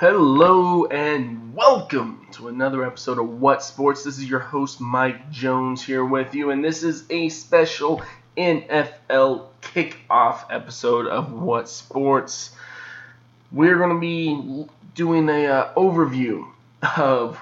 [0.00, 4.02] Hello and welcome to another episode of What Sports.
[4.02, 8.00] This is your host Mike Jones here with you, and this is a special
[8.34, 12.52] NFL kickoff episode of What Sports.
[13.52, 16.46] We're going to be doing a uh, overview
[16.96, 17.38] of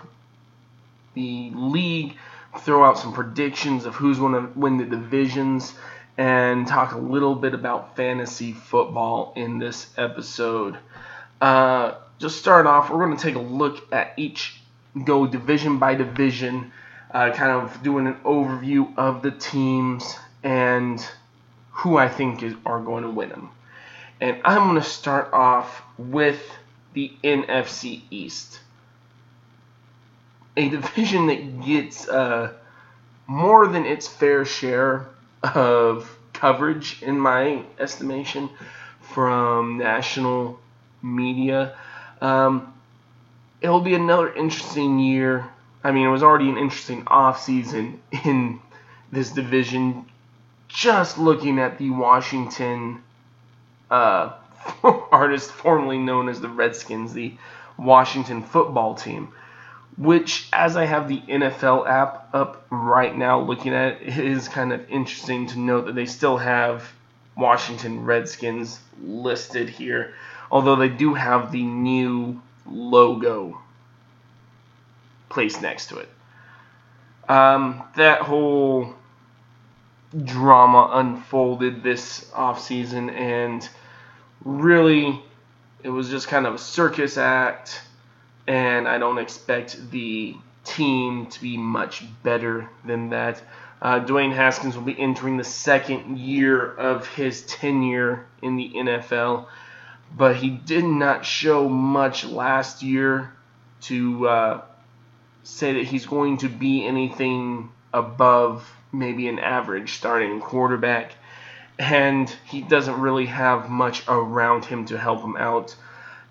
[1.15, 2.17] the league,
[2.59, 5.75] throw out some predictions of who's going to win the divisions,
[6.17, 10.77] and talk a little bit about fantasy football in this episode.
[11.41, 14.61] Uh, just start off, we're going to take a look at each,
[15.05, 16.73] go division by division,
[17.13, 21.05] uh, kind of doing an overview of the teams and
[21.71, 23.51] who I think is, are going to win them.
[24.21, 26.43] And I'm going to start off with
[26.93, 28.61] the NFC East,
[30.57, 32.53] a division that gets uh,
[33.29, 35.09] more than its fair share
[35.43, 38.51] of coverage, in my estimation,
[39.01, 40.59] from national
[41.01, 41.77] media.
[42.21, 42.75] Um,
[43.61, 45.47] it'll be another interesting year.
[45.83, 48.61] I mean, it was already an interesting offseason in
[49.13, 50.07] this division.
[50.69, 53.03] Just looking at the Washington
[53.91, 54.33] uh,
[54.83, 57.35] artist formerly known as the Redskins, the
[57.79, 59.33] Washington football team,
[59.97, 64.49] which, as I have the NFL app up right now looking at it, it is
[64.49, 66.93] kind of interesting to note that they still have
[67.37, 70.15] Washington Redskins listed here
[70.51, 73.61] although they do have the new logo
[75.29, 76.09] placed next to it.
[77.29, 78.95] Um, that whole
[80.25, 83.69] drama unfolded this offseason, and
[84.45, 85.23] really,
[85.83, 87.83] it was just kind of a circus act,
[88.47, 93.43] and I don't expect the team to be much better than that.
[93.81, 99.47] Uh, Dwayne Haskins will be entering the second year of his tenure in the NFL
[100.17, 103.33] but he did not show much last year
[103.83, 104.61] to uh,
[105.43, 111.13] say that he's going to be anything above maybe an average starting quarterback.
[111.79, 115.77] And he doesn't really have much around him to help him out.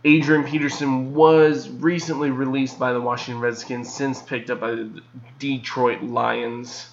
[0.04, 5.02] Adrian Peterson was recently released by the Washington Redskins, since picked up by the
[5.40, 6.90] Detroit Lions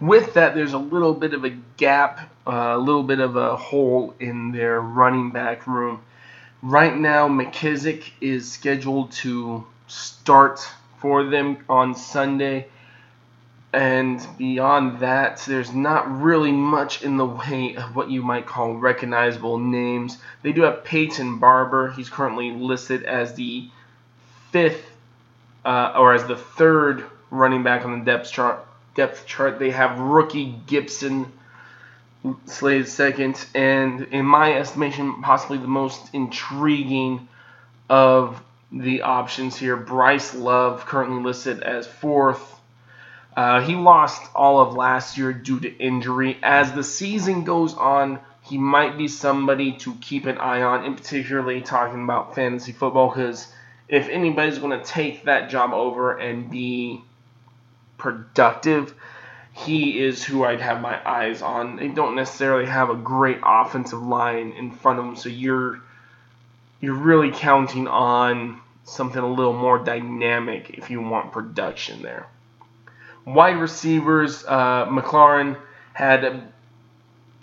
[0.00, 3.56] with that, there's a little bit of a gap, uh, a little bit of a
[3.56, 6.02] hole in their running back room.
[6.62, 10.66] Right now, McKissic is scheduled to start
[10.98, 12.68] for them on Sunday.
[13.72, 18.74] And beyond that, there's not really much in the way of what you might call
[18.74, 20.18] recognizable names.
[20.42, 21.90] They do have Peyton Barber.
[21.92, 23.68] He's currently listed as the
[24.50, 24.90] fifth
[25.64, 28.65] uh, or as the third running back on the depth chart
[28.96, 31.32] depth chart, they have rookie Gibson
[32.46, 37.28] slated second, and in my estimation, possibly the most intriguing
[37.88, 38.42] of
[38.72, 39.76] the options here.
[39.76, 42.54] Bryce Love, currently listed as fourth.
[43.36, 46.38] Uh, he lost all of last year due to injury.
[46.42, 50.94] As the season goes on, he might be somebody to keep an eye on, in
[50.94, 53.46] particularly talking about fantasy football, because
[53.88, 57.02] if anybody's going to take that job over and be
[57.98, 58.94] productive,
[59.52, 61.76] he is who I'd have my eyes on.
[61.76, 65.80] They don't necessarily have a great offensive line in front of them, so you're
[66.80, 72.26] you're really counting on something a little more dynamic if you want production there.
[73.24, 75.56] Wide receivers, uh, McLaurin
[75.94, 76.48] had a,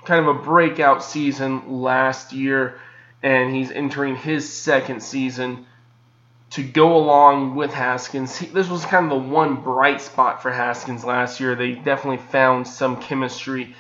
[0.06, 2.80] kind of a breakout season last year,
[3.22, 5.66] and he's entering his second season
[6.54, 8.38] to go along with Haskins.
[8.38, 11.56] He, this was kind of the one bright spot for Haskins last year.
[11.56, 13.76] They definitely found some chemistry.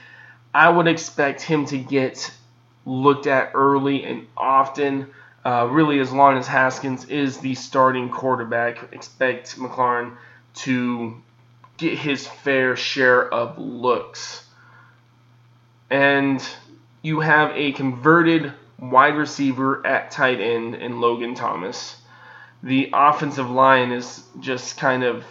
[0.55, 2.31] I would expect him to get
[2.83, 5.11] looked at early and often.
[5.45, 10.17] Uh, really, as long as Haskins is the starting quarterback, expect McLaurin
[10.55, 11.21] to
[11.77, 14.47] get his fair share of looks.
[15.91, 16.43] And
[17.03, 21.97] you have a converted wide receiver at tight end in Logan Thomas
[22.63, 25.25] the offensive line is just kind of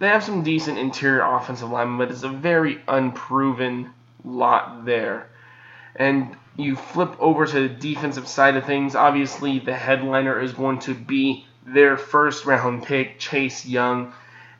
[0.00, 3.90] they have some decent interior offensive line, but it's a very unproven
[4.24, 5.28] lot there.
[5.96, 8.94] And you flip over to the defensive side of things.
[8.94, 14.12] Obviously, the headliner is going to be their first round pick, Chase Young,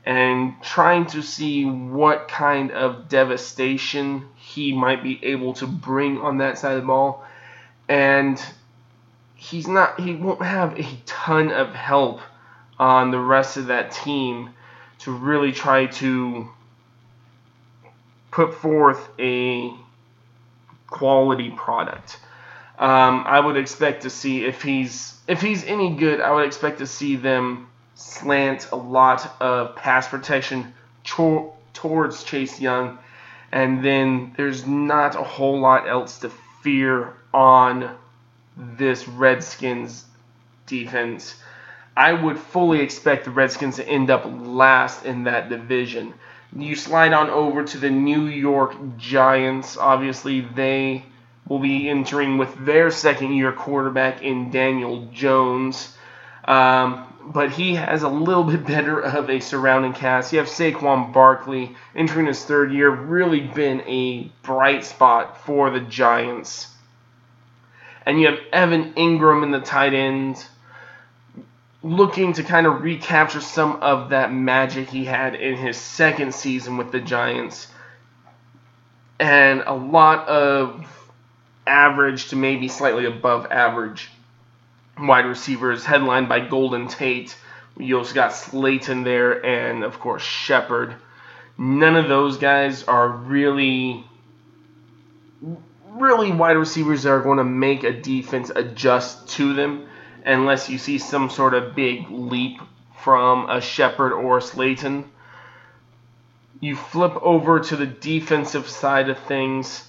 [0.04, 6.38] and trying to see what kind of devastation he might be able to bring on
[6.38, 7.24] that side of the ball.
[7.88, 8.42] And
[9.38, 12.20] he's not he won't have a ton of help
[12.78, 14.50] on the rest of that team
[14.98, 16.48] to really try to
[18.32, 19.72] put forth a
[20.88, 22.18] quality product.
[22.78, 26.20] Um, I would expect to see if he's if he's any good.
[26.20, 30.74] I would expect to see them slant a lot of pass protection
[31.04, 32.98] towards Chase Young,
[33.52, 36.30] and then there's not a whole lot else to
[36.62, 37.96] fear on
[38.58, 40.04] this Redskins
[40.66, 41.36] defense.
[41.96, 46.14] I would fully expect the Redskins to end up last in that division.
[46.54, 49.76] You slide on over to the New York Giants.
[49.76, 51.04] Obviously, they
[51.48, 55.96] will be entering with their second year quarterback in Daniel Jones.
[56.44, 60.32] Um, but he has a little bit better of a surrounding cast.
[60.32, 65.80] You have Saquon Barkley entering his third year, really been a bright spot for the
[65.80, 66.68] Giants.
[68.08, 70.42] And you have Evan Engram in the tight end,
[71.82, 76.78] looking to kind of recapture some of that magic he had in his second season
[76.78, 77.68] with the Giants.
[79.20, 80.86] And a lot of
[81.66, 84.08] average to maybe slightly above average
[84.98, 87.36] wide receivers, headlined by Golden Tate.
[87.76, 90.94] You also got Slayton there, and of course Shepard.
[91.58, 94.02] None of those guys are really,
[96.00, 99.88] really wide receivers that are going to make a defense adjust to them,
[100.24, 102.60] unless you see some sort of big leap
[103.02, 105.10] from a Shepard or a Slayton.
[106.60, 109.88] You flip over to the defensive side of things.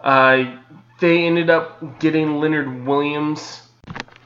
[0.00, 0.58] Uh,
[1.00, 3.62] they ended up getting Leonard Williams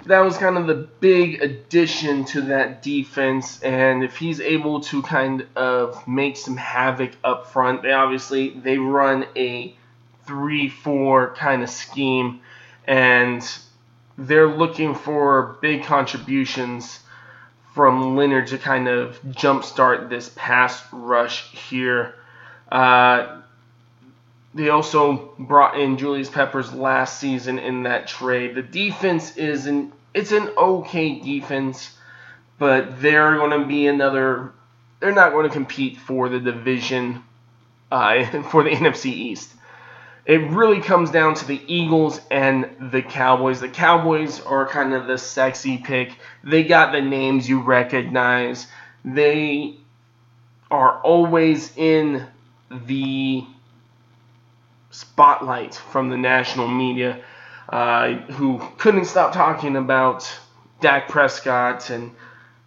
[0.06, 3.60] that was kind of the big addition to that defense.
[3.62, 8.78] And if he's able to kind of make some havoc up front, they obviously they
[8.78, 9.76] run a
[10.26, 12.40] three-four kind of scheme,
[12.86, 13.46] and
[14.18, 17.00] they're looking for big contributions
[17.74, 22.14] from Leonard to kind of jumpstart this pass rush here.
[22.72, 23.42] Uh,
[24.54, 28.54] they also brought in Julius Peppers last season in that trade.
[28.54, 31.94] The defense is an it's an okay defense,
[32.58, 34.52] but they're going to be another.
[34.98, 37.22] They're not going to compete for the division
[37.92, 39.52] uh, for the NFC East.
[40.26, 43.60] It really comes down to the Eagles and the Cowboys.
[43.60, 46.18] The Cowboys are kind of the sexy pick.
[46.42, 48.66] They got the names you recognize.
[49.04, 49.76] They
[50.68, 52.26] are always in
[52.70, 53.44] the
[54.90, 57.22] spotlight from the national media
[57.68, 60.28] uh, who couldn't stop talking about
[60.80, 62.10] Dak Prescott and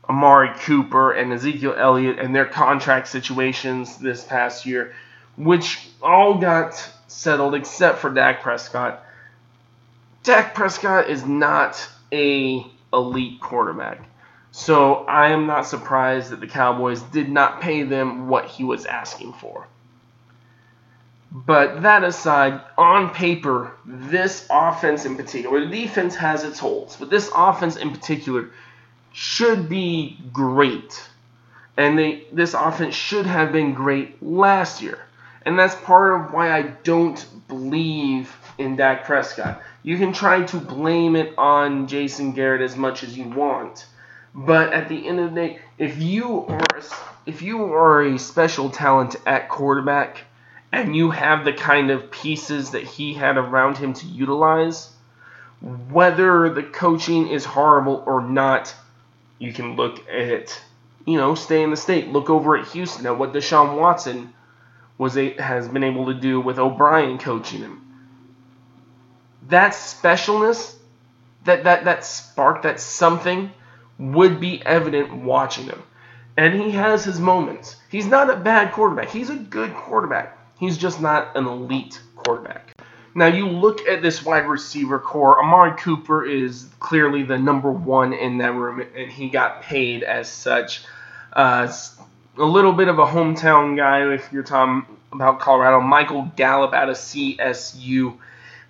[0.07, 4.93] Amari Cooper and Ezekiel Elliott and their contract situations this past year,
[5.35, 9.03] which all got settled except for Dak Prescott.
[10.23, 14.01] Dak Prescott is not a elite quarterback.
[14.51, 18.85] So I am not surprised that the Cowboys did not pay them what he was
[18.85, 19.67] asking for.
[21.31, 27.11] But that aside, on paper, this offense in particular, the defense has its holes, but
[27.11, 28.49] this offense in particular
[29.13, 31.07] should be great.
[31.77, 34.99] And they, this offense should have been great last year.
[35.45, 39.61] And that's part of why I don't believe in Dak Prescott.
[39.83, 43.85] You can try to blame it on Jason Garrett as much as you want.
[44.35, 46.81] But at the end of the day, if you are
[47.25, 50.21] if you are a special talent at quarterback,
[50.71, 54.91] and you have the kind of pieces that he had around him to utilize,
[55.61, 58.73] whether the coaching is horrible or not,
[59.39, 60.61] you can look at,
[61.05, 62.09] you know, stay in the state.
[62.09, 64.33] Look over at Houston at what Deshaun Watson
[64.99, 67.81] was a, has been able to do with O'Brien coaching him.
[69.47, 70.75] That specialness,
[71.45, 73.51] that that that spark, that something,
[73.97, 75.81] would be evident watching him.
[76.37, 77.77] And he has his moments.
[77.89, 79.09] He's not a bad quarterback.
[79.09, 80.37] He's a good quarterback.
[80.59, 82.73] He's just not an elite quarterback.
[83.15, 85.41] Now you look at this wide receiver core.
[85.43, 90.29] Amari Cooper is clearly the number one in that room, and he got paid as
[90.29, 90.83] such.
[91.33, 91.71] Uh,
[92.39, 95.81] a little bit of a hometown guy if you're talking about Colorado.
[95.81, 98.17] Michael Gallup out of CSU.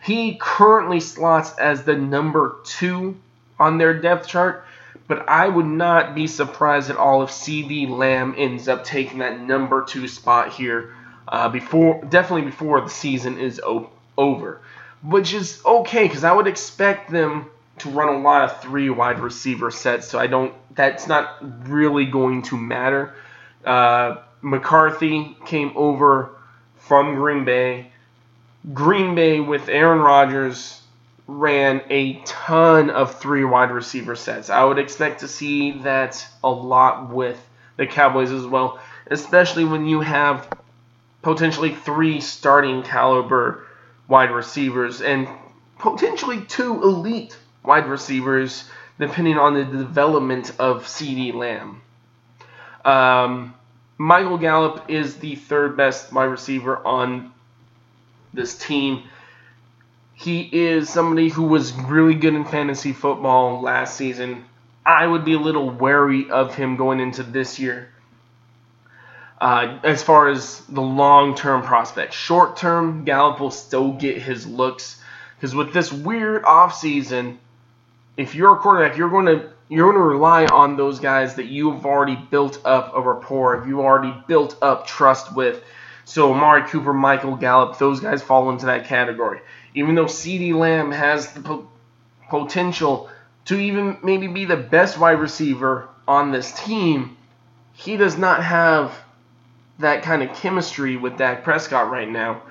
[0.04, 3.18] He currently slots as the number two
[3.60, 4.66] on their depth chart,
[5.08, 9.40] but I would not be surprised at all if CeeDee Lamb ends up taking that
[9.40, 10.96] number two spot here
[11.28, 14.62] uh, before definitely before the season is o- over,
[15.04, 17.50] which is okay because I would expect them
[17.80, 20.08] to run a lot of three wide receiver sets.
[20.08, 20.54] So I don't.
[20.74, 23.14] That's not really going to matter.
[23.66, 26.32] Uh, McCarthy came over
[26.78, 27.92] from Green Bay.
[28.74, 30.82] Green Bay with Aaron Rodgers
[31.28, 34.50] ran a ton of three wide receiver sets.
[34.50, 37.40] I would expect to see that a lot with
[37.78, 40.48] the Cowboys as well, especially when you have
[41.22, 43.66] potentially three starting caliber
[44.08, 45.28] wide receivers and
[45.78, 48.64] potentially two elite wide receivers,
[49.00, 51.82] depending on the development of CeeDee Lamb.
[52.86, 53.54] Um,
[53.98, 57.34] Michael Gallup is the third best wide receiver on
[58.34, 59.04] this team.
[60.14, 64.46] He is somebody who was really good in fantasy football last season.
[64.86, 67.90] I would be a little wary of him going into this year.
[69.40, 74.46] Uh, as far as the long term prospect, short term, Gallup will still get his
[74.46, 75.02] looks
[75.36, 77.38] because with this weird offseason,
[78.18, 81.46] if you're a quarterback, you're going to you're going to rely on those guys that
[81.46, 85.64] you've already built up a rapport, you've already built up trust with.
[86.06, 89.42] So Amari Cooper, Michael Gallup, those guys fall into that category.
[89.76, 91.70] Even though CeeDee Lamb has the po-
[92.30, 93.10] potential
[93.46, 97.16] to even maybe be the best wide receiver on this team,
[97.74, 98.92] he does not have
[99.78, 102.42] that kind of chemistry with Dak Prescott right now.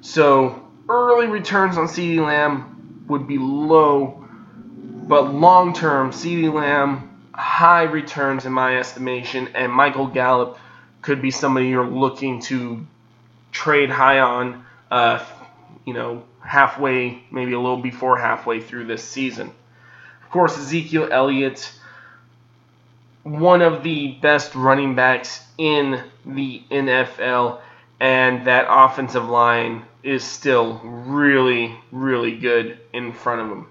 [0.00, 4.23] So early returns on CeeDee Lamb would be low,
[5.06, 10.58] but long term, CeeDee Lamb, high returns in my estimation, and Michael Gallup
[11.02, 12.86] could be somebody you're looking to
[13.52, 15.24] trade high on, uh,
[15.84, 19.48] you know, halfway, maybe a little before halfway through this season.
[20.22, 21.72] Of course, Ezekiel Elliott,
[23.22, 27.60] one of the best running backs in the NFL,
[28.00, 33.66] and that offensive line is still really, really good in front of him.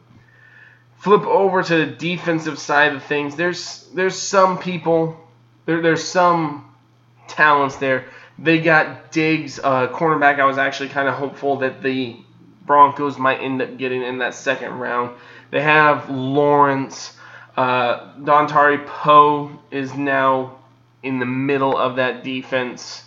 [1.03, 3.35] Flip over to the defensive side of things.
[3.35, 5.19] There's there's some people,
[5.65, 6.73] there, there's some
[7.27, 8.05] talents there.
[8.39, 10.39] They got Diggs, uh, cornerback.
[10.39, 12.15] I was actually kind of hopeful that the
[12.65, 15.17] Broncos might end up getting in that second round.
[15.51, 17.17] They have Lawrence.
[17.57, 20.57] Uh, Dontari Poe is now
[21.03, 23.03] in the middle of that defense.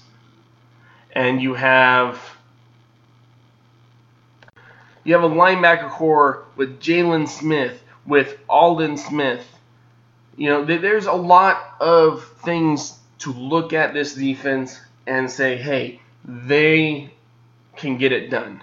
[1.12, 2.21] And you have
[5.07, 9.44] you have a linebacker core with Jaylon Smith, with Aldon Smith.
[10.36, 16.00] You know, there's a lot of things to look at this defense and say, hey,
[16.25, 17.10] they
[17.76, 18.62] can get it done.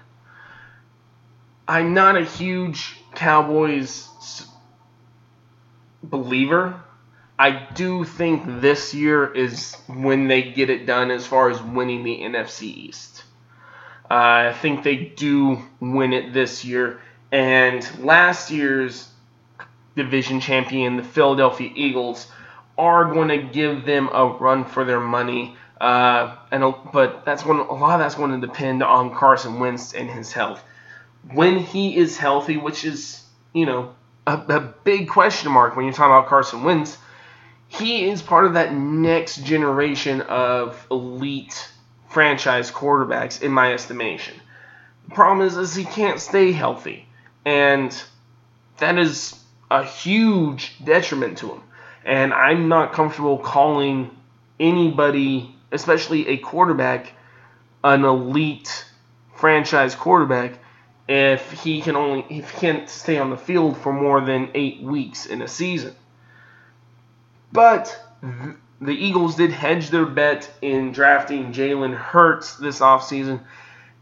[1.67, 4.07] I'm not a huge Cowboys
[6.03, 6.81] believer.
[7.39, 12.03] I do think this year is when they get it done as far as winning
[12.03, 13.23] the NFC East.
[14.11, 17.01] Uh, I think they do win it this year.
[17.31, 19.09] And last year's
[19.95, 22.27] division champion, the Philadelphia Eagles,
[22.77, 25.55] are going to give them a run for their money.
[25.79, 29.93] Uh, and but that's going a lot of that's going to depend on Carson Wentz
[29.93, 30.63] and his health.
[31.31, 33.23] When he is healthy, which is
[33.53, 33.93] you know
[34.25, 36.97] a, a big question mark when you're talking about Carson Wentz,
[37.67, 41.69] he is part of that next generation of elite
[42.09, 44.35] franchise quarterbacks in my estimation.
[45.09, 47.07] The problem is, is he can't stay healthy,
[47.45, 47.93] and
[48.77, 49.42] that is
[49.73, 51.61] a huge detriment to him.
[52.05, 54.15] And I'm not comfortable calling
[54.59, 57.11] anybody, especially a quarterback,
[57.83, 58.85] an elite
[59.35, 60.59] franchise quarterback
[61.09, 64.81] if he can only if he can't stay on the field for more than eight
[64.81, 65.95] weeks in a season.
[67.51, 67.99] But
[68.79, 73.41] the Eagles did hedge their bet in drafting Jalen Hurts this offseason.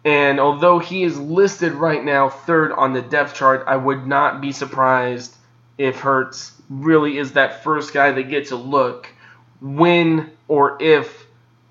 [0.03, 4.41] And although he is listed right now third on the depth chart, I would not
[4.41, 5.37] be surprised
[5.81, 9.09] if Hurts really is that first guy that gets a look
[9.61, 11.25] when or if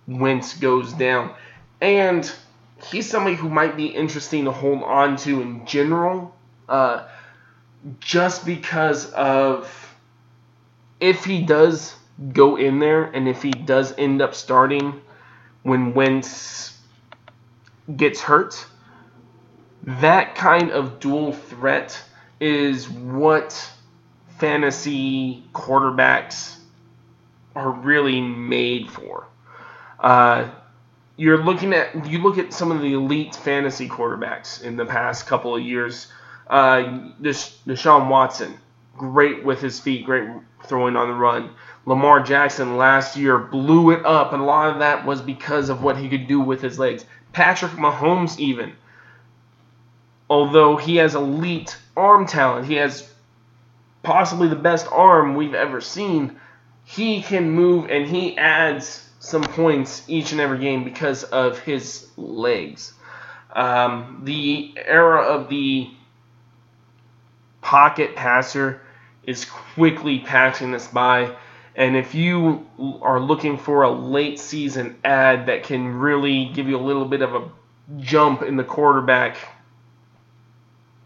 [0.09, 1.33] Wentz goes down.
[1.81, 2.31] And
[2.91, 6.35] he's somebody who might be interesting to hold on to in general,
[6.69, 7.07] uh,
[8.01, 9.95] just because of
[10.99, 11.95] if he does
[12.33, 15.01] go in there and if he does end up starting
[15.63, 16.77] when Wentz
[17.97, 18.67] gets hurt,
[19.85, 21.97] that kind of dual threat
[22.41, 23.71] is what
[24.41, 26.57] fantasy quarterbacks
[27.55, 29.29] are really made for.
[29.99, 30.49] Uh,
[31.17, 35.27] you're looking at you look at some of the elite fantasy quarterbacks in the past
[35.27, 36.09] couple of years.
[36.49, 38.59] Uh, Deshaun Watson,
[38.97, 40.29] great with his feet, great
[40.65, 41.51] throwing on the run.
[41.87, 45.83] Lamar Jackson last year blew it up, and a lot of that was because of
[45.83, 47.05] what he could do with his legs.
[47.33, 48.73] Patrick Mahomes, even,
[50.29, 53.10] although he has elite arm talent, he has
[54.03, 56.41] possibly the best arm we've ever seen.
[56.85, 62.09] He can move and he adds some points each and every game because of his
[62.17, 62.95] legs.
[63.53, 65.91] Um, the era of the
[67.61, 68.81] pocket passer
[69.25, 71.37] is quickly passing us by.
[71.77, 72.67] And if you
[73.03, 77.23] are looking for a late season ad that can really give you a little bit
[77.23, 77.49] of a
[77.99, 79.37] jump in the quarterback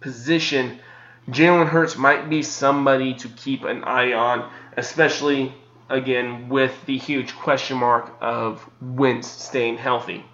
[0.00, 0.78] position,
[1.28, 5.54] Jalen Hurts might be somebody to keep an eye on, especially
[5.88, 10.24] again with the huge question mark of Wentz staying healthy.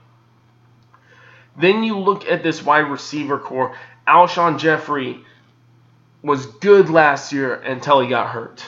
[1.57, 3.77] Then you look at this wide receiver core.
[4.07, 5.25] Alshon Jeffery
[6.23, 8.65] was good last year until he got hurt.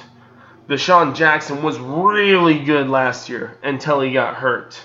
[0.69, 4.81] DeSean Jackson was really good last year until he got hurt.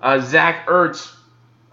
[0.00, 1.14] Uh, Zach Ertz,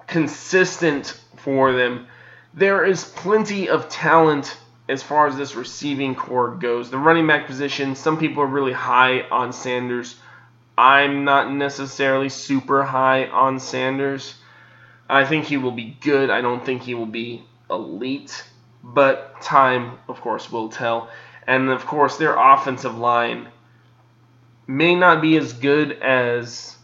[0.08, 2.08] consistent for them.
[2.54, 4.58] There is plenty of talent
[4.90, 6.90] as far as this receiving core goes.
[6.90, 10.16] The running back position, some people are really high on Sanders.
[10.78, 14.34] I'm not necessarily super high on Sanders.
[15.08, 16.32] I think he will be good.
[16.32, 18.44] I don't think he will be elite,
[18.84, 21.10] but time, of course, will tell.
[21.46, 23.48] And of course, their offensive line
[24.66, 26.76] may not be as good as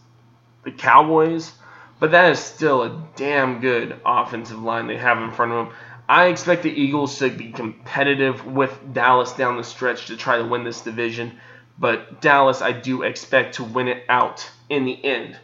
[0.64, 1.52] the Cowboys,
[1.98, 5.76] but that is still a damn good offensive line they have in front of them.
[6.08, 10.44] I expect the Eagles to be competitive with Dallas down the stretch to try to
[10.44, 11.38] win this division,
[11.78, 15.36] but Dallas I do expect to win it out in the end.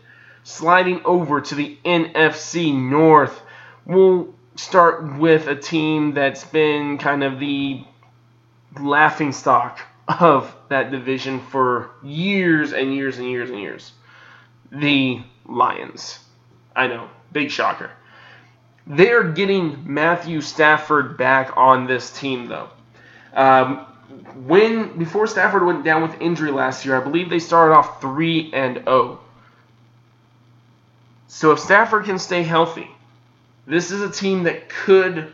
[0.45, 3.43] Sliding over to the NFC North,
[3.85, 7.85] we'll start with a team that's been kind of the
[8.79, 13.93] laughing stock of that division for years and years and years and years.
[14.71, 16.19] The Lions.
[16.75, 17.91] I know, big shocker.
[18.87, 22.69] They're getting Matthew Stafford back on this team, though.
[23.33, 23.87] Um,
[24.45, 28.51] when before Stafford went down with injury last year, I believe they started off three
[28.53, 28.85] and zero.
[28.87, 29.21] Oh.
[31.29, 32.91] So if Stafford can stay healthy,
[33.67, 35.33] this is a team that could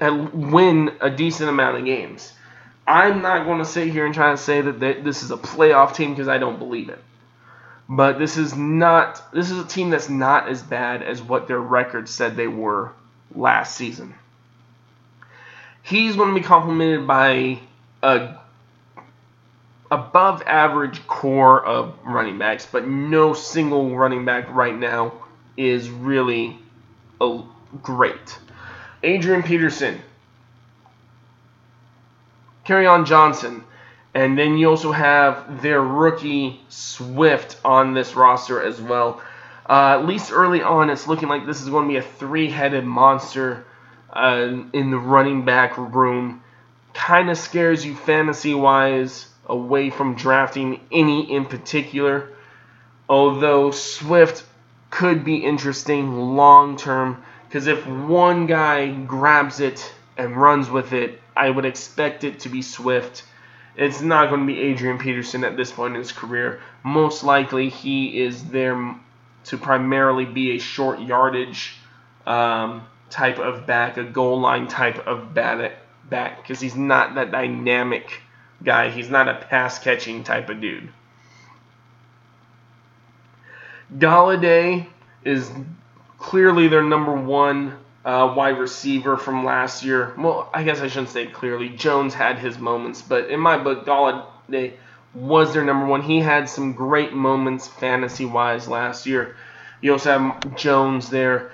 [0.00, 2.32] win a decent amount of games.
[2.86, 5.94] I'm not going to sit here and try to say that this is a playoff
[5.94, 6.98] team because I don't believe it.
[7.88, 11.60] But this is not this is a team that's not as bad as what their
[11.60, 12.92] record said they were
[13.34, 14.14] last season.
[15.82, 17.58] He's going to be complemented by
[18.02, 18.36] a
[19.90, 25.12] above average core of running backs, but no single running back right now
[25.56, 26.58] is really
[27.20, 27.42] a
[27.82, 28.38] great.
[29.02, 30.00] Adrian Peterson,
[32.64, 33.64] Kerryon Johnson,
[34.14, 39.22] and then you also have their rookie Swift on this roster as well.
[39.68, 42.50] Uh, at least early on, it's looking like this is going to be a three
[42.50, 43.64] headed monster
[44.12, 46.42] uh, in the running back room.
[46.92, 52.28] Kind of scares you fantasy wise away from drafting any in particular.
[53.08, 54.44] Although Swift
[54.90, 61.18] could be interesting long term because if one guy grabs it and runs with it,
[61.34, 63.22] I would expect it to be Swift
[63.76, 66.60] it's not going to be Adrian Peterson at this point in his career.
[66.82, 68.94] Most likely, he is there
[69.44, 71.74] to primarily be a short yardage
[72.26, 75.72] um, type of back, a goal line type of back,
[76.10, 78.20] because he's not that dynamic
[78.62, 78.90] guy.
[78.90, 80.90] He's not a pass catching type of dude.
[83.96, 84.86] Golladay
[85.24, 85.50] is
[86.18, 90.14] clearly their number one uh, wide receiver from last year.
[90.18, 91.68] Well, I guess I shouldn't say clearly.
[91.68, 94.74] Jones had his moments, but in my book, Golladay
[95.14, 96.02] was their number one.
[96.02, 99.36] He had some great moments fantasy wise last year.
[99.80, 101.52] You also have Jones there.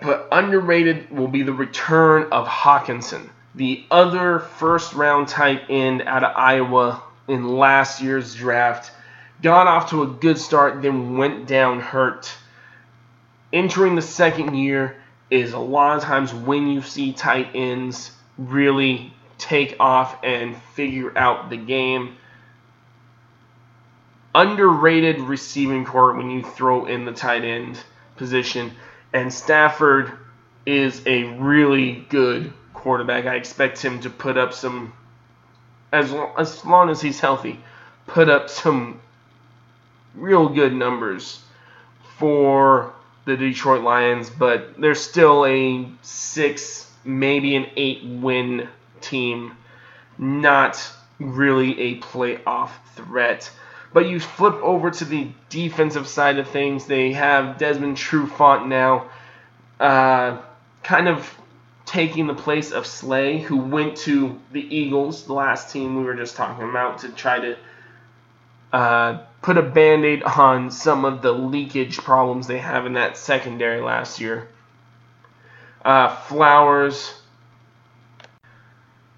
[0.00, 6.24] But underrated will be the return of Hockenson, the other first round tight end out
[6.24, 8.90] of Iowa in last year's draft.
[9.42, 12.32] Got off to a good start, then went down hurt.
[13.52, 14.96] Entering the second year,
[15.32, 21.16] is a lot of times when you see tight ends really take off and figure
[21.16, 22.16] out the game.
[24.34, 27.82] Underrated receiving core when you throw in the tight end
[28.16, 28.72] position.
[29.14, 30.12] And Stafford
[30.66, 33.24] is a really good quarterback.
[33.24, 34.92] I expect him to put up some,
[35.92, 37.58] as long, as long as he's healthy,
[38.06, 39.00] put up some
[40.14, 41.40] real good numbers
[42.18, 42.92] for
[43.24, 48.68] the Detroit Lions, but they're still a six, maybe an eight win
[49.00, 49.56] team.
[50.18, 53.50] Not really a playoff threat.
[53.92, 56.86] But you flip over to the defensive side of things.
[56.86, 59.10] They have Desmond Trufant now,
[59.78, 60.40] uh,
[60.82, 61.30] kind of
[61.84, 66.14] taking the place of Slay, who went to the Eagles, the last team we were
[66.14, 67.56] just talking about, to try to
[68.72, 73.16] uh, put a band aid on some of the leakage problems they have in that
[73.16, 74.48] secondary last year.
[75.84, 77.12] Uh, Flowers.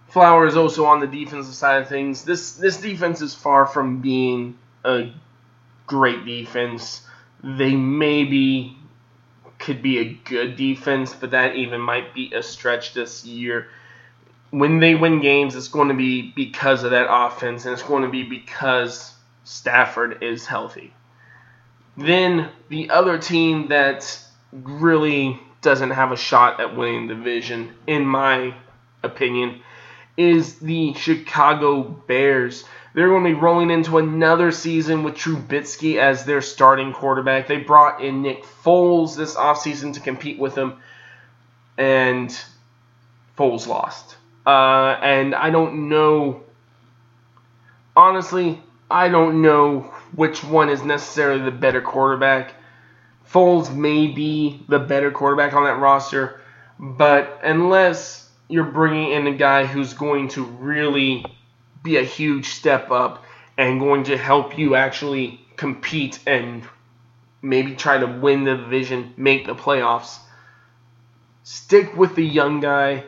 [0.09, 2.25] Flowers also on the defensive side of things.
[2.25, 5.13] This this defense is far from being a
[5.87, 7.03] great defense.
[7.43, 8.79] They maybe
[9.59, 13.69] could be a good defense, but that even might be a stretch this year.
[14.51, 18.05] When they win games, it's going to be because of that offense, and it's going
[18.05, 19.14] to be because
[19.45, 20.93] Stafford is healthy.
[21.97, 24.19] Then the other team that
[24.53, 28.55] really doesn't have a shot at winning the division, in my
[29.03, 29.61] opinion,
[30.17, 32.65] is the Chicago Bears.
[32.95, 37.49] They're going to be rolling into another season with Trubisky as their starting quarterback.
[37.49, 40.75] They brought in Nick Foles this offseason to compete with him,
[41.77, 42.31] and
[43.37, 44.17] Foles lost.
[44.47, 46.45] Uh, and I don't know,
[47.97, 48.63] honestly,
[48.95, 52.55] I don't know which one is necessarily the better quarterback.
[53.29, 56.41] Foles may be the better quarterback on that roster,
[56.79, 61.27] but unless you're bringing in a guy who's going to really
[61.83, 63.25] be a huge step up
[63.59, 66.63] and going to help you actually compete and
[67.43, 70.19] maybe try to win the division, make the playoffs,
[71.43, 73.03] stick with the young guy.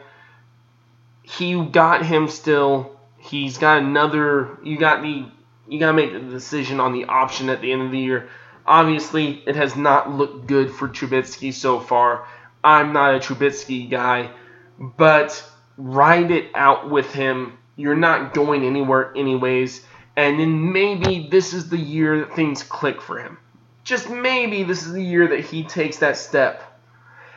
[1.23, 2.99] He got him still.
[3.19, 4.59] He's got another.
[4.65, 5.27] You got the.
[5.69, 8.29] You got to make the decision on the option at the end of the year.
[8.67, 12.27] Obviously, it has not looked good for Trubisky so far.
[12.63, 14.31] I'm not a Trubisky guy,
[14.79, 15.45] but
[15.77, 17.59] ride it out with him.
[17.77, 19.85] You're not going anywhere, anyways.
[20.17, 23.39] And then maybe this is the year that things click for him.
[23.85, 26.63] Just maybe this is the year that he takes that step.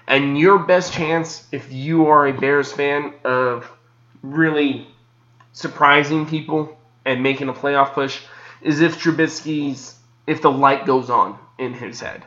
[0.08, 3.72] And your best chance, if you are a Bears fan, of
[4.24, 4.88] really
[5.52, 6.79] surprising people
[7.10, 8.22] and making a playoff push
[8.62, 9.95] is if Trubisky's
[10.28, 12.24] if the light goes on in his head.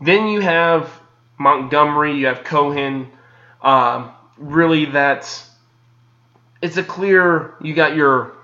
[0.00, 0.88] Then you have
[1.36, 3.10] Montgomery, you have Cohen.
[3.60, 5.50] Um, really, that's
[6.62, 7.54] it's a clear.
[7.60, 8.34] You got your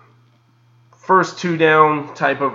[0.98, 2.52] first two down type of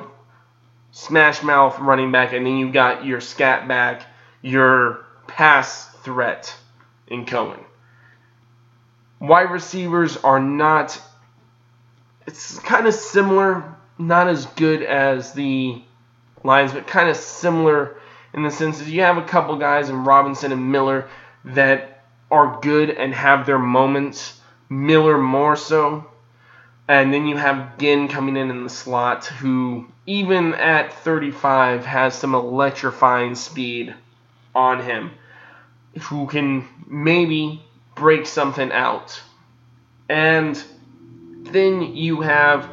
[0.92, 4.04] smash mouth running back, and then you got your scat back,
[4.42, 6.54] your pass threat
[7.08, 7.64] in Cohen.
[9.22, 11.02] Wide receivers are not.
[12.28, 15.82] It's kind of similar not as good as the
[16.44, 17.98] Lions, but kind of similar
[18.34, 21.08] in the sense that you have a couple guys in Robinson and Miller
[21.46, 24.40] that are good and have their moments.
[24.70, 26.08] Miller more so.
[26.88, 32.16] And then you have Ginn coming in in the slot, who, even at 35, has
[32.16, 33.94] some electrifying speed
[34.56, 35.12] on him,
[36.02, 37.64] who can maybe
[37.96, 39.22] break something out.
[40.10, 40.62] And
[41.54, 42.70] then you have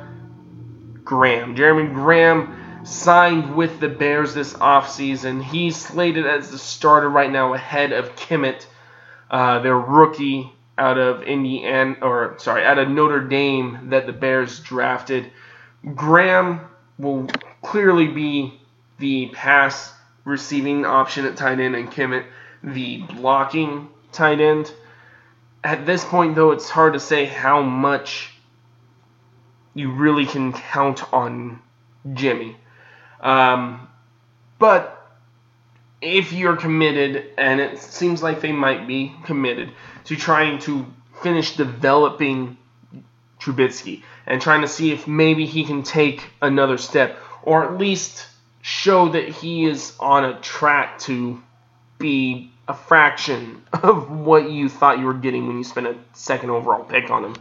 [1.04, 1.56] Graham.
[1.56, 5.42] Jeremy Graham signed with the Bears this offseason.
[5.42, 8.66] He's slated as the starter right now ahead of Kmet,
[9.30, 14.60] uh, their rookie out of Indiana, or sorry, out of Notre Dame that the Bears
[14.60, 15.30] drafted.
[15.94, 16.60] Graham
[16.98, 17.28] will
[17.62, 18.60] clearly be
[18.98, 19.92] the pass
[20.24, 22.24] receiving option at tight end, and Kmet
[22.62, 24.72] the blocking tight end.
[25.64, 28.32] At this point, though, it's hard to say how much
[29.78, 31.60] you really can count on
[32.12, 32.56] Jimmy.
[33.20, 33.88] Um,
[34.58, 35.08] but
[36.02, 39.70] if you're committed, and it seems like they might be committed
[40.06, 40.84] to trying to
[41.22, 42.56] finish developing
[43.40, 48.26] Trubisky and trying to see if maybe he can take another step or at least
[48.62, 51.40] show that he is on a track to
[51.98, 56.50] be a fraction of what you thought you were getting when you spent a second
[56.50, 57.36] overall pick on him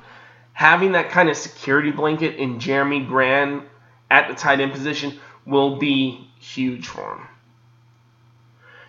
[0.57, 3.69] having that kind of security blanket in Jeremy Graham
[4.09, 7.27] at the tight end position will be huge for him.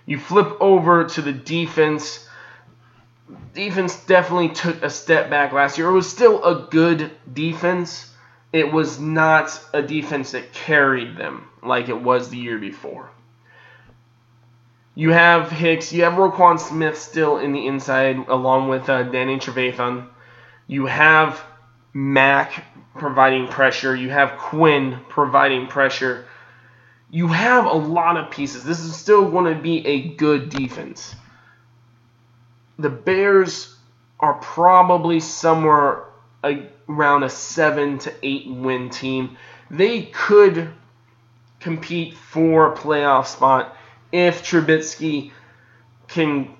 [0.06, 2.26] You flip over to the defense.
[3.52, 5.88] Defense definitely took a step back last year.
[5.88, 8.14] It was still a good defense.
[8.50, 13.10] It was not a defense that carried them like it was the year before.
[14.94, 19.36] You have Hicks, you have Roquan Smith still in the inside, along with uh, Danny
[19.36, 20.08] Trevathan.
[20.66, 21.38] You have
[21.98, 22.64] Mack
[22.96, 23.92] providing pressure.
[23.92, 26.26] You have Quinn providing pressure.
[27.10, 28.62] You have a lot of pieces.
[28.62, 31.16] This is still going to be a good defense.
[32.78, 33.74] The Bears
[34.20, 36.04] are probably somewhere
[36.88, 39.36] around a 7 to 8 win team.
[39.68, 40.72] They could
[41.58, 43.76] compete for a playoff spot
[44.12, 45.32] if Trubisky
[46.06, 46.54] can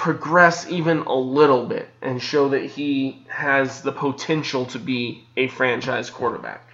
[0.00, 5.46] progress even a little bit and show that he has the potential to be a
[5.48, 6.66] franchise quarterback.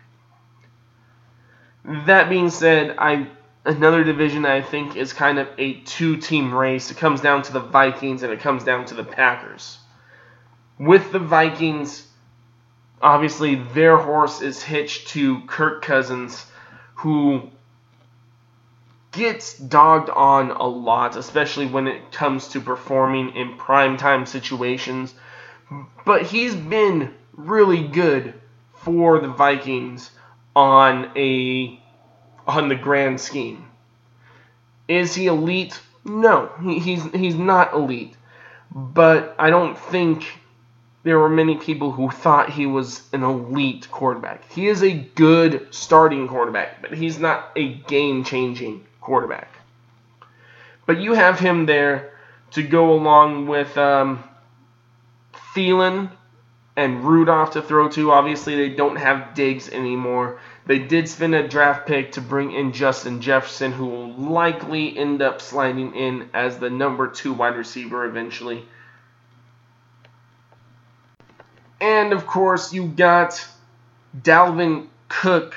[1.84, 3.26] That being said, I
[3.64, 6.92] another division I think is kind of a two-team race.
[6.92, 9.78] It comes down to the Vikings and it comes down to the Packers.
[10.78, 12.06] With the Vikings,
[13.02, 16.46] obviously their horse is hitched to Kirk Cousins,
[16.94, 17.50] who
[19.16, 25.14] gets dogged on a lot, especially when it comes to performing in primetime situations.
[26.04, 28.34] But he's been really good
[28.74, 30.10] for the Vikings
[30.54, 31.80] on a
[32.46, 33.66] on the grand scheme.
[34.86, 35.80] Is he elite?
[36.04, 38.14] No, he, he's he's not elite.
[38.70, 40.26] But I don't think
[41.02, 44.50] there were many people who thought he was an elite quarterback.
[44.50, 49.48] He is a good starting quarterback, but he's not a game-changing quarterback.
[50.84, 52.12] But you have him there
[52.50, 54.22] to go along with um,
[55.54, 56.10] Thielen
[56.76, 58.10] and Rudolph to throw to.
[58.10, 60.40] Obviously, they don't have Diggs anymore.
[60.66, 65.22] They did spend a draft pick to bring in Justin Jefferson, who will likely end
[65.22, 68.64] up sliding in as the number two wide receiver eventually.
[71.80, 73.46] And of course, you got
[74.20, 75.54] Dalvin Cook,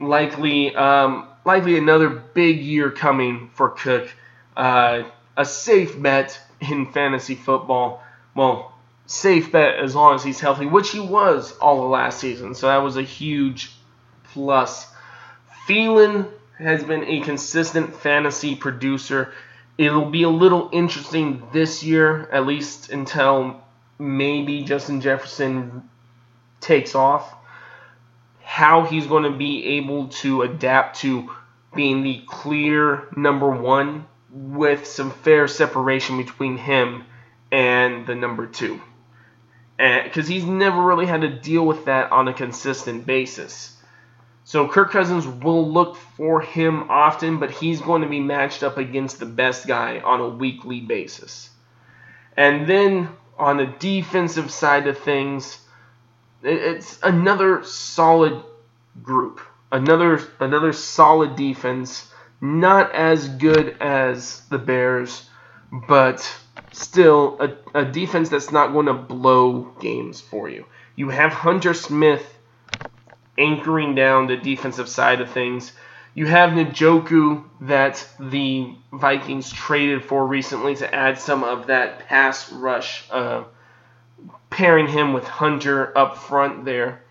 [0.00, 4.12] likely, um, likely another big year coming for Cook.
[4.56, 5.04] Uh,
[5.36, 8.02] a safe bet in fantasy football.
[8.34, 8.74] Well,
[9.06, 12.54] safe bet as long as he's healthy, which he was all of last season.
[12.54, 13.70] So that was a huge
[14.32, 14.86] plus.
[15.68, 16.28] Thielen
[16.58, 19.32] has been a consistent fantasy producer.
[19.78, 23.60] It'll be a little interesting this year, at least until
[23.98, 25.88] maybe Justin Jefferson
[26.60, 27.35] takes off.
[28.46, 31.30] How he's going to be able to adapt to
[31.74, 37.04] being the clear number one with some fair separation between him
[37.50, 38.80] and the number two
[39.76, 43.76] because he's never really had to deal with that on a consistent basis.
[44.44, 48.78] So Kirk Cousins will look for him often, but he's going to be matched up
[48.78, 51.50] against the best guy on a weekly basis.
[52.36, 55.58] And then on the defensive side of things,
[56.46, 58.42] it's another solid
[59.02, 59.40] group,
[59.72, 62.10] another another solid defense.
[62.40, 65.28] Not as good as the Bears,
[65.88, 66.30] but
[66.72, 70.66] still a, a defense that's not going to blow games for you.
[70.96, 72.36] You have Hunter Smith
[73.38, 75.72] anchoring down the defensive side of things.
[76.14, 82.50] You have Ngakoue that the Vikings traded for recently to add some of that pass
[82.50, 83.44] rush, uh,
[84.50, 87.02] pairing him with Hunter up front there.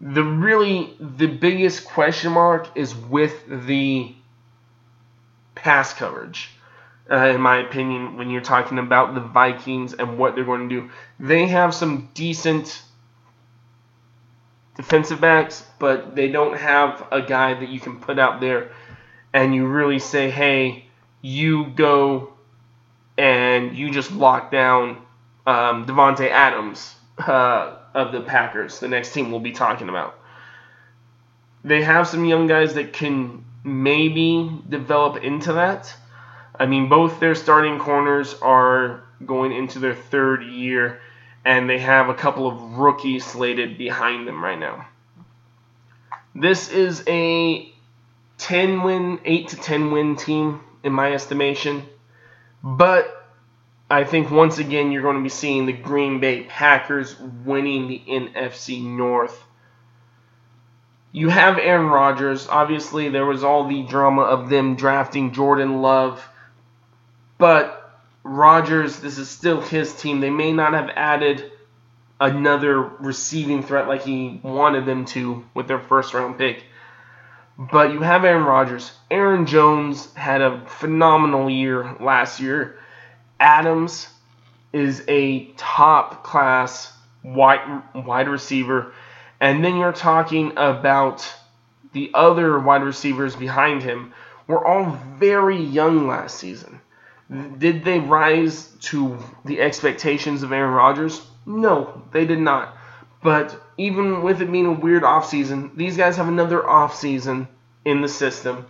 [0.00, 4.14] The really the biggest question mark is with the
[5.54, 6.50] pass coverage
[7.10, 10.80] uh, in my opinion, when you're talking about the Vikings and what they're going to
[10.80, 10.90] do.
[11.20, 12.82] They have some decent
[14.76, 18.72] defensive backs, but they don't have a guy that you can put out there
[19.32, 20.86] and you really say, hey,
[21.20, 22.32] you go
[23.18, 25.02] and you just lock down
[25.46, 30.18] um, Davante Adams uh, of the Packers, the next team we'll be talking about.
[31.64, 35.94] They have some young guys that can maybe develop into that
[36.58, 41.00] I mean, both their starting corners are going into their third year,
[41.44, 44.86] and they have a couple of rookies slated behind them right now.
[46.34, 47.72] This is a
[48.38, 51.82] 10 win, 8 to 10 win team, in my estimation.
[52.62, 53.13] But
[53.94, 58.02] I think once again you're going to be seeing the Green Bay Packers winning the
[58.06, 59.42] NFC North.
[61.12, 62.48] You have Aaron Rodgers.
[62.48, 66.26] Obviously, there was all the drama of them drafting Jordan Love
[67.38, 70.20] but Rodgers, this is still his team.
[70.20, 71.52] They may not have added
[72.20, 76.64] another receiving threat like he wanted them to with their first round pick.
[77.58, 78.92] But you have Aaron Rodgers.
[79.10, 82.78] Aaron Jones had a phenomenal year last year.
[83.40, 84.08] Adams
[84.72, 86.92] is a top class
[87.22, 88.92] wide wide receiver.
[89.40, 91.30] And then you're talking about
[91.92, 94.12] the other wide receivers behind him
[94.46, 96.80] were all very young last season.
[97.58, 101.26] Did they rise to the expectations of Aaron Rodgers?
[101.46, 102.76] No, they did not.
[103.22, 107.48] But even with it being a weird offseason, these guys have another offseason
[107.84, 108.66] in the system.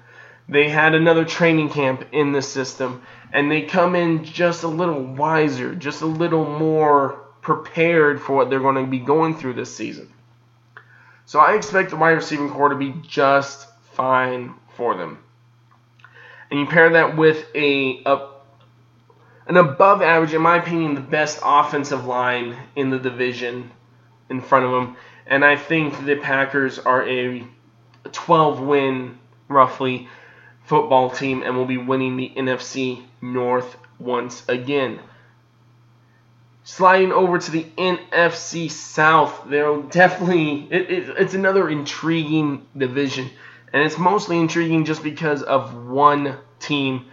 [0.49, 3.03] They had another training camp in the system,
[3.33, 8.51] and they come in just a little wiser, just a little more prepared for what
[8.51, 10.13] they're going to be going through this season.
[11.27, 15.19] So I expect the wide receiving core to be just fine for them.
[16.51, 18.29] And you pair that with a, a
[19.47, 23.71] an above average, in my opinion, the best offensive line in the division
[24.31, 24.97] in front of them.
[25.27, 27.47] And I think the Packers are a
[28.13, 30.09] 12 win, roughly,
[30.65, 35.01] football team and will be winning the NFC North once again.
[36.65, 43.29] Sliding over to the NFC South, they'll definitely it, it, it's another intriguing division,
[43.73, 47.07] And it's mostly intriguing just because of one team.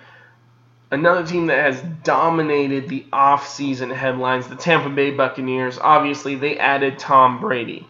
[0.89, 5.77] Another team that has dominated the offseason headlines, the Tampa Bay Buccaneers.
[5.77, 7.87] Obviously, they added Tom Brady.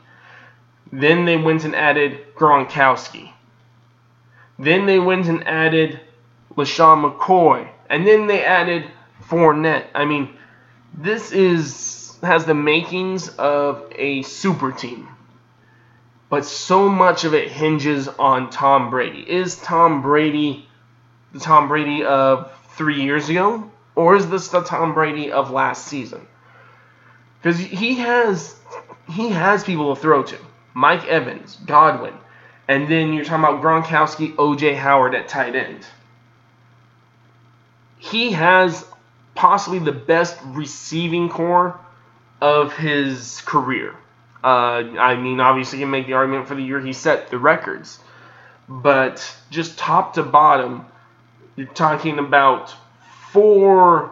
[0.91, 3.31] Then they went and added Gronkowski.
[4.61, 5.99] Then they went and added
[6.55, 7.67] LeSean McCoy.
[7.89, 8.85] And then they added
[9.27, 9.87] Fournette.
[9.95, 10.37] I mean,
[10.93, 15.07] this is has the makings of a super team.
[16.29, 19.19] But so much of it hinges on Tom Brady.
[19.21, 20.69] Is Tom Brady
[21.33, 23.69] the Tom Brady of three years ago?
[23.95, 26.27] Or is this the Tom Brady of last season?
[27.41, 28.55] Because he has
[29.09, 30.37] he has people to throw to.
[30.73, 32.13] Mike Evans, Godwin,
[32.71, 35.85] and then you're talking about Gronkowski, OJ Howard at tight end.
[37.97, 38.85] He has
[39.35, 41.77] possibly the best receiving corps
[42.39, 43.93] of his career.
[44.41, 47.37] Uh, I mean, obviously, you can make the argument for the year he set the
[47.37, 47.99] records,
[48.69, 50.85] but just top to bottom,
[51.57, 52.73] you're talking about
[53.31, 54.11] four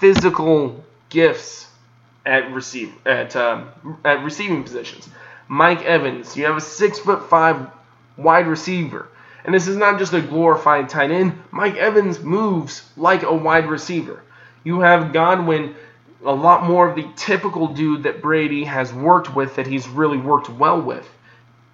[0.00, 1.68] physical gifts
[2.24, 3.68] at receive at um,
[4.02, 5.10] at receiving positions.
[5.48, 7.68] Mike Evans, you have a six foot five
[8.16, 9.08] wide receiver.
[9.44, 11.40] And this is not just a glorified tight end.
[11.52, 14.22] Mike Evans moves like a wide receiver.
[14.64, 15.76] You have Godwin,
[16.24, 20.18] a lot more of the typical dude that Brady has worked with, that he's really
[20.18, 21.08] worked well with.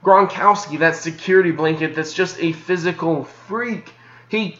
[0.05, 3.91] Gronkowski, that security blanket that's just a physical freak.
[4.29, 4.59] He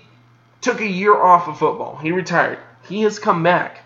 [0.63, 1.97] took a year off of football.
[1.97, 2.59] He retired.
[2.89, 3.81] He has come back.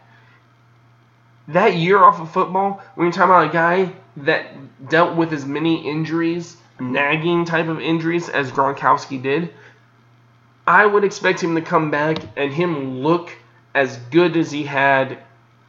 [1.49, 5.45] That year off of football, when you're talking about a guy that dealt with as
[5.45, 9.53] many injuries nagging type of injuries as Gronkowski did,
[10.67, 13.31] I would expect him to come back and him look
[13.75, 15.19] as good as he had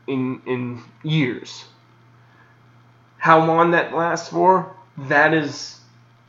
[0.08, 1.66] in in years.
[3.18, 5.80] How long that lasts for, that is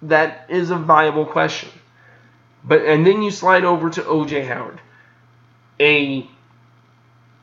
[0.03, 1.71] that is a viable question.
[2.65, 4.81] But and then you slide over to OJ Howard.
[5.81, 6.29] A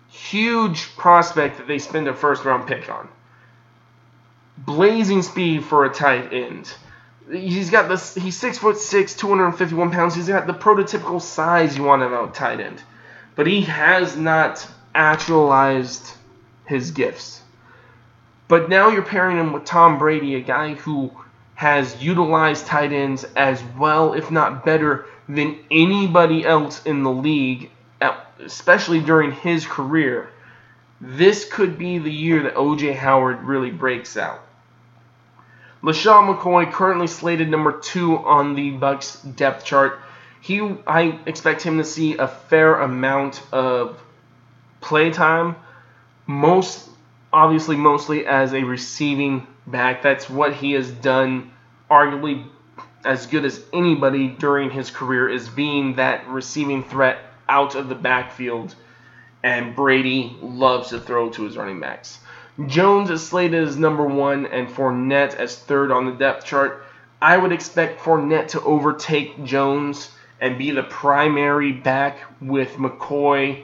[0.09, 3.07] huge prospect that they spend a first round pick on.
[4.57, 6.73] Blazing speed for a tight end
[7.31, 8.13] He's got this.
[8.13, 10.13] He's six foot six, 251 pounds.
[10.15, 12.81] He's got the prototypical size you want of a tight end,
[13.35, 16.13] but he has not actualized
[16.65, 17.41] his gifts.
[18.47, 21.11] But now you're pairing him with Tom Brady, a guy who
[21.55, 27.71] has utilized tight ends as well, if not better, than anybody else in the league,
[28.39, 30.29] especially during his career.
[31.01, 34.44] This could be the year that OJ Howard really breaks out.
[35.83, 39.99] LeSean McCoy currently slated number two on the Bucks depth chart.
[40.41, 44.01] He, I expect him to see a fair amount of
[44.81, 45.55] play time.
[46.27, 46.89] Most,
[47.33, 50.01] obviously, mostly as a receiving back.
[50.01, 51.51] That's what he has done,
[51.89, 52.45] arguably
[53.03, 57.95] as good as anybody during his career, is being that receiving threat out of the
[57.95, 58.73] backfield.
[59.43, 62.17] And Brady loves to throw to his running backs.
[62.67, 66.85] Jones is slated as number one and Fournette as third on the depth chart.
[67.21, 73.63] I would expect Fournette to overtake Jones and be the primary back with McCoy.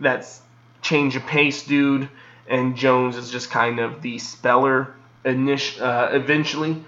[0.00, 0.40] That's
[0.82, 2.08] change of pace dude,
[2.48, 6.84] and Jones is just kind of the speller init- uh, eventually.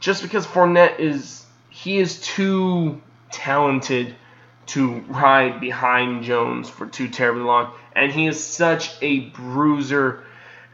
[0.00, 4.14] Just because Fournette is he is too talented
[4.66, 10.24] to ride behind Jones for too terribly long, and he is such a bruiser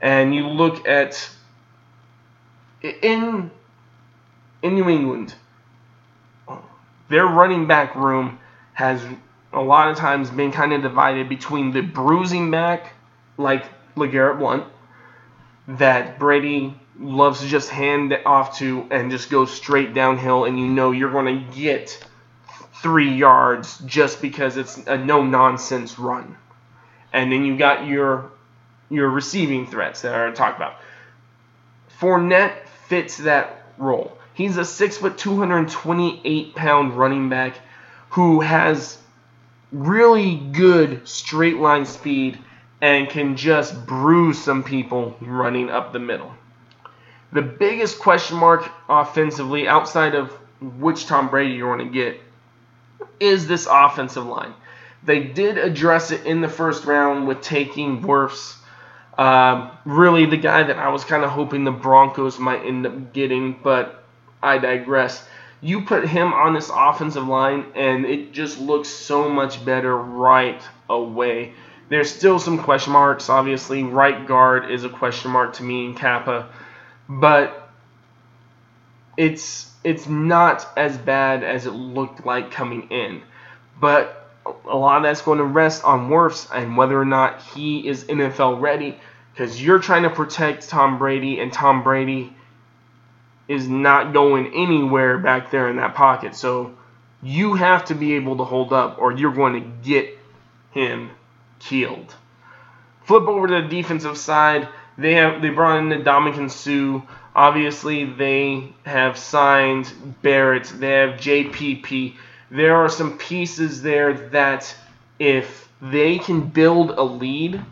[0.01, 1.29] and you look at
[2.83, 3.51] in
[4.63, 5.35] in New England,
[7.09, 8.39] their running back room
[8.75, 9.03] has
[9.53, 12.93] a lot of times been kind of divided between the bruising back,
[13.37, 13.65] like
[13.97, 14.65] LeGarrette Blunt,
[15.67, 20.67] that Brady loves to just hand off to and just go straight downhill, and you
[20.67, 22.03] know you're going to get
[22.83, 26.37] three yards just because it's a no nonsense run.
[27.13, 28.31] And then you got your
[28.91, 30.75] your receiving threats that are talked about.
[32.01, 34.17] Fournette fits that role.
[34.35, 37.55] He's a six foot, 228 pound running back
[38.11, 38.99] who has
[39.73, 42.39] really good straight line speed
[42.81, 46.35] and can just bruise some people running up the middle.
[47.33, 52.21] The biggest question mark offensively, outside of which Tom Brady you want to get,
[53.21, 54.55] is this offensive line.
[55.05, 58.57] They did address it in the first round with taking Wirfs
[59.21, 63.13] um, really, the guy that I was kind of hoping the Broncos might end up
[63.13, 64.03] getting, but
[64.43, 65.23] I digress.
[65.61, 70.63] You put him on this offensive line, and it just looks so much better right
[70.89, 71.53] away.
[71.91, 73.83] There's still some question marks, obviously.
[73.83, 76.49] Right guard is a question mark to me in Cappa,
[77.07, 77.69] but
[79.19, 83.21] it's it's not as bad as it looked like coming in.
[83.79, 84.17] But
[84.67, 88.05] a lot of that's going to rest on Wirfs and whether or not he is
[88.05, 88.99] NFL ready
[89.41, 92.31] because you're trying to protect Tom Brady and Tom Brady
[93.49, 96.35] is not going anywhere back there in that pocket.
[96.35, 96.75] So
[97.23, 100.19] you have to be able to hold up or you're going to get
[100.73, 101.13] him
[101.59, 102.15] killed.
[103.05, 104.69] Flip over to the defensive side.
[104.99, 107.01] They have they brought in the Ndamukong Suh.
[107.35, 110.65] Obviously, they have signed Barrett.
[110.65, 112.15] They have JPP.
[112.51, 114.77] There are some pieces there that
[115.19, 117.65] if they can build a lead,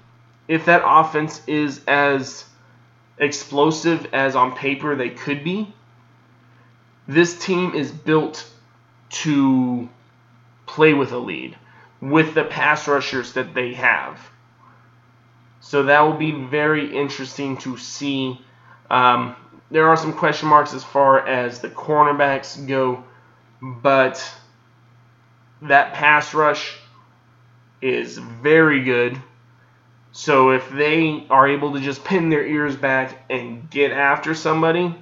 [0.49, 2.45] if that offense is as
[3.19, 5.73] explosive as on paper they could be,
[7.07, 8.51] this team is built
[9.11, 9.89] to
[10.67, 11.57] play with a lead
[12.01, 14.21] with the pass rushers that they have.
[15.61, 18.41] So that will be very interesting to see.
[18.91, 19.35] Um,
[19.71, 23.05] there are some question marks as far as the cornerbacks go,
[23.61, 24.33] but
[25.63, 26.77] that pass rush
[27.83, 29.21] is very good.
[30.19, 34.93] So if they are able to just pin their ears back and get after somebody,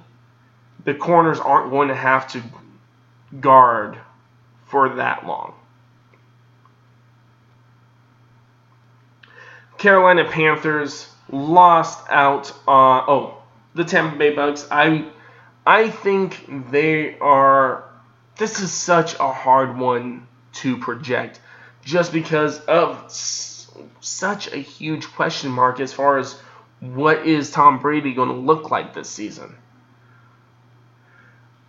[0.85, 2.43] the corners aren't going to have to
[3.39, 3.97] guard
[4.67, 5.55] for that long.
[9.79, 13.41] Carolina Panthers lost out on oh
[13.73, 14.67] the Tampa Bay Bucks.
[14.69, 15.09] I
[15.65, 17.89] I think they are.
[18.35, 20.27] This is such a hard one
[20.61, 21.39] to project,
[21.83, 23.11] just because of
[24.01, 26.39] such a huge question mark as far as
[26.79, 29.55] what is Tom Brady going to look like this season.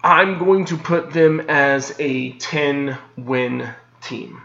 [0.03, 3.69] I'm going to put them as a 10 win
[4.01, 4.43] team.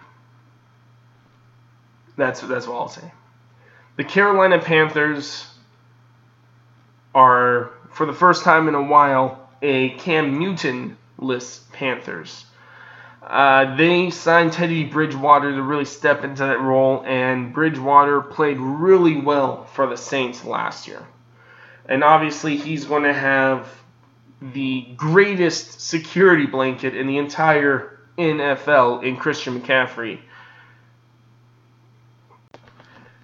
[2.16, 3.12] That's that's what I'll say.
[3.96, 5.46] The Carolina Panthers
[7.14, 12.46] are, for the first time in a while, a Cam Newton-less Panthers.
[13.26, 19.18] Uh, they signed Teddy Bridgewater to really step into that role, and Bridgewater played really
[19.18, 21.06] well for the Saints last year.
[21.88, 23.68] And obviously, he's going to have
[24.42, 30.20] the greatest security blanket in the entire NFL in Christian McCaffrey.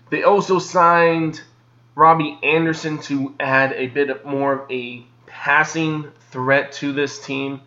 [0.10, 1.42] They also signed
[1.94, 7.62] Robbie Anderson to add a bit more of a passing threat to this team.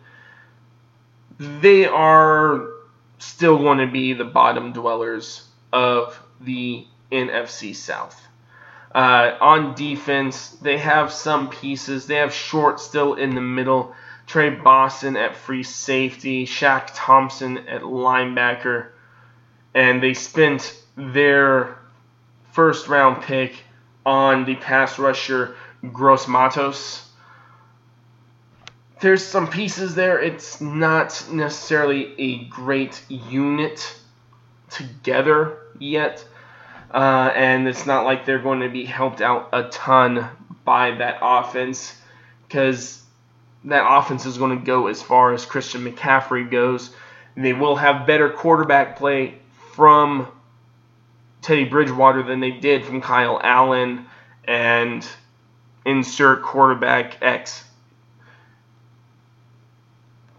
[1.61, 2.69] They are
[3.19, 8.19] still going to be the bottom dwellers of the NFC South.
[8.93, 12.05] Uh, on defense, they have some pieces.
[12.05, 13.95] They have Short still in the middle,
[14.27, 18.89] Tre Boston at free safety, Shaq Thompson at linebacker,
[19.73, 21.79] and they spent their
[22.51, 23.55] first round pick
[24.05, 25.55] on the pass rusher
[25.91, 27.02] Gross Matos.
[29.03, 30.17] There's some pieces there.
[30.21, 33.93] It's not necessarily a great unit
[34.69, 36.23] together yet.
[36.89, 40.29] Uh, and it's not like they're going to be helped out a ton
[40.63, 41.93] by that offense
[42.47, 43.03] because
[43.65, 46.91] that offense is going to go as far as Christian McCaffrey goes.
[47.35, 49.37] They will have better quarterback play
[49.73, 50.29] from
[51.41, 54.05] Teddy Bridgewater than they did from Kyle Allen
[54.45, 55.05] and
[55.85, 57.65] insert quarterback X.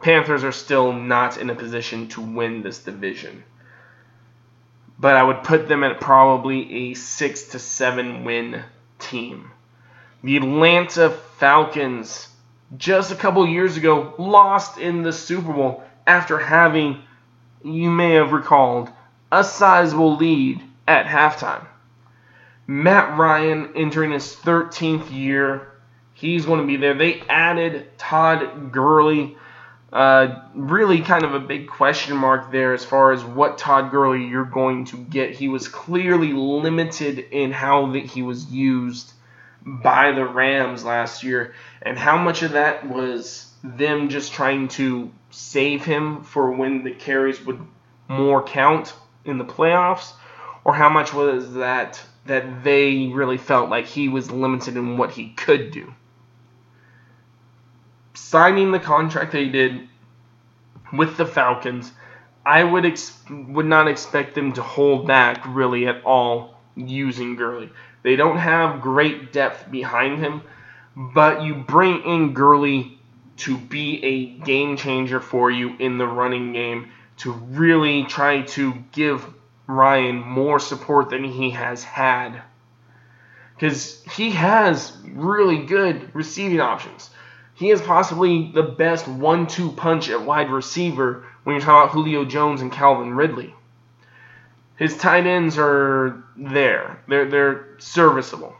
[0.05, 3.43] Panthers are still not in a position to win this division
[4.99, 8.63] but I would put them at probably a six to seven win
[8.99, 9.51] team.
[10.23, 12.29] The Atlanta Falcons,
[12.77, 17.03] just a couple years ago, lost in the Super Bowl after having,
[17.63, 18.89] you may have recalled,
[19.31, 21.67] a sizable lead at halftime.
[22.67, 25.73] Matt Ryan entering his 13th year.
[26.15, 26.95] He's going to be there.
[26.95, 29.37] They added Todd Gurley
[29.95, 34.27] uh, really kind of a big question mark there as far as what Todd Gurley
[34.27, 35.31] you're going to get.
[35.31, 39.13] He was clearly limited in how that he was used
[39.65, 45.13] by the Rams last year, and how much of that was them just trying to
[45.31, 47.61] save him for when the carries would
[48.09, 48.93] more count
[49.25, 50.13] in the playoffs,
[50.65, 55.13] or how much was that that they really felt like he was limited in what
[55.13, 55.95] he could do
[58.15, 59.89] signing the contract that he did
[60.93, 61.93] with the Falcons,
[62.47, 67.71] I would ex- would not expect them to hold back really at all using Gurley.
[68.03, 70.43] They don't have great depth behind him,
[70.97, 72.99] but you bring in Gurley
[73.39, 78.75] to be a game changer for you in the running game to really try to
[78.93, 79.27] give
[79.67, 82.43] Ryan more support than he has had.
[83.55, 87.11] Because he has really good receiving options.
[87.55, 92.25] He is possibly the best one-two punch at wide receiver when you're talking about Julio
[92.25, 93.55] Jones and Calvin Ridley.
[94.77, 97.01] His tight ends are there.
[97.07, 98.57] They're they're serviceable.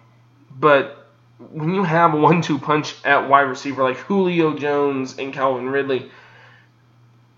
[0.57, 1.09] But
[1.51, 6.09] when you have a one-two punch at wide receiver like Julio Jones and Calvin Ridley,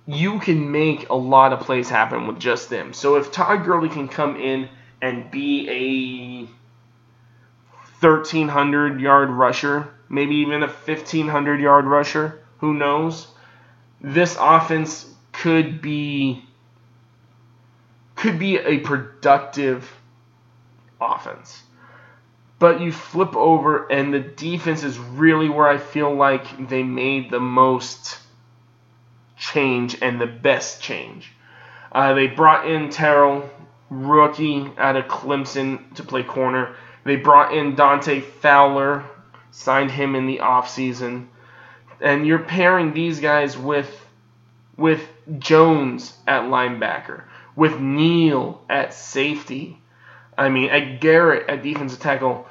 [0.07, 2.93] you can make a lot of plays happen with just them.
[2.93, 4.69] So if Todd Gurley can come in
[5.01, 6.49] and be a
[8.07, 13.27] 1300 yard rusher, maybe even a 1500 yard rusher, who knows?
[14.01, 16.45] This offense could be
[18.15, 19.91] could be a productive
[21.01, 21.63] offense.
[22.59, 27.31] But you flip over and the defense is really where I feel like they made
[27.31, 28.19] the most
[29.37, 31.31] change and the best change.
[31.93, 33.49] Uh, they brought in Terrell,
[33.91, 36.75] rookie out of Clemson, to play corner.
[37.05, 39.05] They brought in Dante Fowler,
[39.57, 41.27] signed him in the offseason.
[42.01, 43.91] And you're pairing these guys with
[44.77, 47.23] with Jones at linebacker,
[47.55, 49.79] with Neal at safety.
[50.37, 52.47] I mean, at Jarrett at defensive tackle.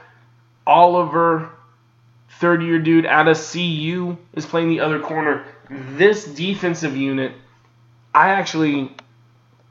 [0.66, 1.52] Oliver,
[2.40, 7.34] third year dude out of CU, is playing the other corner this defensive unit,
[8.14, 8.96] I actually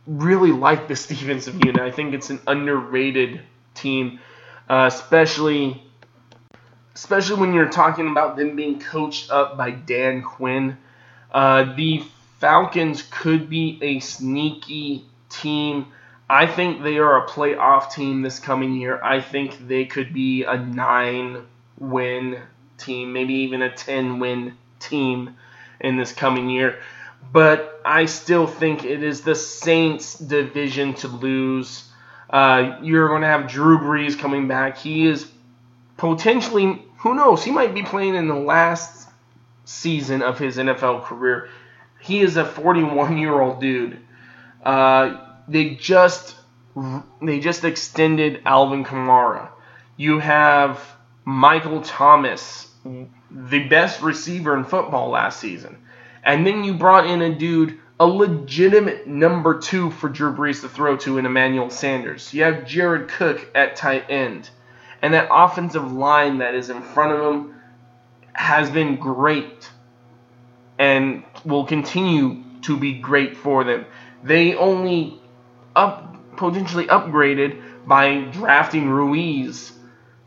[0.07, 1.81] really like this defensive unit.
[1.81, 3.41] I think it's an underrated
[3.75, 4.21] team,
[4.69, 5.83] uh, especially
[6.95, 10.77] especially when you're talking about them being coached up by Dan Quinn.
[11.33, 12.05] Uh, the
[12.39, 15.87] Falcons could be a sneaky team.
[16.29, 19.03] I think they are a playoff team this coming year.
[19.03, 21.45] I think they could be a nine
[21.79, 22.41] win
[22.79, 25.37] team, maybe even a 10 win team
[25.81, 26.79] in this coming year.
[27.33, 31.89] But I still think it is the Saints' division to lose.
[32.31, 34.79] Uh, you're going to have Drew Brees coming back.
[34.79, 35.27] He is
[35.97, 39.11] potentially, who knows, he might be playing in the last
[39.67, 41.51] season of his NFL career.
[42.01, 43.99] He is a 41 year old dude.
[44.65, 46.35] Uh, they just
[47.21, 49.51] they just extended Alvin Kamara.
[49.99, 50.83] You have
[51.27, 52.69] Michael Thomas
[53.31, 55.77] the best receiver in football last season.
[56.23, 60.71] And then you brought in a dude, a legitimate number two for Drew Brees to
[60.71, 62.33] throw to in Emmanuel Sanders.
[62.33, 64.49] You have Jared Cook at tight end.
[65.05, 67.55] And that offensive line that is in front of him
[68.33, 69.71] has been great
[70.79, 73.85] and will continue to be great for them.
[74.23, 75.21] They only
[75.77, 79.73] up potentially upgraded by drafting Ruiz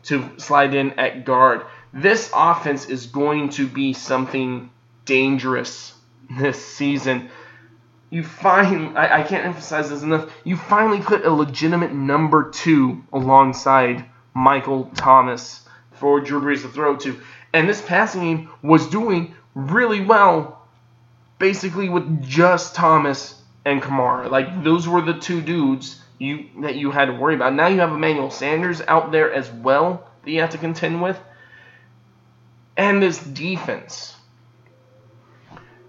[0.04, 1.62] to slide in at guard
[1.92, 4.70] this offense is going to be something
[5.04, 5.94] dangerous
[6.38, 7.30] this season.
[8.10, 10.30] You find I, I can't emphasize this enough.
[10.44, 14.04] You finally put a legitimate number two alongside
[14.34, 17.20] Michael Thomas for Drew Brees to throw to.
[17.52, 20.66] And this passing game was doing really well,
[21.38, 24.30] basically with just Thomas and Kamara.
[24.30, 27.54] Like those were the two dudes you that you had to worry about.
[27.54, 31.18] Now you have Emmanuel Sanders out there as well that you have to contend with
[32.78, 34.14] and this defense.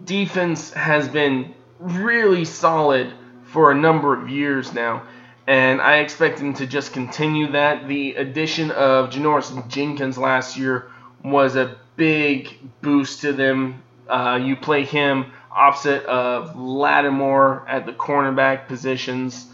[0.04, 3.14] Defense has been really solid
[3.44, 5.04] for a number of years now,
[5.50, 7.88] and I expect them to just continue that.
[7.88, 10.92] The addition of Janoris Jenkins last year
[11.24, 13.82] was a big boost to them.
[14.08, 19.48] Uh, you play him opposite of Lattimore at the cornerback positions.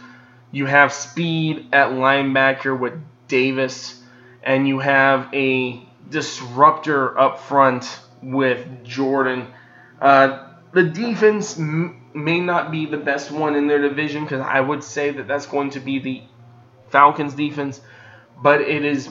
[0.51, 4.03] You have speed at linebacker with Davis,
[4.43, 9.47] and you have a disruptor up front with Jordan.
[10.01, 14.59] Uh, the defense m- may not be the best one in their division because I
[14.59, 16.21] would say that that's going to be the
[16.89, 17.81] Falcons defense,
[18.41, 19.09] but it is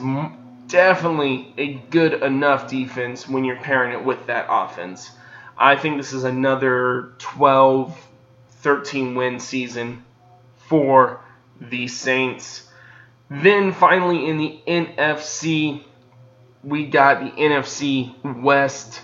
[0.67, 5.11] definitely a good enough defense when you're pairing it with that offense.
[5.57, 7.95] I think this is another 12
[8.65, 10.03] 13 win season
[10.67, 11.21] for
[11.61, 12.67] the Saints.
[13.29, 15.83] Then finally in the NFC,
[16.63, 19.01] we got the NFC West,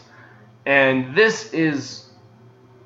[0.66, 2.06] and this is,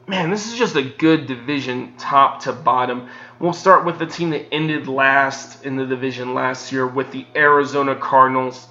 [0.08, 3.10] man, this is just a good division top to bottom.
[3.39, 7.26] We'll start with the team that ended last in the division last year with the
[7.36, 8.68] Arizona Cardinals.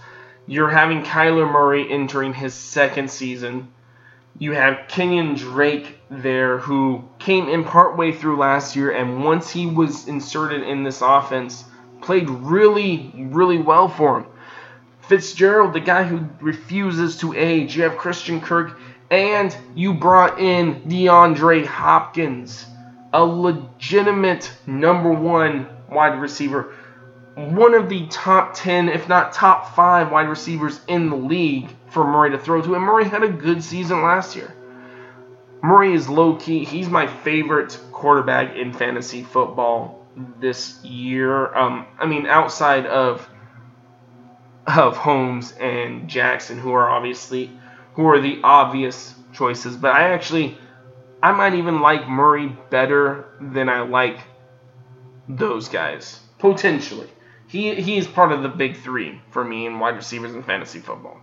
[0.47, 3.73] You're having Kyler Murray entering his second season.
[4.39, 9.67] You have Kenyon Drake there who came in partway through last year, and once he
[9.67, 11.65] was inserted in this offense,
[12.01, 14.27] played really, really well for him.
[15.03, 17.77] Fitzgerald, the guy who refuses to age.
[17.77, 18.79] You have Christian Kirk,
[19.15, 22.67] and you brought in DeAndre Hopkins,
[23.13, 26.75] a legitimate number one wide receiver.
[27.37, 32.05] one of the top 10, if not top 5 wide receivers in the league for
[32.05, 32.75] Murray to throw to.
[32.75, 34.55] And Murray had a good season last year.
[35.63, 36.65] Murray is low key.
[36.65, 40.07] He's my favorite quarterback in fantasy football
[40.39, 41.55] this year.
[41.57, 43.29] Um, I mean, outside of
[44.67, 47.51] of Holmes and Jackson, who are obviously
[47.95, 49.77] who are the obvious choices.
[49.77, 50.57] But I actually,
[51.23, 54.21] I might even like Murray better than I like
[55.29, 57.09] those guys potentially.
[57.47, 60.81] He he is part of the big three for me in wide receivers in fantasy
[60.81, 61.21] football.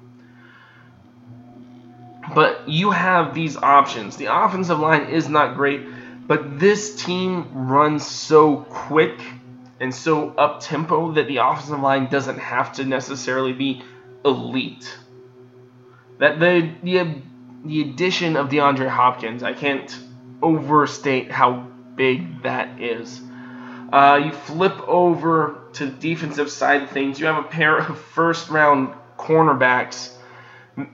[2.33, 4.17] But you have these options.
[4.17, 5.81] The offensive line is not great,
[6.27, 9.19] but this team runs so quick
[9.79, 13.83] and so up tempo that the offensive line doesn't have to necessarily be
[14.23, 14.97] elite.
[16.21, 17.15] That the the
[17.65, 19.91] the addition of DeAndre Hopkins, I can't
[20.39, 23.19] overstate how big that is.
[23.91, 27.19] Uh, you flip over to the defensive side of things.
[27.19, 30.13] You have a pair of first round cornerbacks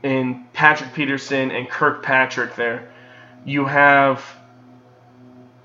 [0.01, 2.89] in Patrick Peterson and Kirkpatrick there.
[3.45, 4.23] You have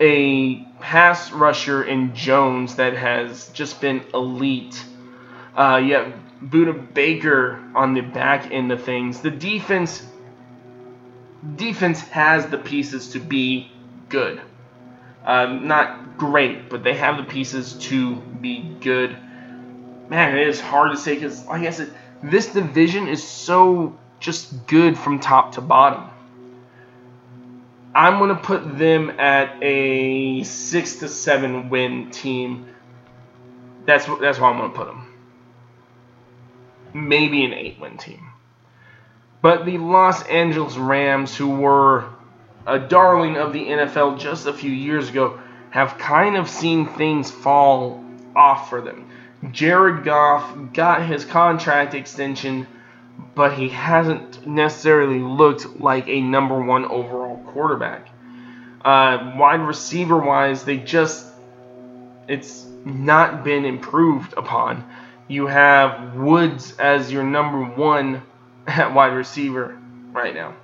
[0.00, 4.84] a pass rusher in Jones that has just been elite.
[5.56, 6.12] Uh, you have
[6.43, 9.20] Budda Baker on the back end of things.
[9.20, 10.07] The defense
[11.57, 13.70] defense has the pieces to be
[14.09, 14.40] good.
[15.24, 19.16] Um, not great, but they have the pieces to be good.
[20.09, 24.66] Man, it is hard to say because, like I said, this division is so just
[24.66, 26.11] good from top to bottom.
[27.95, 32.66] I'm gonna put them at a six to seven win team.
[33.84, 35.11] That's that's why I'm gonna put them.
[36.95, 38.28] Maybe an eight win team.
[39.40, 42.05] But the Los Angeles Rams, who were
[42.66, 45.40] a darling of the NFL just a few years ago,
[45.70, 48.05] have kind of seen things fall
[48.36, 49.11] off for them.
[49.51, 52.66] Jared Goff got his contract extension
[53.34, 58.09] but he hasn't necessarily looked like a number one overall quarterback.
[58.84, 61.26] Uh, wide receiver wise, they just
[62.28, 64.84] it's not been improved upon.
[65.33, 68.22] You have Woods as your number one
[68.66, 69.78] at wide receiver
[70.12, 70.55] right now.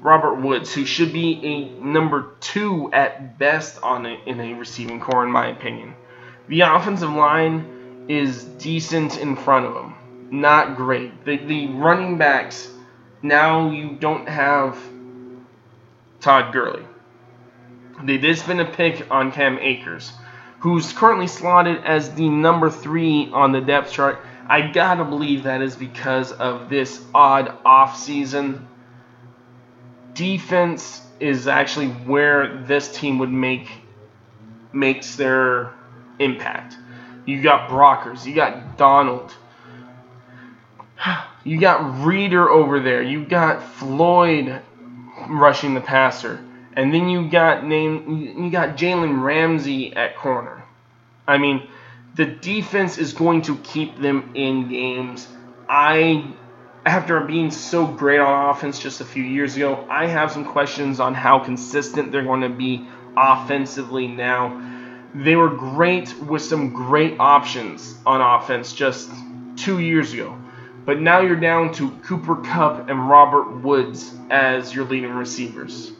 [0.00, 5.00] Robert Woods, who should be a number two at best on a, in a receiving
[5.00, 5.94] corps, in my opinion.
[6.48, 9.94] The offensive line is decent in front of him
[10.30, 11.24] not great.
[11.24, 12.70] The, the running backs,
[13.22, 14.78] now you don't have
[16.20, 16.84] Todd Gurley.
[18.02, 20.12] They did spend a pick on Cam Akers,
[20.64, 24.18] who's currently slotted as the number three on the depth chart.
[24.48, 28.66] I gotta believe that is because of this odd off season.
[30.14, 33.68] Defense is actually where this team would make
[34.72, 35.74] makes their
[36.18, 36.78] impact.
[37.26, 39.34] You got Brockers, you got Donald,
[41.44, 43.02] you got Reader over there.
[43.02, 44.62] You got Floyd
[45.28, 46.42] rushing the passer.
[46.76, 50.64] And then you got name you got Jalen Ramsey at corner.
[51.26, 51.68] I mean,
[52.14, 55.26] the defense is going to keep them in games.
[55.68, 56.34] I
[56.84, 61.00] after being so great on offense just a few years ago, I have some questions
[61.00, 64.60] on how consistent they're going to be offensively now.
[65.14, 69.10] They were great with some great options on offense just
[69.56, 70.36] two years ago.
[70.84, 75.92] But now you're down to Cooper Kupp and Robert Woods as your leading receivers.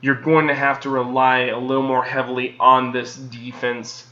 [0.00, 4.06] You're going to have to rely a little more heavily on this defense.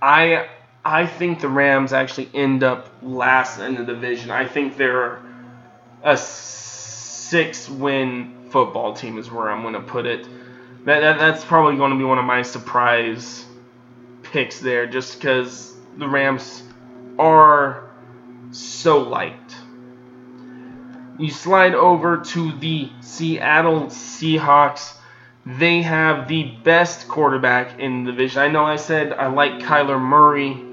[0.00, 0.48] I
[0.84, 4.30] I think the Rams actually end up last in the division.
[4.30, 5.20] I think they're
[6.02, 10.26] a six win football team is where I'm going to put it.
[10.84, 13.44] That, that that's probably going to be one of my surprise
[14.22, 16.62] picks there, just because the Rams
[17.18, 17.90] are
[18.50, 19.54] so liked.
[21.20, 24.94] You slide over to the Seattle Seahawks.
[25.44, 28.40] They have the best quarterback in the division.
[28.40, 30.64] I know I said I like Kyler Murray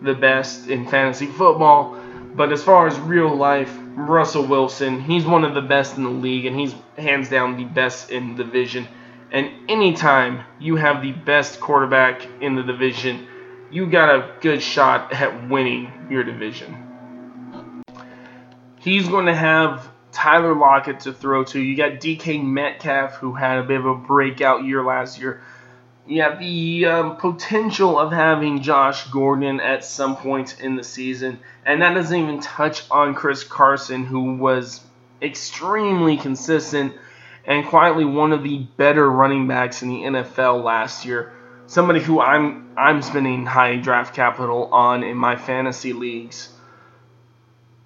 [0.00, 1.98] the best in fantasy football,
[2.36, 6.10] but as far as real life, Russell Wilson, he's one of the best in the
[6.10, 8.86] league, and he's hands down the best in the division.
[9.32, 13.26] And anytime you have the best quarterback in the division,
[13.72, 16.87] you got a good shot at winning your division.
[18.88, 21.60] He's going to have Tyler Lockett to throw to.
[21.60, 25.42] You got DK Metcalf, who had a bit of a breakout year last year.
[26.06, 31.40] You have the um, potential of having Josh Gordon at some point in the season.
[31.66, 34.80] And that doesn't even touch on Chris Carson, who was
[35.20, 36.94] extremely consistent
[37.44, 41.32] and quietly one of the better running backs in the NFL last year.
[41.66, 46.48] somebody who I'm I'm spending high draft capital on in my fantasy leagues.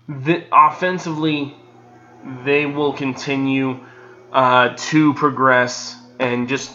[0.09, 1.57] The, offensively,
[2.45, 3.81] they will continue
[4.33, 6.73] uh, to progress and just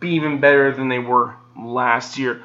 [0.00, 2.42] be even better than they were last year.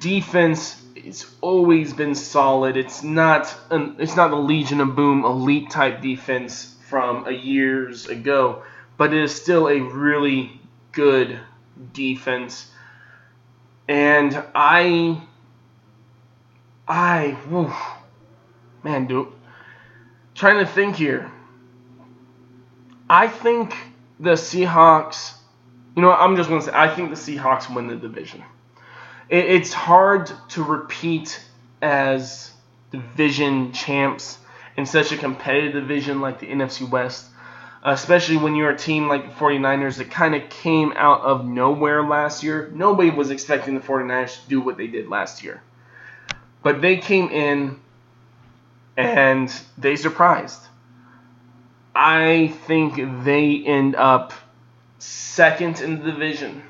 [0.00, 2.76] Defense it's always been solid.
[2.76, 8.06] It's not an, it's not the Legion of Boom elite type defense from a years
[8.06, 8.62] ago,
[8.96, 10.60] but it is still a really
[10.92, 11.38] good
[11.92, 12.70] defense.
[13.86, 15.20] And I
[16.88, 17.72] I whew,
[18.84, 19.28] man, dude,
[20.34, 21.30] trying to think here.
[23.10, 23.74] I think
[24.20, 25.32] the Seahawks.
[25.96, 28.42] You know, I'm just gonna say I think the Seahawks win the division
[29.28, 31.40] it, it's hard to repeat
[31.82, 32.50] as
[32.90, 34.38] division champs
[34.76, 37.26] in such a competitive division like the NFC West,
[37.82, 42.02] especially when you're a team like the 49ers that kind of came out of nowhere
[42.02, 42.70] last year.
[42.74, 45.62] Nobody was expecting the 49ers to do what they did last year.
[46.62, 47.78] But they came in
[48.96, 50.60] and they surprised.
[51.94, 54.32] I think they end up
[54.98, 56.62] second in the division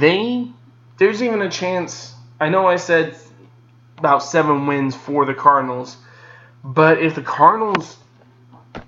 [0.00, 0.48] they
[0.98, 2.14] there's even a chance.
[2.40, 3.16] I know I said
[3.98, 5.96] about seven wins for the Cardinals,
[6.62, 7.96] but if the Cardinals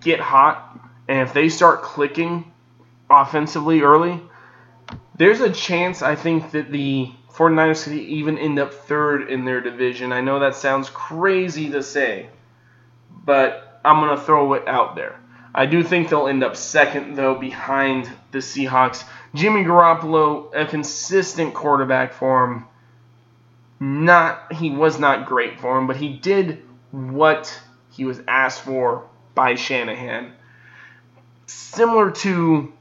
[0.01, 0.79] get hot
[1.09, 2.51] and if they start clicking
[3.11, 4.21] offensively early,
[5.17, 9.61] there's a chance I think that the 49ers could even end up third in their
[9.61, 10.11] division.
[10.13, 12.31] I know that sounds crazy to say,
[13.11, 15.21] but I'm going to throw it out there.
[15.55, 19.05] I do think they'll end up second, though, behind the Seahawks.
[19.35, 22.65] Jimmy Garoppolo, a consistent quarterback for him.
[23.81, 27.61] Not he was not great for him, but he did what
[27.91, 30.33] he was asked for by Shanahan.
[31.47, 32.73] Similar to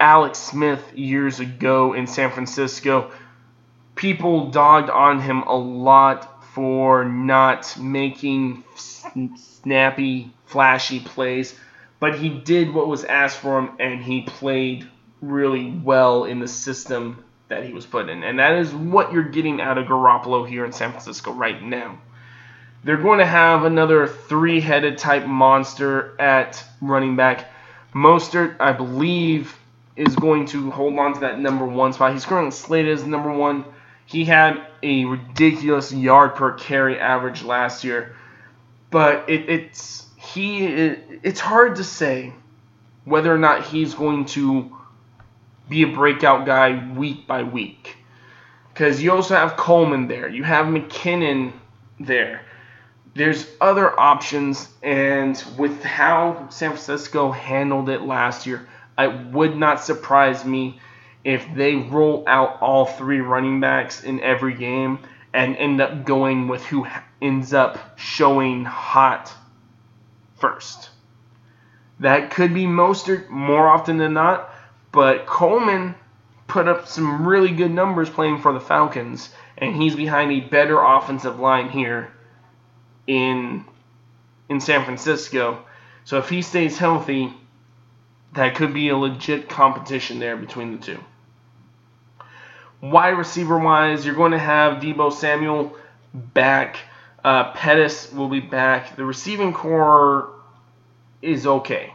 [0.00, 3.12] Alex Smith years ago in San Francisco,
[3.96, 8.62] people dogged on him a lot for not making
[9.36, 11.54] snappy, flashy plays
[12.00, 14.86] but he did what was asked for him and he played
[15.20, 18.22] really well in the system that he was put in.
[18.22, 21.98] And that is what you're getting out of Garoppolo here in San Francisco right now.
[22.84, 27.50] They're going to have another three headed type monster at running back.
[27.94, 29.56] Mostert, I believe,
[29.96, 32.12] is going to hold on to that number one spot.
[32.12, 33.64] He's currently slated as number one.
[34.06, 38.14] He had a ridiculous yard per carry average last year,
[38.90, 42.32] but it, it's he it's hard to say
[43.04, 44.70] whether or not he's going to
[45.68, 47.96] be a breakout guy week by week.
[48.72, 51.52] Because you also have Coleman there, you have McKinnon
[51.98, 52.42] there.
[53.14, 59.82] There's other options, and with how San Francisco handled it last year, it would not
[59.82, 60.78] surprise me
[61.26, 64.96] if they roll out all three running backs in every game
[65.34, 66.86] and end up going with who
[67.20, 69.34] ends up showing hot
[70.36, 70.88] first.
[71.98, 74.54] That could be Mostert more often than not,
[74.92, 75.96] but Coleman
[76.46, 80.80] put up some really good numbers playing for the Falcons, and he's behind a better
[80.80, 82.12] offensive line here
[83.08, 83.64] in
[84.48, 85.64] in San Francisco.
[86.04, 87.34] So if he stays healthy,
[88.34, 91.00] that could be a legit competition there between the two.
[92.90, 95.76] Wide receiver wise, you're going to have Deebo Samuel
[96.14, 96.78] back.
[97.24, 98.96] Uh, Pettis will be back.
[98.96, 100.30] The receiving corps
[101.20, 101.92] is okay.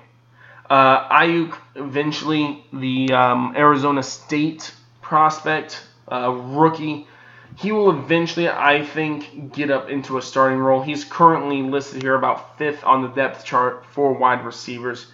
[0.70, 5.82] Uh, Aiyuk, eventually, the um, Arizona State prospect,
[6.12, 7.08] uh, rookie,
[7.56, 10.82] he will eventually, I think, get up into a starting role.
[10.82, 15.08] He's currently listed here about fifth on the depth chart for wide receivers,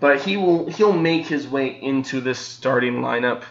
[0.00, 3.44] but he will he'll make his way into this starting lineup.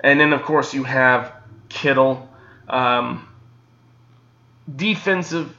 [0.00, 1.32] And then, of course, you have
[1.68, 2.28] Kittle.
[2.68, 3.28] Um,
[4.74, 5.56] defensive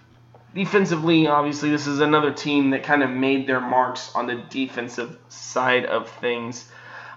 [0.53, 5.17] defensively, obviously, this is another team that kind of made their marks on the defensive
[5.29, 6.69] side of things.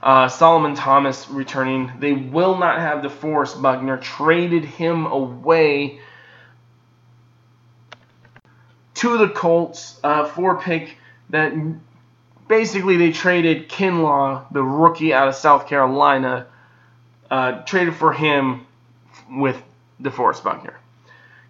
[0.02, 1.92] Uh, Solomon Thomas returning.
[1.98, 3.98] They will not have DeForest Buckner.
[3.98, 6.00] Traded him away
[8.94, 10.96] to the Colts uh, for pick
[11.30, 11.52] that
[12.48, 16.46] basically they traded Kinlaw, the rookie out of South Carolina,
[17.30, 18.66] uh, traded for him
[19.30, 19.60] with
[20.02, 20.78] DeForest Buckner.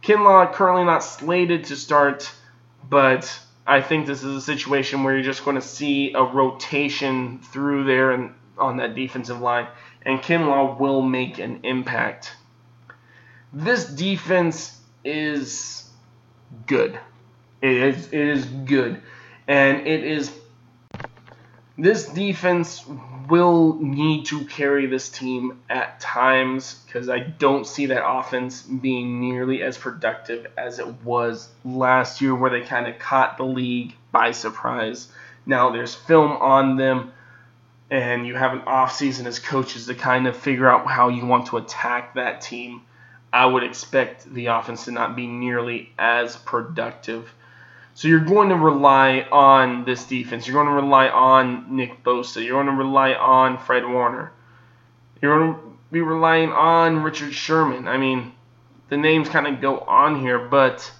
[0.02, 2.30] Kinlaw currently not slated to start,
[2.88, 7.38] but I think this is a situation where you're just going to see a rotation
[7.38, 9.66] through there and on that defensive line,
[10.02, 12.32] and Kinlaw will make an impact.
[13.52, 15.88] This defense is
[16.66, 16.98] good.
[17.62, 19.02] It is, it is good,
[19.48, 20.30] and it is
[21.76, 22.84] this defense
[23.30, 29.20] will need to carry this team at times because I don't see that offense being
[29.20, 33.94] nearly as productive as it was last year, where they kind of caught the league
[34.10, 35.08] by surprise.
[35.46, 37.12] Now there's film on them,
[37.90, 41.46] and you have an offseason as coaches to kind of figure out how you want
[41.46, 42.82] to attack that team.
[43.32, 47.32] I would expect the offense to not be nearly as productive
[48.00, 50.46] so you're going to rely on this defense.
[50.46, 52.42] You're going to rely on Nick Bosa.
[52.42, 54.32] You're going to rely on Fred Warner.
[55.20, 57.86] You're going to be relying on Richard Sherman.
[57.88, 58.32] I mean,
[58.88, 60.90] the names kind of go on here, but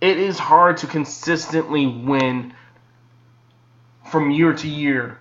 [0.00, 2.52] it is hard to consistently win
[4.10, 5.20] from year to year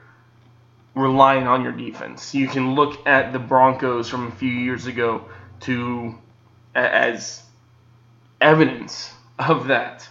[0.96, 2.34] relying on your defense.
[2.34, 5.26] You can look at the Broncos from a few years ago
[5.60, 6.16] to
[6.74, 7.43] as
[8.44, 10.08] evidence of that.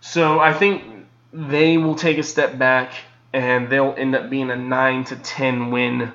[0.00, 0.84] So I think
[1.32, 2.92] they will take a step back
[3.32, 6.12] and they'll end up being a 9 to 10 win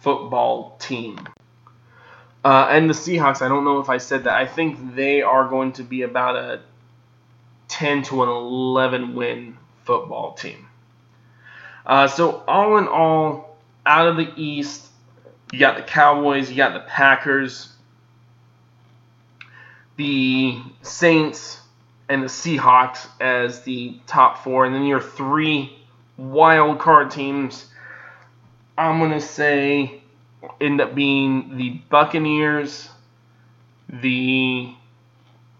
[0.00, 1.18] football team.
[2.44, 4.34] Uh, and the Seahawks, I don't know if I said that.
[4.34, 6.60] I think they are going to be about a
[7.68, 10.66] 10 to an 11 win football team.
[11.84, 14.86] Uh, so, all in all, out of the East,
[15.52, 17.72] you got the Cowboys, you got the Packers,
[19.96, 21.60] the Saints
[22.08, 25.76] and the Seahawks as the top four, and then your three
[26.16, 27.66] wild card teams.
[28.76, 30.02] I'm gonna say
[30.60, 32.88] end up being the Buccaneers,
[33.88, 34.72] the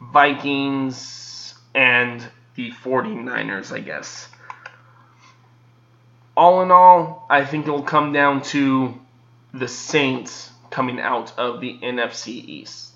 [0.00, 4.28] Vikings, and the 49ers, I guess.
[6.36, 8.98] All in all, I think it'll come down to
[9.52, 12.89] the Saints coming out of the NFC East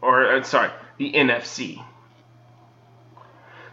[0.00, 1.82] or uh, sorry, the NFC.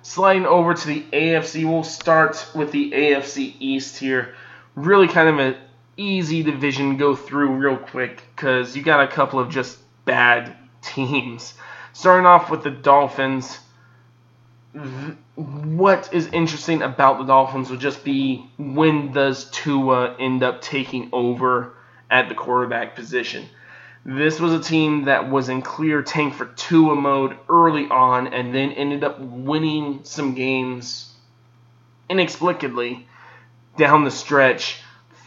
[0.01, 4.36] Sliding over to the AFC, we'll start with the AFC East here.
[4.76, 5.55] Really kind of an
[5.97, 11.53] easy division go through real quick because you got a couple of just bad teams.
[11.93, 13.59] Starting off with the Dolphins.
[15.36, 21.09] What is interesting about the Dolphins would just be when does Tua end up taking
[21.13, 21.73] over
[22.11, 23.45] at the quarterback position?
[24.08, 28.53] This was a team that was in clear tank for Tua mode early on and
[28.53, 31.12] then ended up winning some games
[32.08, 33.08] inexplicably
[33.78, 34.78] down the stretch,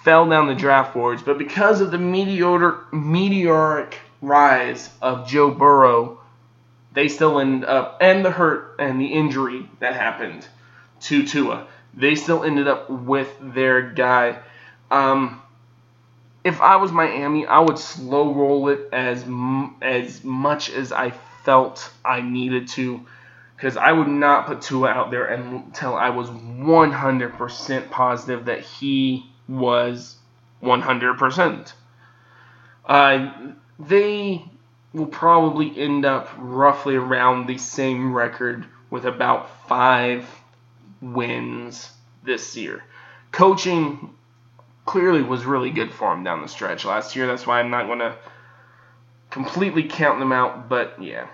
[0.05, 1.23] fell down the draft boards.
[1.23, 6.21] But because of the meteoric, meteoric rise of Joe Burrow,
[6.93, 10.47] they still end up, and the hurt and the injury that happened
[11.01, 14.39] to Tua, they still ended up with their guy.
[14.89, 15.43] Um,
[16.45, 19.25] if I was Miami, I would slow roll it as
[19.83, 21.11] as much as I
[21.45, 23.05] felt I needed to,
[23.57, 29.27] because I would not put Tua out there until I was 100% positive that he
[29.49, 30.17] was
[30.63, 31.73] 100%.
[32.87, 34.45] Uh, they
[34.93, 40.27] will probably end up roughly around the same record with about five
[41.01, 41.91] wins
[42.25, 42.83] this year.
[43.31, 44.15] Coaching
[44.89, 47.27] clearly was really good for him down the stretch last year.
[47.27, 48.17] That's why I'm not going to
[49.29, 51.27] completely count them out, but yeah.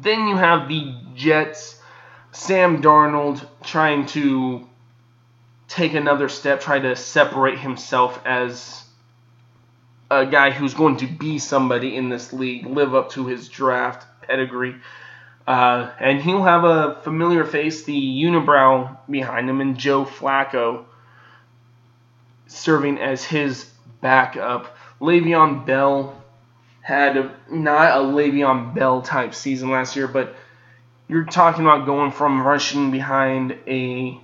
[0.00, 1.82] Then you have the Jets,
[2.30, 4.64] Sam Darnold trying to
[5.66, 8.84] take another step, try to separate himself as
[10.08, 14.06] a guy who's going to be somebody in this league, live up to his draft
[14.22, 14.76] pedigree.
[15.48, 20.84] Uh, and he'll have a familiar face, the unibrow behind him, and Joe Flacco
[22.50, 23.70] serving as his
[24.00, 24.76] backup.
[25.00, 26.20] Le'Veon Bell
[26.82, 30.34] had a, not a Le'Veon Bell type season last year, but
[31.08, 34.20] you're talking about going from rushing behind a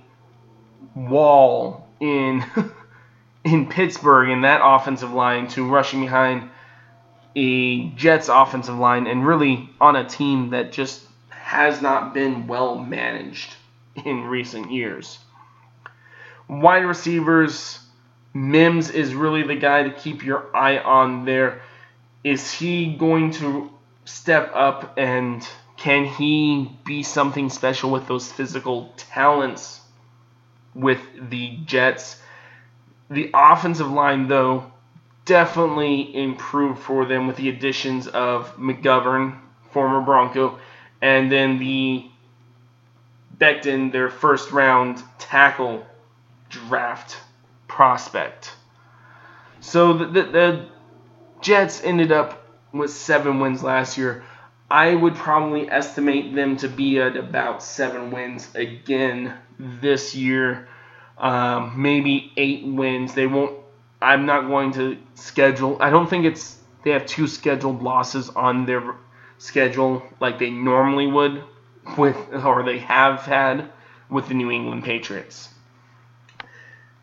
[0.95, 2.43] wall in
[3.43, 6.49] in Pittsburgh in that offensive line to rushing behind
[7.35, 12.77] a Jets offensive line and really on a team that just has not been well
[12.77, 13.55] managed
[14.05, 15.19] in recent years.
[16.49, 17.79] Wide receivers
[18.33, 21.61] Mims is really the guy to keep your eye on there.
[22.23, 23.71] Is he going to
[24.05, 25.47] step up and
[25.77, 29.79] can he be something special with those physical talents
[30.73, 30.99] with
[31.29, 32.19] the Jets?
[33.09, 34.71] The offensive line, though,
[35.25, 39.37] definitely improved for them with the additions of McGovern,
[39.71, 40.59] former Bronco,
[41.01, 42.09] and then the
[43.37, 45.85] Becton, their first round tackle
[46.49, 47.17] draft
[47.77, 48.53] prospect.
[49.59, 50.65] So the, the, the
[51.41, 54.23] Jets ended up with seven wins last year.
[54.71, 60.67] I would probably estimate them to be at about seven wins again this year.
[61.19, 63.13] Um, maybe eight wins.
[63.13, 63.55] They won't.
[64.01, 65.77] I'm not going to schedule.
[65.79, 66.57] I don't think it's.
[66.83, 68.95] They have two scheduled losses on their
[69.37, 71.43] schedule like they normally would
[71.95, 73.69] with, or they have had
[74.09, 75.49] with the New England Patriots.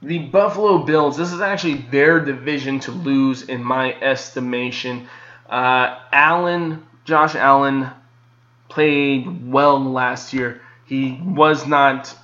[0.04, 1.16] The Buffalo Bills.
[1.16, 5.08] This is actually their division to lose in my estimation.
[5.48, 7.88] Uh, Allen Josh Allen
[8.68, 10.60] played well last year.
[10.84, 12.14] He was not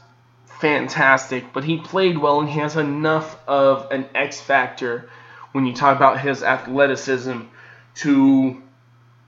[0.45, 5.09] fantastic, but he played well and he has enough of an X factor
[5.53, 7.41] when you talk about his athleticism
[7.95, 8.63] to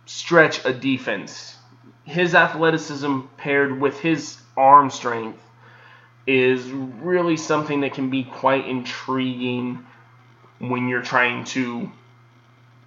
[0.05, 1.57] stretch a defense.
[2.05, 5.41] His athleticism paired with his arm strength
[6.27, 9.85] is really something that can be quite intriguing
[10.59, 11.91] when you're trying to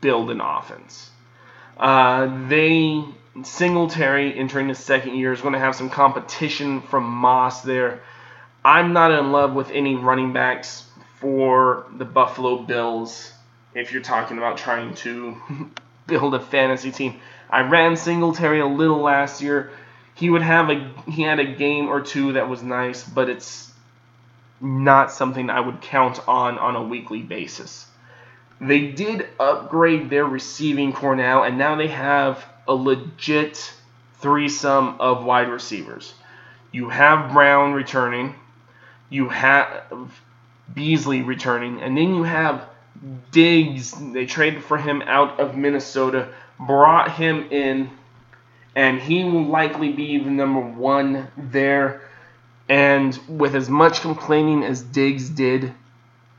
[0.02, 1.10] build an offense.
[1.78, 3.04] Uh, they
[3.44, 8.02] Singletary entering his second year is going to have some competition from Moss there.
[8.64, 10.86] I'm not in love with any running backs
[11.20, 13.32] for the Buffalo Bills
[13.74, 15.36] if you're talking about trying to
[16.08, 17.20] build a fantasy team.
[17.50, 19.72] I ran Singletary a little last year.
[20.16, 23.72] He would have a he had a game or two that was nice, but it's
[24.61, 27.88] not something I would count on on a weekly basis.
[28.61, 33.74] They did upgrade their receiving corps now, and now they have a legit
[34.20, 36.13] threesome of wide receivers.
[36.72, 38.36] You have Brown returning,
[39.09, 40.09] you have
[40.74, 42.68] Beasley returning, and then you have
[43.32, 43.91] Diggs.
[43.91, 47.91] They traded for him out of Minnesota, brought him in,
[48.76, 52.01] and he will likely be the number one there.
[52.67, 55.73] And with as much complaining as Diggs did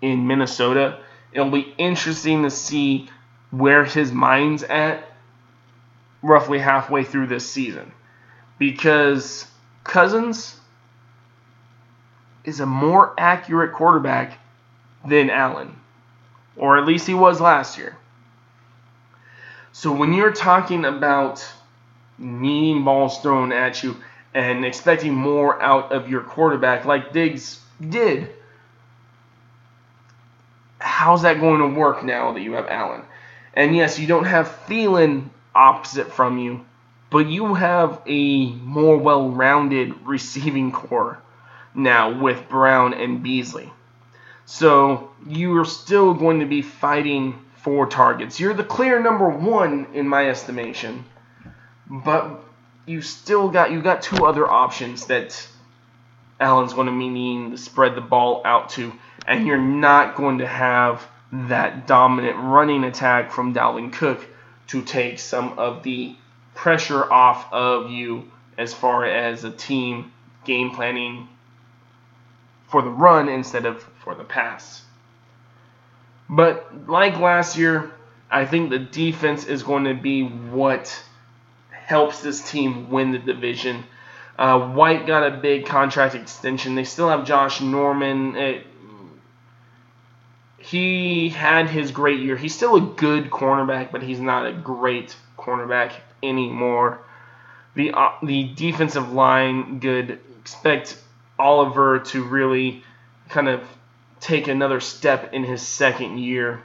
[0.03, 0.99] in Minnesota,
[1.32, 3.09] it'll be interesting to see
[3.51, 5.05] where his mind's at
[6.22, 7.93] roughly halfway through this season.
[8.59, 9.47] Because
[9.84, 10.59] Cousins
[12.45, 14.39] is a more accurate quarterback
[15.07, 15.76] than Allen,
[16.57, 17.97] or at least he was last year.
[19.72, 21.47] So when you're talking about
[22.19, 23.97] needing balls thrown at you
[24.35, 28.31] and expecting more out of your quarterback, like Diggs did
[30.79, 33.03] how's that going to work now that you have Allen?
[33.55, 36.64] And yes, you don't have Thielen opposite from you,
[37.11, 41.19] but you have a more well rounded receiving corps
[41.75, 43.71] now with Brown and Beasley.
[44.45, 48.39] So you are still going to be fighting for targets.
[48.39, 51.05] You're the clear number one in my estimation,
[51.89, 52.43] but
[52.87, 55.47] you still got you got two other options that
[56.41, 58.93] Allen's going to needing to spread the ball out to
[59.26, 64.26] and you're not going to have that dominant running attack from Dalvin Cook
[64.68, 66.14] to take some of the
[66.55, 70.12] pressure off of you as far as a team
[70.45, 71.28] game planning
[72.68, 74.82] for the run instead of for the pass.
[76.28, 77.93] But like last year,
[78.30, 81.03] I think the defense is going to be what
[81.87, 83.84] helps this team win the division.
[84.37, 86.74] Uh, White got a big contract extension.
[86.74, 88.34] They still have Josh Norman.
[88.37, 88.66] It,
[90.59, 92.37] he had his great year.
[92.37, 95.93] He's still a good cornerback, but he's not a great cornerback
[96.24, 96.99] anymore.
[97.76, 100.18] The uh, the defensive line good.
[100.41, 101.01] Expect
[101.39, 102.82] Oliver to really
[103.28, 103.62] kind of
[104.20, 106.62] take another step in his second year.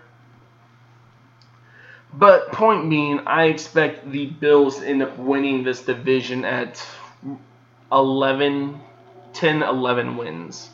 [2.14, 6.86] But point being, I expect the Bills to end up winning this division at
[7.92, 8.80] 11,
[9.34, 10.70] 10, 11 wins.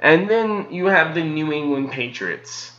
[0.00, 2.72] And then you have the New England Patriots.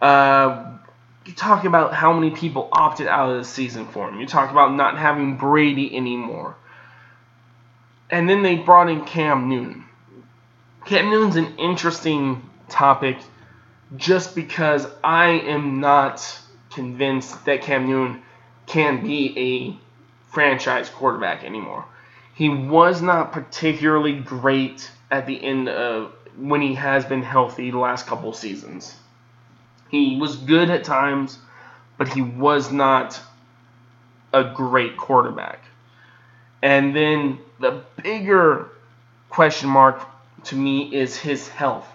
[0.00, 0.76] Uh,
[1.24, 4.20] you talk about how many people opted out of the season for him.
[4.20, 6.56] You talk about not having Brady anymore.
[8.08, 9.84] And then they brought in Cam Newton.
[10.84, 13.18] Cam Newton's an interesting topic
[13.96, 16.40] just because I am not
[16.70, 18.22] convinced that Cam Newton
[18.66, 21.84] can be a franchise quarterback anymore.
[22.34, 27.78] He was not particularly great at the end of when he has been healthy the
[27.78, 28.96] last couple seasons.
[29.90, 31.38] He was good at times,
[31.98, 33.20] but he was not
[34.32, 35.64] a great quarterback.
[36.62, 38.68] And then the bigger
[39.28, 40.06] question mark
[40.44, 41.88] to me is his health.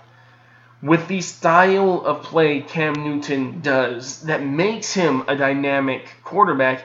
[0.82, 6.84] With the style of play Cam Newton does, that makes him a dynamic quarterback,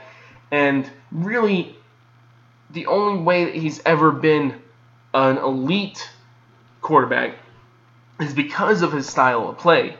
[0.50, 1.76] and really
[2.70, 4.62] the only way that he's ever been
[5.12, 6.08] an elite
[6.80, 7.34] quarterback
[8.20, 9.96] is because of his style of play.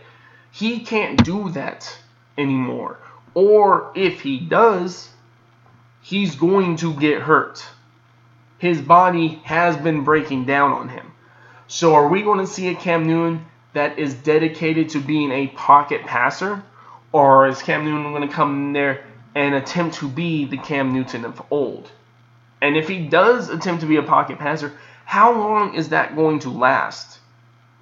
[0.52, 1.98] He can't do that
[2.38, 2.98] anymore.
[3.34, 5.08] Or if he does,
[6.00, 7.64] he's going to get hurt.
[8.58, 11.12] His body has been breaking down on him.
[11.66, 15.48] So are we going to see a Cam Newton that is dedicated to being a
[15.48, 16.62] pocket passer?
[17.12, 19.04] Or is Cam Newton going to come in there
[19.34, 21.90] and attempt to be the Cam Newton of old?
[22.60, 24.72] And if he does attempt to be a pocket passer,
[25.04, 27.18] how long is that going to last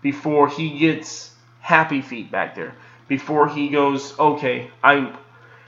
[0.01, 2.75] before he gets happy feet back there?
[3.09, 5.15] Before he goes, okay, I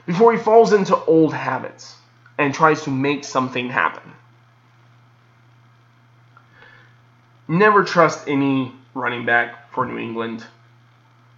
[0.05, 1.95] before he falls into old habits
[2.37, 4.11] and tries to make something happen.
[7.47, 10.45] Never trust any running back for New England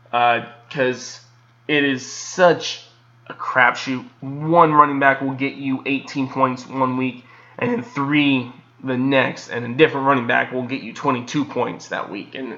[0.06, 1.28] because uh,
[1.68, 2.86] it is such
[3.28, 4.06] a crapshoot.
[4.22, 7.26] One running back will get you 18 points one week,
[7.58, 8.52] and then three
[8.84, 12.58] the next, and a different running back will get you 22 points that week, and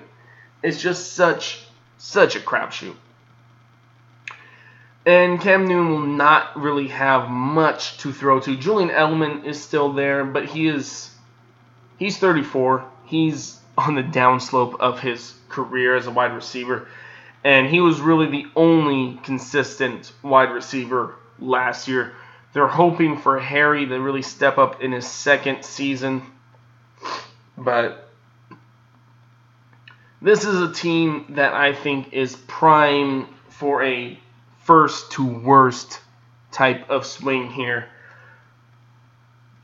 [0.64, 1.66] it's just such
[1.98, 2.96] such a crapshoot.
[5.06, 8.58] And Cam Newton will not really have much to throw to.
[8.58, 11.12] Julian Edelman is still there, but he is
[11.98, 12.84] he's 34.
[13.06, 16.88] He's on the downslope of his career as a wide receiver.
[17.44, 22.14] And he was really the only consistent wide receiver last year.
[22.54, 26.24] They're hoping for Harry to really step up in his second season.
[27.58, 28.10] But
[30.22, 34.20] this is a team that I think is prime for a
[34.64, 36.00] first to worst
[36.52, 37.88] type of swing here.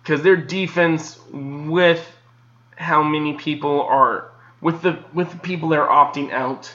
[0.04, 2.06] Because their defense, with
[2.76, 6.72] how many people are with the with the people that are opting out,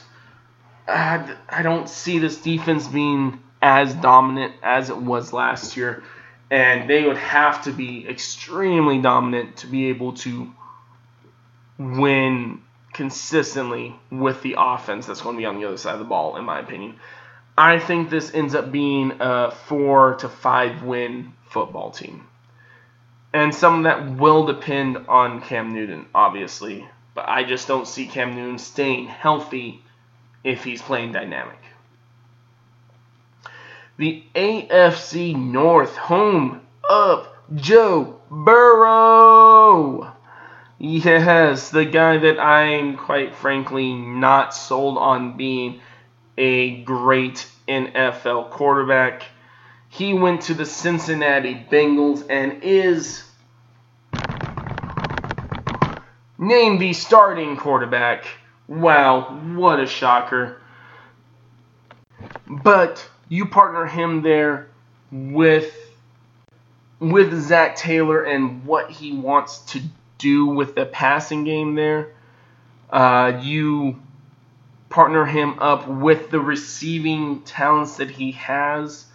[0.87, 6.03] I, I don't see this defense being as dominant as it was last year,
[6.51, 10.51] and they would have to be extremely dominant to be able to
[11.77, 12.61] win
[12.93, 16.37] consistently with the offense that's going to be on the other side of the ball,
[16.37, 16.99] in my opinion.
[17.57, 22.27] I think this ends up being a four to five win football team.
[23.33, 26.87] And some that will depend on Cam Newton, obviously.
[27.13, 29.83] But I just don't see Cam Newton staying healthy
[30.43, 31.59] if he's playing dynamic.
[33.97, 40.13] The AFC North, home of Joe Burrow.
[40.79, 45.81] Yes, the guy that I'm quite frankly not sold on being
[46.37, 49.23] a great NFL quarterback.
[49.89, 53.23] He went to the Cincinnati Bengals and is
[56.37, 58.25] named the starting quarterback.
[58.67, 60.61] Wow, what a shocker.
[62.47, 64.69] But you partner him there
[65.11, 65.73] with
[66.99, 69.81] with Zac Taylor and what he wants to
[70.17, 72.13] do with the passing game there.
[72.89, 74.01] Uh, you
[74.89, 79.05] partner him up with the receiving talents that he has.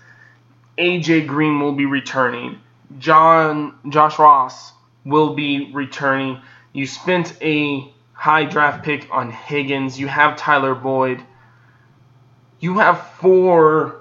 [0.83, 2.59] AJ Green will be returning.
[2.99, 4.73] John Josh Ross
[5.05, 6.41] will be returning.
[6.73, 10.01] You spent a high draft pick on Higgins.
[10.01, 11.23] You have Tyler Boyd.
[12.59, 14.01] You have four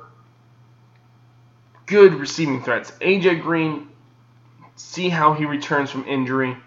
[1.86, 2.90] good receiving threats.
[3.00, 3.88] AJ Green,
[4.76, 6.58] see how he returns from injury.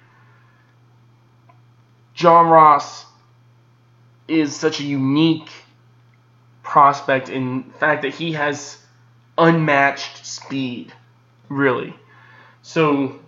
[2.14, 3.04] John Ross
[4.28, 5.50] is such a unique
[6.62, 8.78] prospect in fact that he has
[9.36, 10.92] unmatched speed,
[11.48, 11.94] really.
[12.62, 13.20] So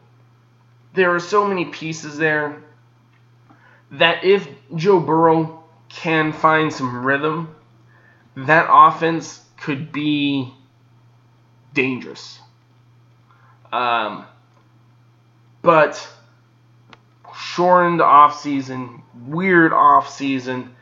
[0.95, 2.63] there are so many pieces there
[3.93, 7.55] that if Joe Burrow can find some rhythm,
[8.37, 10.53] that offense could be
[11.73, 12.39] dangerous.
[13.73, 14.27] Um,
[15.63, 16.09] but
[17.35, 20.76] shortened off season, weird off season,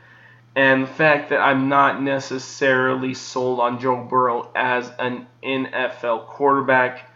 [0.57, 7.11] and the fact that I'm not necessarily sold on Joe Burrow as an NFL quarterback,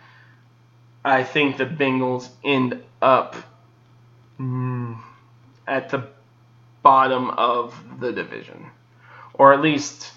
[1.05, 3.36] I think the Bengals end up
[4.40, 4.98] mm,
[5.69, 6.09] at the
[6.82, 8.70] bottom of the division,
[9.35, 10.10] or at least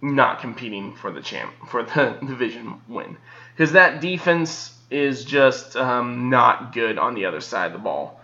[0.00, 3.18] not competing for the champ for the division win,
[3.54, 8.20] because that defense is just um, not good on the other side of the ball.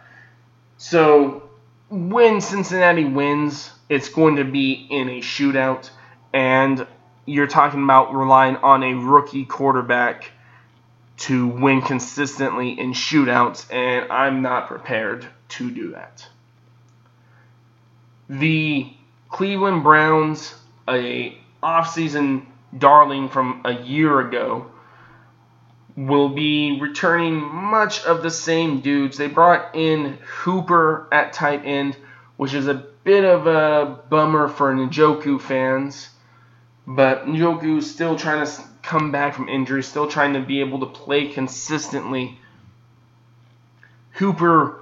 [0.79, 1.51] So
[1.93, 5.91] when Cincinnati wins, it's going to be in a shootout,
[6.33, 6.87] and
[7.27, 10.31] you're talking about relying on a rookie quarterback
[11.19, 16.27] to win consistently in shootouts, and I'm not prepared to do that.
[18.31, 18.91] The
[19.29, 20.55] Cleveland Browns,
[20.89, 22.47] a offseason
[22.77, 24.72] darling from a year ago,
[25.97, 29.19] will be returning much of the same dudes.
[29.19, 31.97] They brought in Hooper at tight end,
[32.37, 36.09] which is a bit of a bummer for Njoku fans.
[36.87, 40.87] But Njoku's still trying to come back from injury, still trying to be able to
[40.87, 42.39] play consistently.
[44.13, 44.81] Hooper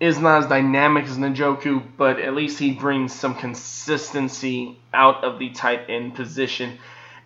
[0.00, 5.38] is not as dynamic as Njoku, but at least he brings some consistency out of
[5.38, 6.78] the tight end position.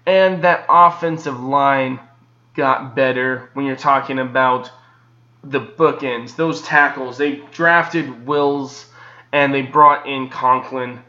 [0.07, 2.01] And that offensive line
[2.55, 4.71] got better when you're talking about
[5.43, 7.19] the bookends, those tackles.
[7.19, 8.87] They drafted Wills
[9.33, 11.03] and they brought in Conklin.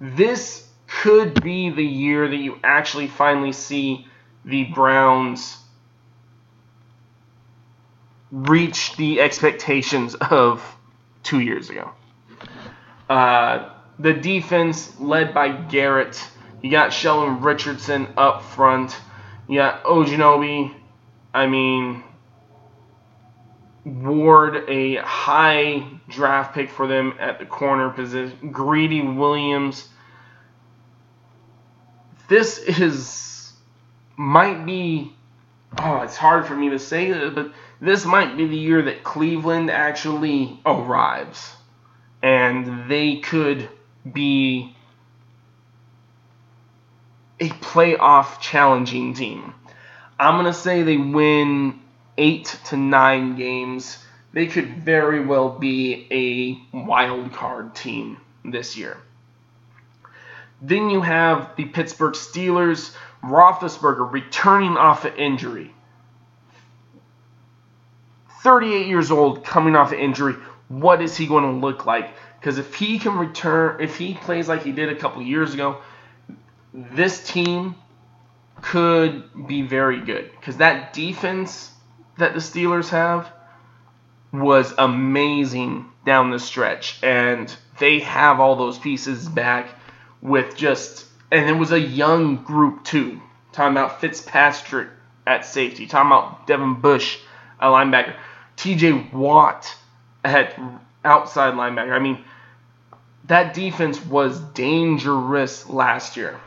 [0.00, 4.06] This could be the year that you actually finally see
[4.44, 5.58] the Browns
[8.30, 10.76] reach the expectations of
[11.22, 11.90] two years ago.
[13.08, 16.22] Uh, the defense led by Garrett.
[16.62, 18.96] You got Sheldon Richardson up front.
[19.48, 20.74] You got Ogunjobi.
[21.36, 22.02] I mean,
[23.84, 28.52] Ward, a high draft pick for them at the corner position.
[28.52, 29.86] Greedy Williams.
[32.28, 33.52] This is
[34.16, 35.14] might be
[35.78, 37.52] oh, it's hard for me to say but
[37.82, 41.52] this might be the year that Cleveland actually arrives.
[42.22, 43.68] And they could
[44.10, 44.74] be
[47.38, 49.52] a playoff challenging team.
[50.18, 51.80] I'm to say they win
[52.16, 53.98] eight to nine games,
[54.32, 58.96] they could very well be a wild card team this year.
[60.62, 65.74] Then you have the Pittsburgh Steelers, Roethlisberger returning off an injury.
[68.42, 70.34] 38 years old, coming off an injury.
[70.68, 72.10] What is he going to look like?
[72.40, 75.78] Because if he can return, if he plays like he did a couple years ago,
[76.72, 77.74] this team
[78.62, 80.30] could be very good.
[80.38, 81.70] Because that defense
[82.18, 83.30] that the Steelers have
[84.32, 86.98] was amazing down the stretch.
[87.02, 89.68] And they have all those pieces back
[90.22, 93.20] with just, and it was a young group too.
[93.52, 94.88] Talking about Fitzpatrick
[95.26, 97.18] at safety, talking about Devin Bush,
[97.60, 98.14] a linebacker,
[98.56, 99.74] TJ Watt
[100.24, 100.58] at
[101.04, 101.92] outside linebacker.
[101.92, 102.24] I mean,
[103.24, 106.40] that defense was dangerous last year.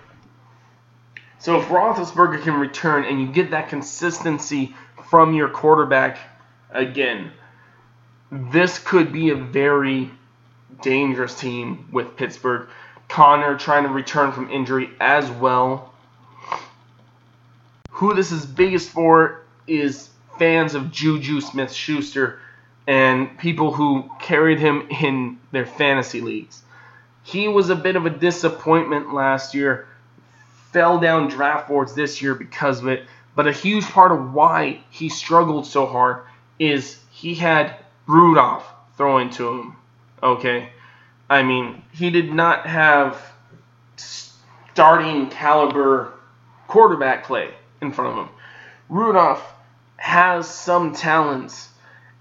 [1.40, 4.76] So if Roethlisberger can return and you get that consistency
[5.10, 6.20] from your quarterback
[6.70, 7.32] again,
[8.32, 10.12] this could be a very
[10.82, 12.70] dangerous team with Pittsburgh.
[13.08, 15.94] Conner trying to return from injury as well.
[17.92, 22.40] Who this is biggest for is fans of Juju Smith Schuster
[22.88, 26.64] and people who carried him in their fantasy leagues.
[27.24, 29.88] He was a bit of a disappointment last year,
[30.72, 33.06] fell down draft boards this year because of it.
[33.36, 36.24] But a huge part of why he struggled so hard
[36.58, 37.76] is he had
[38.08, 38.68] Rudolph
[38.98, 39.76] throwing to him.
[40.22, 40.70] Okay?
[41.30, 43.22] I mean, he did not have
[43.96, 46.14] starting caliber
[46.68, 48.34] quarterback play in front of him.
[48.90, 49.54] Rudolph
[49.98, 51.70] has some talents,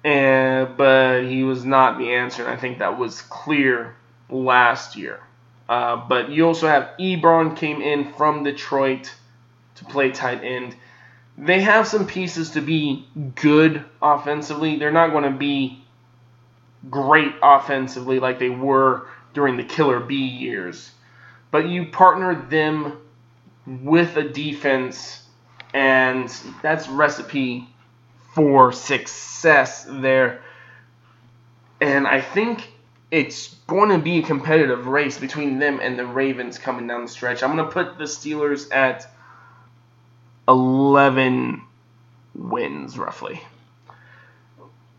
[0.05, 2.45] and, but he was not the answer.
[2.45, 3.95] And I think that was clear
[4.29, 5.21] last year.
[5.69, 9.13] Uh, but you also have Ebron came in from Detroit
[9.77, 10.75] to play tight end
[11.39, 14.77] they have some pieces to be good offensively.
[14.77, 15.81] They're not going to be
[16.91, 20.91] great offensively like they were during the Killer B years.
[21.53, 22.99] But you partner them
[23.67, 25.23] with a defense,
[25.73, 26.29] and
[26.61, 27.69] that's recipe
[28.35, 30.43] for success there.
[31.81, 32.69] And I think
[33.11, 37.09] it's going to be a competitive race between them and the Ravens coming down the
[37.09, 37.43] stretch.
[37.43, 39.07] I'm going to put the Steelers at
[40.47, 41.63] 11
[42.35, 43.41] wins roughly.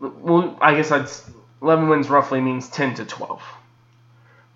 [0.00, 1.08] Well, I guess I'd
[1.62, 3.42] 11 wins roughly means 10 to 12.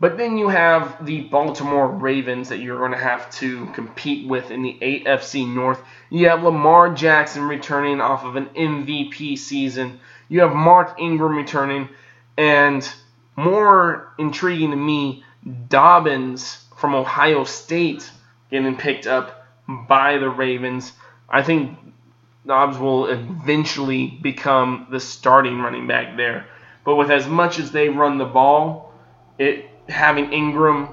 [0.01, 4.51] But then you have the Baltimore Ravens that you're going to have to compete with
[4.51, 5.81] in the AFC North.
[6.11, 10.01] You have Lamar Jackson returning off of an MVP season.
[10.29, 11.89] You have Mark Ingram returning.
[12.37, 12.87] And
[13.37, 15.25] more intriguing to me,
[15.69, 18.11] Dobbins from Ohio State
[18.51, 20.93] getting picked up by the Ravens.
[21.29, 21.79] I think
[22.47, 26.47] Dobbs will eventually become the starting running back there.
[26.85, 28.93] But with as much as they run the ball,
[29.39, 30.89] it having Ingram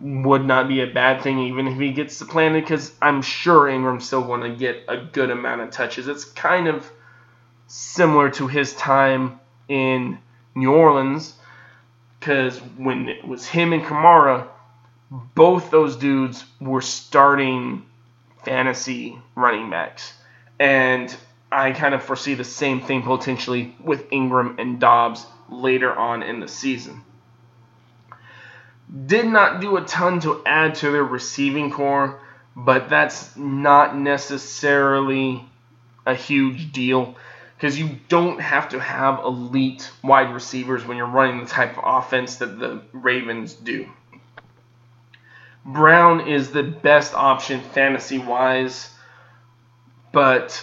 [0.00, 4.06] would not be a bad thing even if he gets supplanted because I'm sure Ingram's
[4.06, 6.08] still going to get a good amount of touches.
[6.08, 6.90] It's kind of
[7.68, 9.38] similar to his time
[9.68, 10.18] in
[10.56, 11.34] New Orleans
[12.22, 14.46] because when it was him and Kamara,
[15.10, 17.84] both those dudes were starting
[18.44, 20.12] fantasy running backs.
[20.60, 21.14] And
[21.50, 26.38] I kind of foresee the same thing potentially with Ingram and Dobbs later on in
[26.38, 27.02] the season.
[29.06, 32.20] Did not do a ton to add to their receiving corps,
[32.54, 35.44] but that's not necessarily
[36.06, 37.16] a huge deal
[37.62, 41.84] because you don't have to have elite wide receivers when you're running the type of
[41.86, 43.88] offense that the Ravens do.
[45.64, 48.90] Brown is the best option fantasy wise,
[50.10, 50.60] but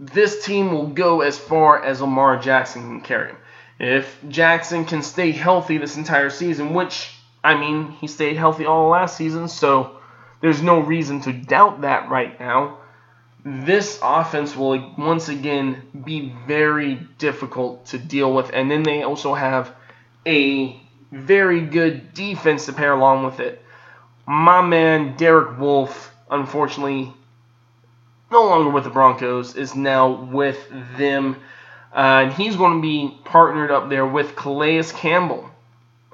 [0.00, 3.36] this team will go as far as Lamar Jackson can carry him.
[3.78, 8.88] If Jackson can stay healthy this entire season, which, I mean, he stayed healthy all
[8.88, 10.00] last season, so
[10.40, 12.78] there's no reason to doubt that right now.
[13.46, 19.34] This offense will once again be very difficult to deal with, and then they also
[19.34, 19.74] have
[20.26, 20.80] a
[21.12, 23.62] very good defense to pair along with it.
[24.26, 27.12] My man Derek Wolfe, unfortunately,
[28.30, 30.66] no longer with the Broncos, is now with
[30.96, 31.36] them.
[31.94, 35.50] Uh, and he's going to be partnered up there with Calais Campbell.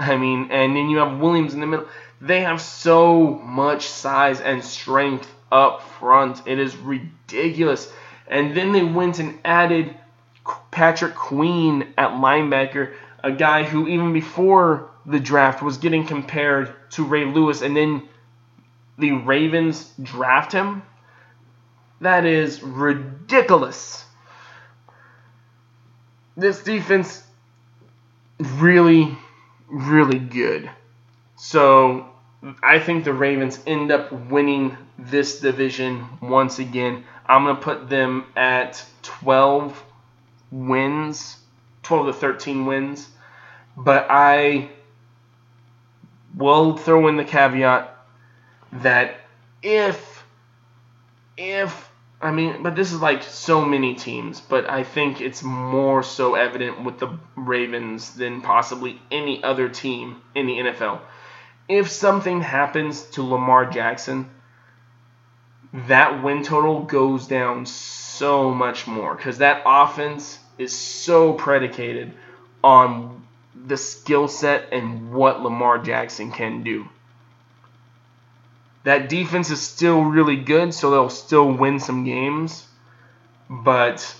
[0.00, 1.86] I mean, and then you have Williams in the middle.
[2.20, 6.42] They have so much size and strength up front.
[6.46, 7.92] It is ridiculous.
[8.26, 9.94] And then they went and added
[10.70, 17.04] Patrick Queen at linebacker, a guy who even before the draft was getting compared to
[17.04, 18.08] Ray Lewis, and then
[18.98, 20.82] the Ravens draft him.
[22.00, 24.04] That is ridiculous.
[26.36, 27.22] This defense
[28.38, 29.16] really,
[29.68, 30.70] really good.
[31.36, 32.08] So
[32.62, 37.04] I think the Ravens end up winning this division once again.
[37.26, 39.84] I'm going to put them at 12
[40.50, 41.36] wins,
[41.82, 43.08] 12 to 13 wins.
[43.76, 44.70] But I
[46.36, 47.96] will throw in the caveat
[48.72, 49.16] that
[49.62, 50.24] if,
[51.36, 51.90] if
[52.20, 56.34] I mean, but this is like so many teams, but I think it's more so
[56.34, 61.00] evident with the Ravens than possibly any other team in the NFL.
[61.68, 64.28] If something happens to Lamar Jackson,
[65.72, 72.12] that win total goes down so much more because that offense is so predicated
[72.62, 73.26] on
[73.66, 76.88] the skill set and what Lamar Jackson can do.
[78.84, 82.66] That defense is still really good, so they'll still win some games.
[83.48, 84.14] But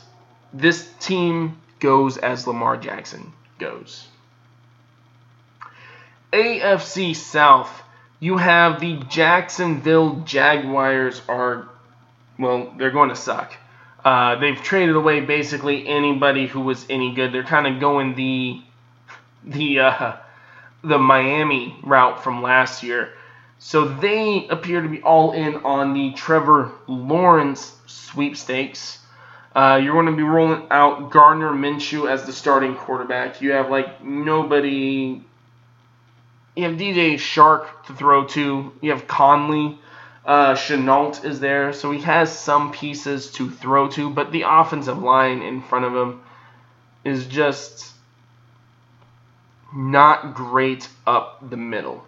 [0.52, 4.06] this team goes as Lamar Jackson goes.
[6.32, 7.82] AFC South,
[8.20, 11.68] you have the Jacksonville Jaguars are,
[12.38, 13.54] well, they're going to suck.
[14.04, 17.32] Uh, they've traded away basically anybody who was any good.
[17.32, 18.62] They're kind of going the
[19.44, 20.16] the uh,
[20.82, 23.10] the Miami route from last year.
[23.58, 28.98] So they appear to be all in on the Trevor Lawrence sweepstakes.
[29.54, 33.42] Uh, you're going to be rolling out Gardner Minshew as the starting quarterback.
[33.42, 35.22] You have like nobody.
[36.56, 38.72] You have DJ Shark to throw to.
[38.80, 39.78] You have Conley.
[40.24, 44.98] Uh, Shenault is there, so he has some pieces to throw to, but the offensive
[45.02, 46.20] line in front of him
[47.04, 47.90] is just
[49.74, 52.04] not great up the middle.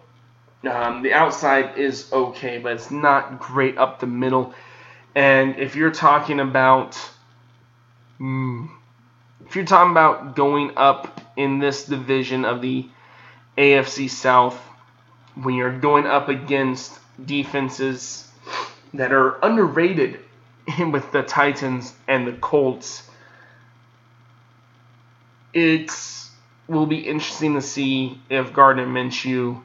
[0.69, 4.53] Um, the outside is okay, but it's not great up the middle.
[5.15, 6.97] And if you're talking about,
[8.19, 8.69] mm,
[9.45, 12.87] if you're talking about going up in this division of the
[13.57, 14.59] AFC South,
[15.35, 18.27] when you're going up against defenses
[18.93, 20.19] that are underrated
[20.91, 23.09] with the Titans and the Colts,
[25.53, 25.91] it
[26.67, 29.61] will be interesting to see if Gardner Minshew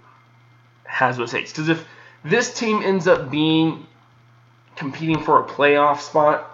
[0.84, 1.52] has what it takes.
[1.52, 1.86] Because if
[2.24, 3.86] this team ends up being
[4.76, 6.50] competing for a playoff spot,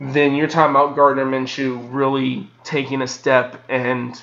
[0.00, 4.20] then you're talking about Gardner Minshew really taking a step and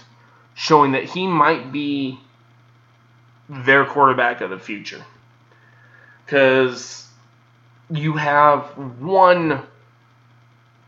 [0.56, 2.20] showing that he might be
[3.50, 5.04] their quarterback of the future.
[6.26, 7.08] Because
[7.90, 8.66] you have
[9.00, 9.64] one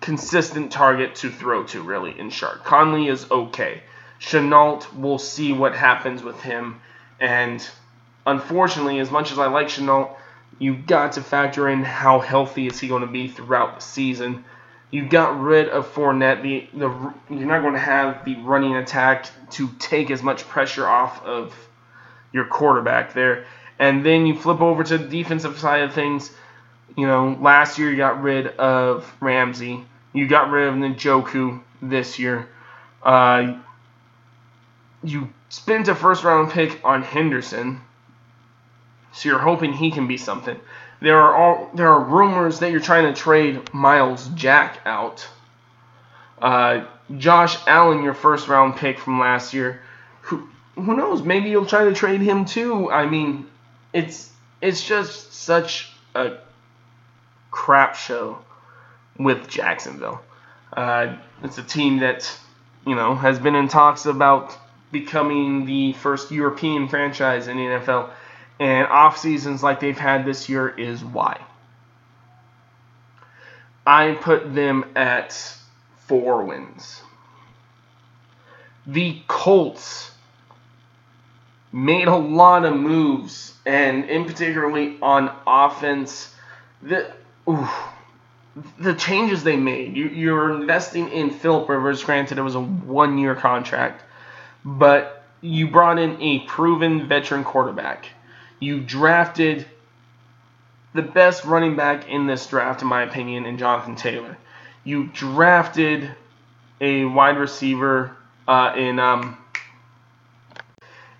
[0.01, 2.63] consistent target to throw to, really, in Chark.
[2.63, 3.83] Conley is okay.
[4.19, 6.81] Shenault, we'll see what happens with him.
[7.19, 7.67] And
[8.25, 10.15] unfortunately, as much as I like Shenault,
[10.57, 14.43] you've got to factor in how healthy is he going to be throughout the season.
[14.91, 16.41] You got rid of Fournette.
[16.41, 20.87] The, the you're not going to have the running attack to take as much pressure
[20.87, 21.53] off of
[22.31, 23.45] your quarterback there.
[23.77, 26.31] And then you flip over to the defensive side of things.
[26.97, 29.85] You know, last year you got rid of Ramsey.
[30.13, 32.49] You got rid of Ngakoue this year.
[33.01, 33.59] Uh,
[35.03, 37.81] you spent a first round pick on Henderson.
[39.13, 40.59] So you're hoping he can be something.
[41.01, 45.27] There are all there are rumors that you're trying to trade Myles Jack out.
[46.41, 46.85] Uh,
[47.17, 49.81] Josh Allen, your first round pick from last year,
[50.21, 50.47] who
[50.81, 51.23] who knows?
[51.23, 52.91] Maybe you'll try to trade him too.
[52.91, 53.47] I mean,
[53.93, 54.31] it's
[54.61, 56.37] it's just such a
[57.51, 58.39] crap show
[59.17, 60.21] with Jacksonville.
[60.73, 62.31] Uh, it's a team that,
[62.85, 64.57] you know, has been in talks about
[64.91, 68.09] becoming the first European franchise in the NFL,
[68.59, 71.41] and off seasons like they've had this year is why.
[73.85, 75.33] I put them at
[76.07, 77.01] four wins.
[78.85, 80.11] The Colts
[81.71, 86.33] made a lot of moves, and in particularly on offense,
[86.81, 87.11] the
[87.47, 87.69] oof,
[88.79, 89.95] the changes they made.
[89.95, 92.03] You, you're investing in Philip Rivers.
[92.03, 94.03] Granted, it was a one-year contract,
[94.65, 98.07] but you brought in a proven veteran quarterback.
[98.59, 99.65] You drafted
[100.93, 104.37] the best running back in this draft, in my opinion, in Jonathan Taylor.
[104.83, 106.09] You drafted
[106.81, 108.15] a wide receiver
[108.47, 109.37] uh, in um,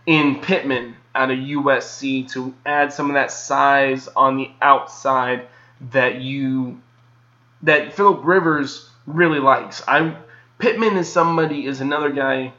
[0.10, 5.48] in Pittman out of USC to add some of that size on the outside
[5.91, 6.81] that you
[7.61, 9.84] that Philip Rivers really likes.
[9.88, 10.18] I
[10.57, 12.53] Pittman is somebody is another guy.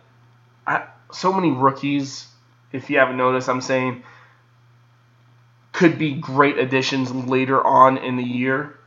[0.65, 2.29] I, so many rookies,
[2.71, 4.05] if you haven't noticed, I'm saying
[5.73, 8.79] could be great additions later on in the year.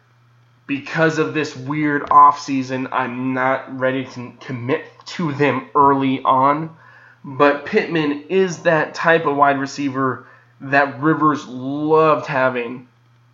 [0.68, 6.78] Because of this weird offseason, I'm not ready to commit to them early on.
[7.24, 10.28] But Pittman is that type of wide receiver
[10.62, 12.88] that Rivers loved having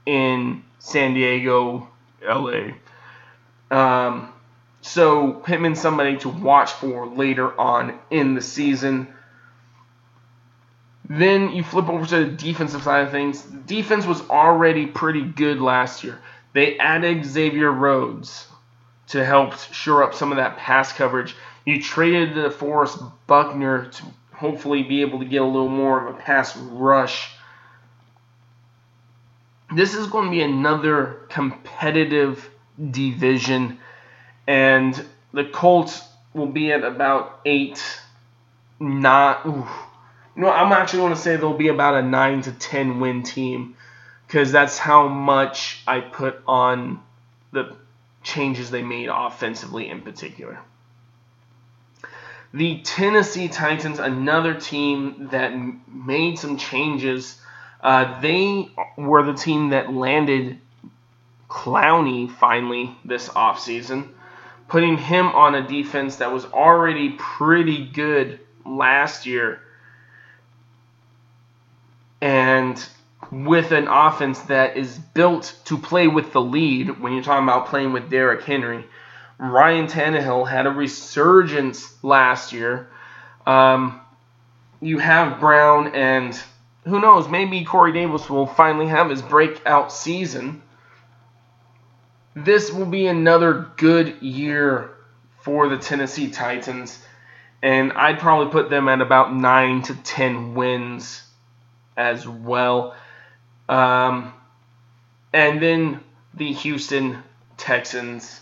[0.05, 1.89] in San Diego,
[2.21, 2.71] LA.
[3.71, 4.31] Um,
[4.81, 9.07] so Pittman's somebody to watch for later on in the season.
[11.07, 13.41] Then you flip over to the defensive side of things.
[13.41, 16.19] defense was already pretty good last year.
[16.53, 18.47] They added Xavier Rhodes
[19.07, 21.35] to help shore up some of that pass coverage.
[21.65, 24.03] You traded DeForest Buckner to
[24.33, 27.31] hopefully be able to get a little more of a pass rush.
[29.75, 32.49] This is going to be another competitive
[32.89, 33.79] division,
[34.47, 36.01] and the Colts
[36.33, 37.83] will be at about eight,
[38.79, 39.45] not.
[40.35, 43.75] Know, I'm actually going to say they'll be about a nine to ten win team
[44.25, 47.01] because that's how much I put on
[47.51, 47.75] the
[48.23, 50.59] changes they made offensively in particular.
[52.53, 55.53] The Tennessee Titans, another team that
[55.87, 57.39] made some changes.
[57.81, 60.59] Uh, they were the team that landed
[61.47, 64.09] Clowney finally this offseason,
[64.67, 69.61] putting him on a defense that was already pretty good last year.
[72.21, 72.83] And
[73.31, 77.67] with an offense that is built to play with the lead, when you're talking about
[77.67, 78.85] playing with Derrick Henry,
[79.39, 82.89] Ryan Tannehill had a resurgence last year.
[83.47, 84.01] Um,
[84.81, 86.39] you have Brown, and
[86.85, 90.61] who knows, maybe Corey Davis will finally have his breakout season
[92.45, 94.91] this will be another good year
[95.41, 97.03] for the Tennessee Titans,
[97.61, 101.23] and I'd probably put them at about nine to ten wins
[101.97, 102.95] as well.
[103.67, 104.33] Um,
[105.33, 106.01] and then
[106.33, 107.23] the Houston
[107.57, 108.39] Texans,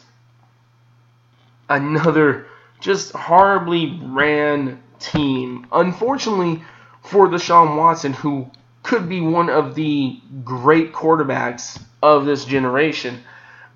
[1.69, 2.47] another
[2.79, 5.67] just horribly ran team.
[5.71, 6.63] Unfortunately
[7.01, 8.49] for Deshaun Watson, who
[8.83, 13.23] could be one of the great quarterbacks of this generation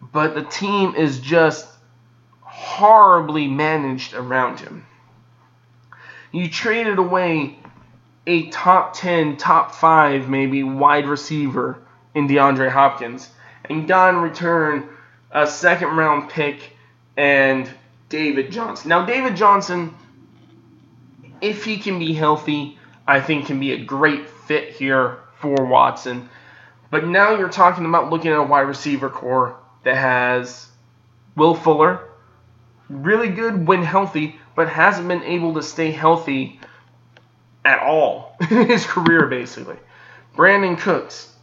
[0.02, 1.68] but the team is just
[2.42, 4.86] horribly managed around him.
[6.32, 7.60] You traded away
[8.26, 11.82] a top 10, top 5 maybe wide receiver
[12.16, 13.30] in DeAndre Hopkins
[13.66, 14.90] and got in return
[15.32, 16.76] a second round pick
[17.16, 17.70] and
[18.12, 18.90] David Johnson.
[18.90, 19.96] Now, David Johnson,
[21.40, 22.78] if he can be healthy,
[23.08, 26.30] I think can be a great fit here for Watson.
[26.92, 30.68] But now you're talking about looking at a wide receiver corps that has
[31.36, 32.10] Will Fuller,
[32.90, 36.60] really good when healthy, but hasn't been able to stay healthy
[37.64, 39.78] at all in his career, basically.
[40.36, 41.34] Brandin Cooks,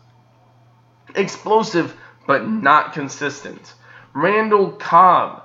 [1.15, 1.97] explosive
[2.27, 3.73] but not consistent.
[4.13, 5.43] Randall Cobb,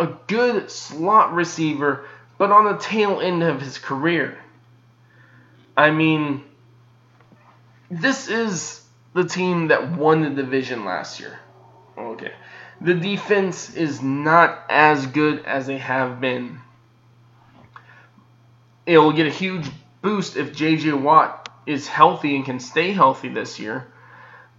[0.00, 2.06] a good slot receiver,
[2.38, 4.38] but on the tail end of his career.
[5.76, 6.44] I mean,
[7.90, 8.82] this is
[9.14, 11.38] the team that won the division last year.
[11.96, 12.32] Okay.
[12.80, 16.60] The defense is not as good as they have been.
[18.86, 19.68] It will get a huge
[20.00, 20.92] boost if J.J.
[20.94, 23.86] Watt is healthy and can stay healthy this year,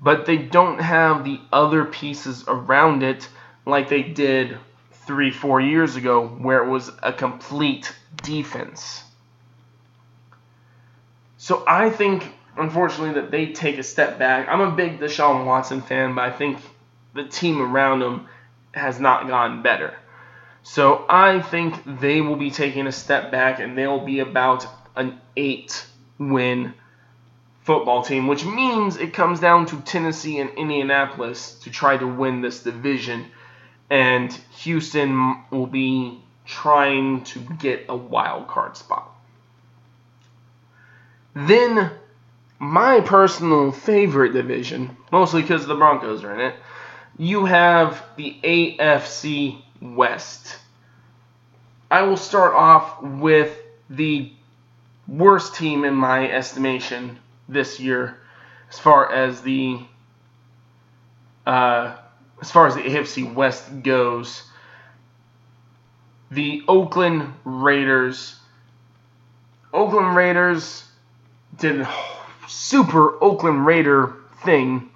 [0.02, 3.28] but they don't have the other pieces around it
[3.66, 4.58] like they did
[5.06, 9.04] three, four years ago, where it was a complete defense.
[11.38, 14.48] So I think, unfortunately, that they take a step back.
[14.48, 16.58] I'm a big Deshaun Watson fan, but I think
[17.14, 18.28] the team around him
[18.74, 19.94] has not gotten better.
[20.64, 24.66] So I think they will be taking a step back and they'll be about
[24.96, 25.86] an eight
[26.18, 26.74] win
[27.64, 32.42] football team, which means it comes down to Tennessee and Indianapolis to try to win
[32.42, 33.26] this division.
[33.90, 39.10] And Houston will be trying to get a wild card spot.
[41.36, 41.92] Then,
[42.60, 46.56] my personal favorite division, mostly because the Broncos are in it,
[47.18, 50.58] you have the AFC West.
[51.90, 53.58] I will start off with
[53.90, 54.32] the
[55.08, 58.18] worst team in my estimation this year
[58.70, 59.80] as far as the
[61.46, 61.96] uh,
[62.44, 64.44] as far as the AFC West goes.
[66.30, 68.36] The Oakland Raiders.
[69.74, 70.84] Oakland Raiders
[71.58, 71.94] did a
[72.50, 74.90] super Oakland Raider thing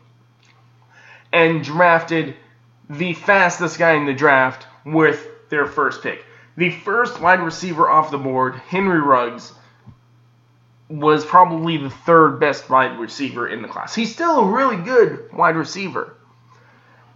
[1.31, 2.35] and drafted
[2.89, 6.25] the fastest guy in the draft with their first pick.
[6.57, 9.53] The first wide receiver off the board, Henry Ruggs,
[10.89, 13.95] was probably the third best wide receiver in the class.
[13.95, 16.16] He's still a really good wide receiver.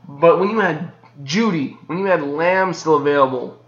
[0.07, 0.91] But when you had
[1.23, 3.64] Jeudy, when you had Lamb still available,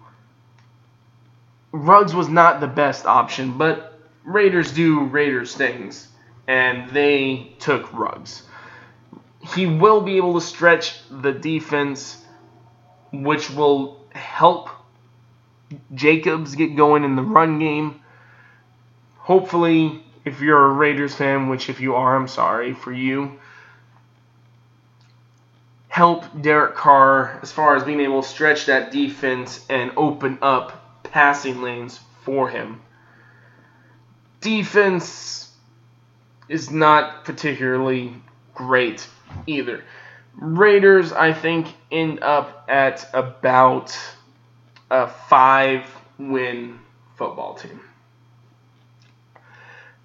[1.72, 6.08] Ruggs was not the best option, but Raiders do Raiders things,
[6.48, 8.44] and they took Ruggs.
[9.56, 12.24] He will be able to stretch the defense,
[13.12, 14.70] which will help
[15.94, 18.00] Jacobs get going in the run game
[19.24, 23.40] hopefully, if you're a Raiders fan, which if you are, I'm sorry for you,
[25.94, 31.04] help Derek Carr as far as being able to stretch that defense and open up
[31.04, 32.82] passing lanes for him.
[34.42, 35.52] Defense
[36.50, 38.16] is not particularly
[38.56, 39.08] great
[39.46, 39.84] either.
[40.36, 43.96] Raiders, I think, end up at about
[44.90, 45.86] a five
[46.18, 46.80] win
[47.18, 47.80] football team.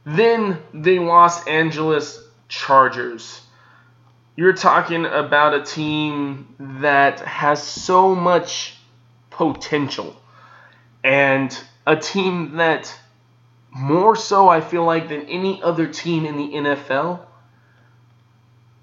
[0.04, 3.40] Then the Los Angeles Chargers.
[4.38, 8.76] You're talking about a team that has so much
[9.30, 10.14] potential
[11.02, 12.96] and a team that
[13.72, 17.18] more so I feel like than any other team in the NFL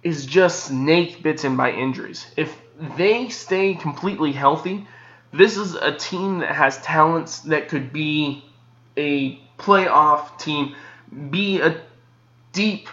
[0.04, 2.28] is just snake bitten by injuries.
[2.36, 2.54] If
[2.98, 4.86] they stay completely healthy,
[5.32, 8.44] this is a team that has talents that could be
[8.98, 10.76] a playoff team
[11.30, 11.80] be a
[12.52, 12.90] deep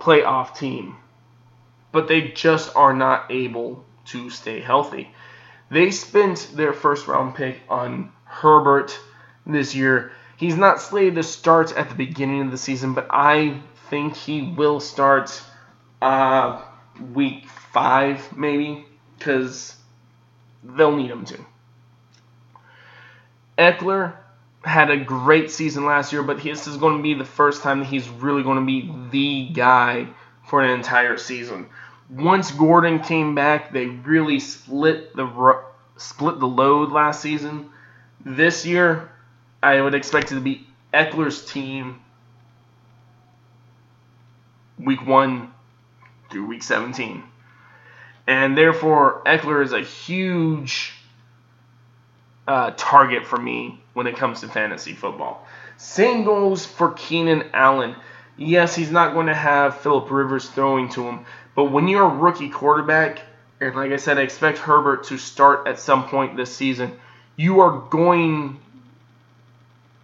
[0.00, 0.94] playoff team,
[1.92, 5.10] but they just are not able to stay healthy.
[5.70, 8.98] They spent their first round pick on Herbert
[9.46, 10.12] this year.
[10.36, 13.60] He's not slated to start at the beginning of the season, but I
[13.90, 15.42] think he will start
[16.00, 16.62] uh,
[17.12, 18.86] week five, maybe,
[19.18, 19.74] because
[20.62, 21.38] they'll need him to.
[23.58, 24.14] Ekeler
[24.64, 27.80] had a great season last year, but this is going to be the first time
[27.80, 30.08] that he's really going to be the guy
[30.48, 31.66] for an entire season.
[32.10, 35.62] Once Gordon came back, they really split the
[35.96, 37.70] split the load last season.
[38.24, 39.10] This year,
[39.62, 42.00] I would expect it to be Ekeler's team
[44.78, 45.52] week 1
[46.30, 47.22] through week 17.
[48.26, 50.92] And therefore, Ekeler is a huge
[52.46, 55.46] uh, target for me when it comes to fantasy football.
[55.76, 57.94] Same goes for Keenan Allen.
[58.38, 62.16] Yes, he's not going to have Philip Rivers throwing to him, but when you're a
[62.16, 63.20] rookie quarterback,
[63.60, 66.92] and like I said, I expect Herbert to start at some point this season,
[67.34, 68.60] you are going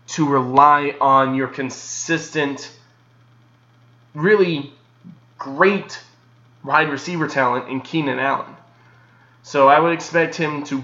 [0.09, 2.73] to rely on your consistent,
[4.15, 4.73] really
[5.39, 6.03] great
[6.65, 8.57] wide receiver talent in Keenan Allen.
[9.45, 10.83] So I would expect him to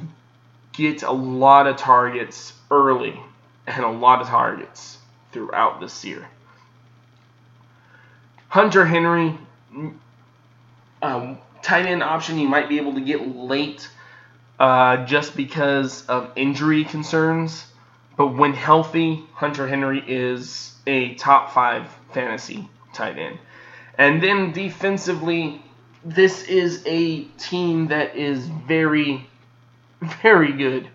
[0.72, 3.18] get a lot of targets early
[3.66, 4.98] and a lot of targets
[5.32, 6.28] throughout this year.
[8.50, 9.38] Hunter Henry,
[11.00, 13.88] um, tight end option you might be able to get late
[14.58, 17.64] uh, just because of injury concerns.
[18.16, 23.38] But when healthy, Hunter Henry is a top five fantasy tight end.
[23.96, 25.62] And then defensively,
[26.04, 29.28] this is a team that is very,
[30.22, 30.88] very good.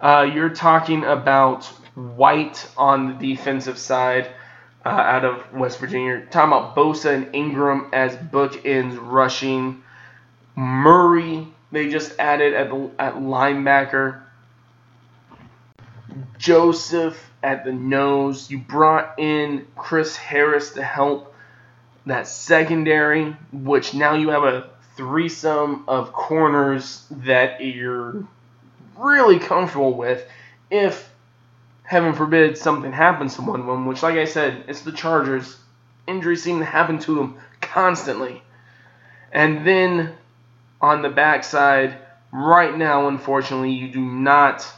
[0.00, 1.64] Uh, you're talking about
[1.94, 4.28] White on the defensive side
[4.84, 6.26] uh, out of West Virginia.
[6.30, 9.82] Talking about Bosa and Ingram as bookends rushing.
[10.56, 14.22] Murray, they just added at, the, at linebacker.
[16.38, 18.50] Joseph at the nose.
[18.50, 21.34] You brought in Chris Harris to help
[22.06, 28.24] that secondary, which now you have a threesome of corners that you're
[28.96, 30.26] really comfortable with
[30.70, 31.08] if
[31.88, 35.56] heaven forbid something happens to one of them, which like I said, it's the Chargers.
[36.06, 38.42] Injuries seem to happen to them constantly.
[39.32, 40.14] And then
[40.82, 41.96] on the backside,
[42.30, 44.70] right now, unfortunately, you do not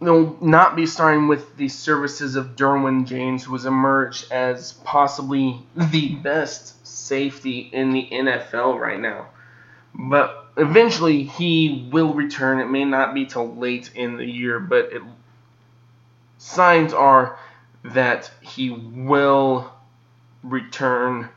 [0.00, 5.62] they'll not be starting with the services of Derwin James, who has emerged as possibly
[5.76, 9.28] the best safety in the NFL right now.
[9.94, 12.58] But eventually he will return.
[12.58, 15.02] It may not be till late in the year, but it,
[16.44, 17.38] signs are
[17.84, 19.72] that he will
[20.42, 21.30] return.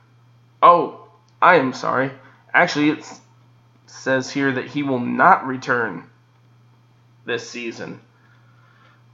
[0.61, 1.07] Oh,
[1.41, 2.11] I am sorry.
[2.53, 3.19] Actually, it
[3.85, 6.09] says here that he will not return
[7.25, 8.01] this season.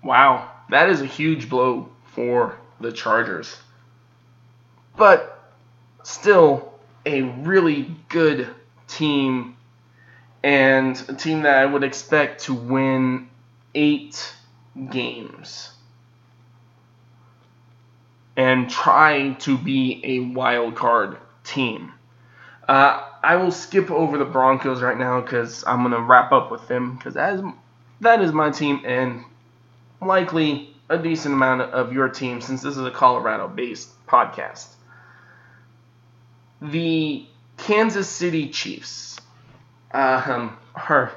[0.04, 3.56] Wow, that is a huge blow for the Chargers.
[4.98, 5.44] But
[6.02, 6.74] still,
[7.06, 8.48] a really good
[8.88, 9.58] team
[10.44, 13.30] and a team that I would expect to win
[13.76, 14.34] eight
[14.90, 15.73] games
[18.36, 21.92] and try to be a wild card team.
[22.68, 26.68] Uh, I will skip over the Broncos right now because I'm gonna wrap up with
[26.68, 27.42] them because that is
[28.02, 29.24] that is my team and
[30.02, 34.68] likely a decent amount of your team since this is a Colorado based podcast.
[36.62, 37.26] The
[37.58, 39.20] Kansas City Chiefs
[39.94, 41.12] um, are,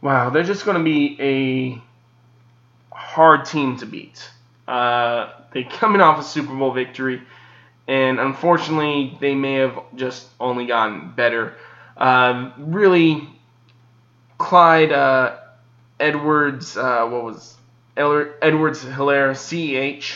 [0.00, 4.30] wow, they're just to be a hard team to beat.
[4.72, 7.20] Uh, they're coming off a Super Bowl victory,
[7.86, 11.56] and unfortunately, they may have just only gotten better.
[11.94, 13.28] Uh, really,
[14.38, 15.36] Clyde uh,
[16.00, 17.54] Edwards, uh, what was
[17.98, 20.14] Edwards Helaire, CEH,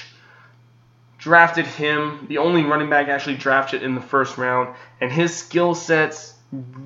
[1.18, 5.74] drafted him, the only running back actually drafted in the first round, and his skill
[5.74, 6.32] sets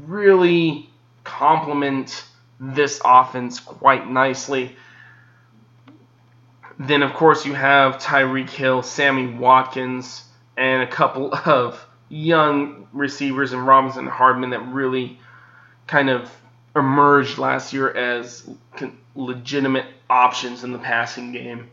[0.09, 0.91] really
[1.23, 2.25] complement
[2.59, 4.75] this offense quite nicely.
[6.81, 10.25] Then, of course, you have Tyreek Hill, Sammy Watkins,
[10.57, 15.19] and a couple of young receivers and Robinson Hardman that really
[15.87, 16.31] kind of
[16.75, 18.49] emerged last year as
[19.15, 21.71] legitimate options in the passing game.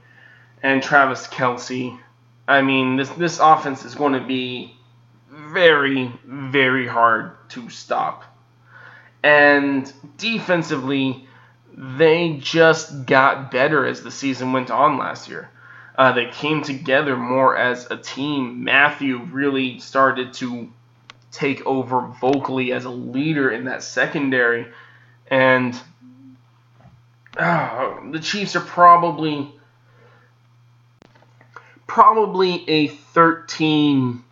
[0.62, 1.98] And Travis Kelce.
[2.46, 4.76] I mean, this this offense is going to be
[5.30, 8.26] very, very hard to stop.
[9.24, 11.27] And defensively,
[11.78, 15.50] they just got better as the season went on last year.
[15.96, 18.64] Uh, they came together more as a team.
[18.64, 20.72] Mathieu really started to
[21.32, 24.68] take over vocally as a leader in that secondary.
[25.30, 25.80] And
[27.38, 29.52] uh, the Chiefs are probably
[31.86, 34.24] probably a 13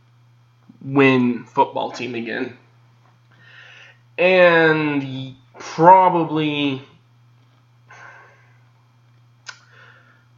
[0.83, 2.57] win football team again.
[4.17, 6.83] And probably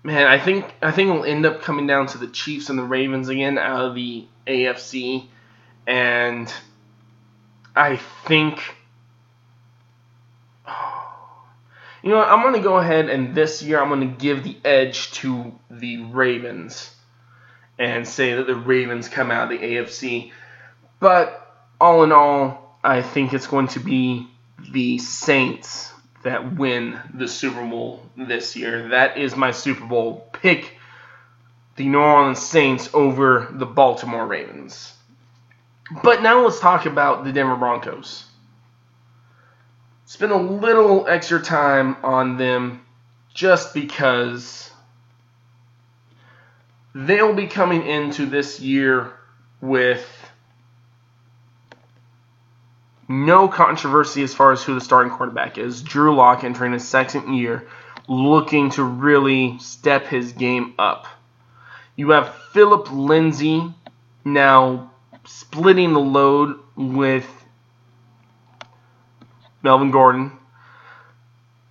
[0.08, 2.84] man, I think I think it'll end up coming down to the Chiefs and the
[2.84, 5.26] Ravens again out of the AFC
[5.86, 6.52] and
[7.76, 8.76] I think
[12.04, 12.30] You know what?
[12.30, 15.54] I'm going to go ahead and this year I'm going to give the edge to
[15.70, 16.90] the Ravens
[17.78, 20.32] and say that the Ravens come out of the AFC.
[21.02, 24.28] But all in all, I think it's going to be
[24.72, 25.92] the Saints
[26.28, 28.90] that win the Super Bowl this year.
[28.90, 30.74] That is my Super Bowl pick.
[31.76, 34.94] The New Orleans Saints over the Baltimore Ravens.
[36.04, 38.28] But now let's talk about the Denver Broncos
[40.08, 42.82] spend a little extra time on them
[43.34, 44.72] just because
[46.96, 49.12] they'll be coming into this year
[49.60, 50.17] with
[53.08, 55.82] no controversy as far as who the starting quarterback is.
[55.82, 57.68] Drew Lock entering his second year,
[58.08, 61.08] looking to really step his game up.
[61.96, 63.74] You have Philip Lindsay
[64.24, 64.92] now
[65.26, 67.28] splitting the load with
[69.64, 70.32] Melvin Gordon.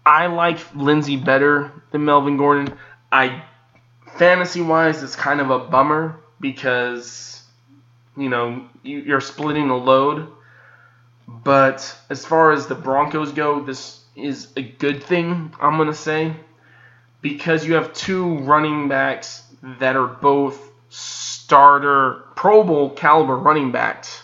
[0.04, 2.76] I like Lindsay better than Melvin Gordon.
[3.10, 3.42] I
[4.16, 7.42] fantasy wise, it's kind of a bummer because
[8.16, 10.28] you know you're splitting the load.
[11.28, 15.52] But as far as the Broncos go, this is a good thing.
[15.60, 16.34] I'm gonna say
[17.20, 19.42] because you have two running backs
[19.80, 24.22] that are both starter Pro Bowl caliber running backs.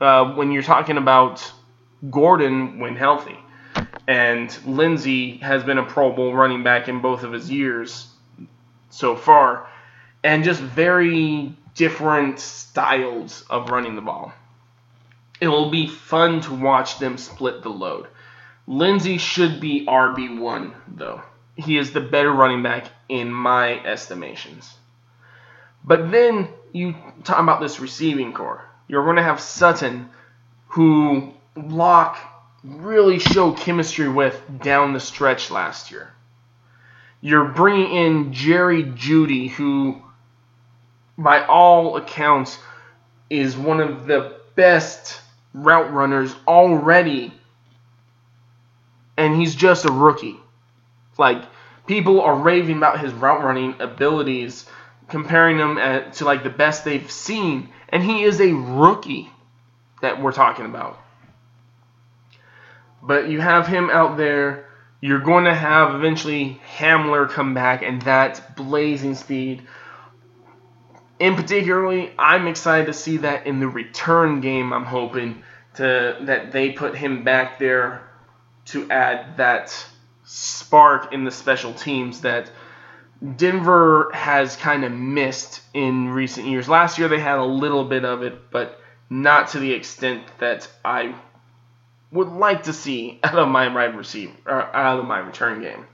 [0.00, 1.50] Uh, when you're talking about
[2.10, 3.38] Gordon when healthy.
[4.06, 8.06] And Lindsay has been a Pro Bowl running back in both of his years
[8.90, 9.68] so far.
[10.22, 14.32] And just very different styles of running the ball.
[15.40, 18.08] It will be fun to watch them split the load.
[18.66, 21.22] Lindsay should be RB1, though.
[21.56, 24.74] He is the better running back in my estimations.
[25.84, 28.64] But then you talk about this receiving corps.
[28.88, 30.10] You're going to have Sutton,
[30.68, 32.18] who Lock
[32.64, 36.12] really showed chemistry with down the stretch last year.
[37.20, 40.02] You're bringing in Jerry Jeudy, who,
[41.16, 42.58] by all accounts,
[43.30, 45.20] is one of the best
[45.56, 47.32] route runners already,
[49.16, 50.36] and he's just a rookie.
[51.18, 51.42] Like
[51.86, 54.66] people are raving about his route running abilities,
[55.08, 59.30] comparing him at, to like the best they've seen, and he is a rookie
[60.02, 61.00] that we're talking about.
[63.02, 64.66] But you have him out there.
[65.00, 69.62] You're going to have eventually Hamler come back, and that's blazing speed.
[71.18, 74.72] In particularly, I'm excited to see that in the return game.
[74.72, 75.42] I'm hoping
[75.74, 78.02] to that they put him back there
[78.66, 79.86] to add that
[80.24, 82.50] spark in the special teams that
[83.36, 86.68] Denver has kind of missed in recent years.
[86.68, 90.68] Last year they had a little bit of it, but not to the extent that
[90.84, 91.14] I
[92.12, 95.86] would like to see out of my wide receiver or out of my return game.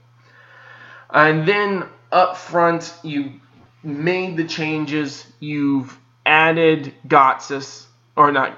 [1.09, 3.39] And then up front, you
[3.83, 5.25] made the changes.
[5.39, 7.85] You've added Gotsis,
[8.15, 8.57] or not.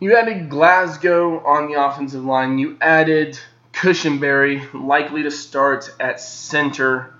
[0.00, 2.58] You added Glasgow on the offensive line.
[2.58, 3.38] You added
[3.72, 7.14] Cushenberry, likely to start at center.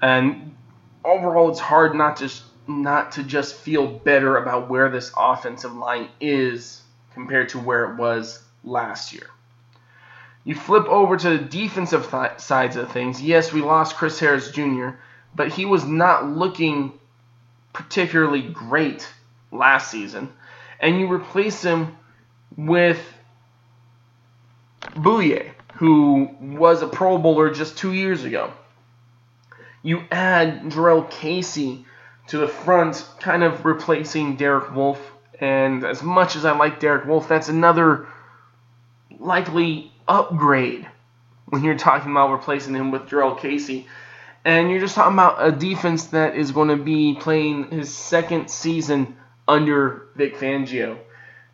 [0.00, 0.54] And
[1.04, 2.30] overall, it's hard not to
[2.68, 6.82] not to just feel better about where this offensive line is
[7.12, 9.26] compared to where it was last year.
[10.44, 13.20] You flip over to the defensive th- sides of things.
[13.20, 14.90] Yes, we lost Chris Harris Jr.,
[15.34, 16.92] but he was not looking
[17.72, 19.08] particularly great
[19.50, 20.32] last season.
[20.80, 21.96] And you replace him
[22.56, 23.00] with
[24.94, 28.52] Bouye, who was a Pro Bowler just two years ago.
[29.82, 31.86] You add Jurrell Casey
[32.28, 35.10] to the front, kind of replacing Derek Wolfe.
[35.40, 38.06] And as much as I like Derek Wolfe, that's another
[39.18, 40.86] likely upgrade
[41.46, 43.86] when you're talking about replacing him with Jurrell Casey.
[44.44, 48.50] And you're just talking about a defense that is going to be playing his second
[48.50, 49.16] season
[49.46, 50.98] under Vic Fangio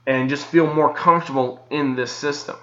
[0.07, 2.57] and just feel more comfortable in this system.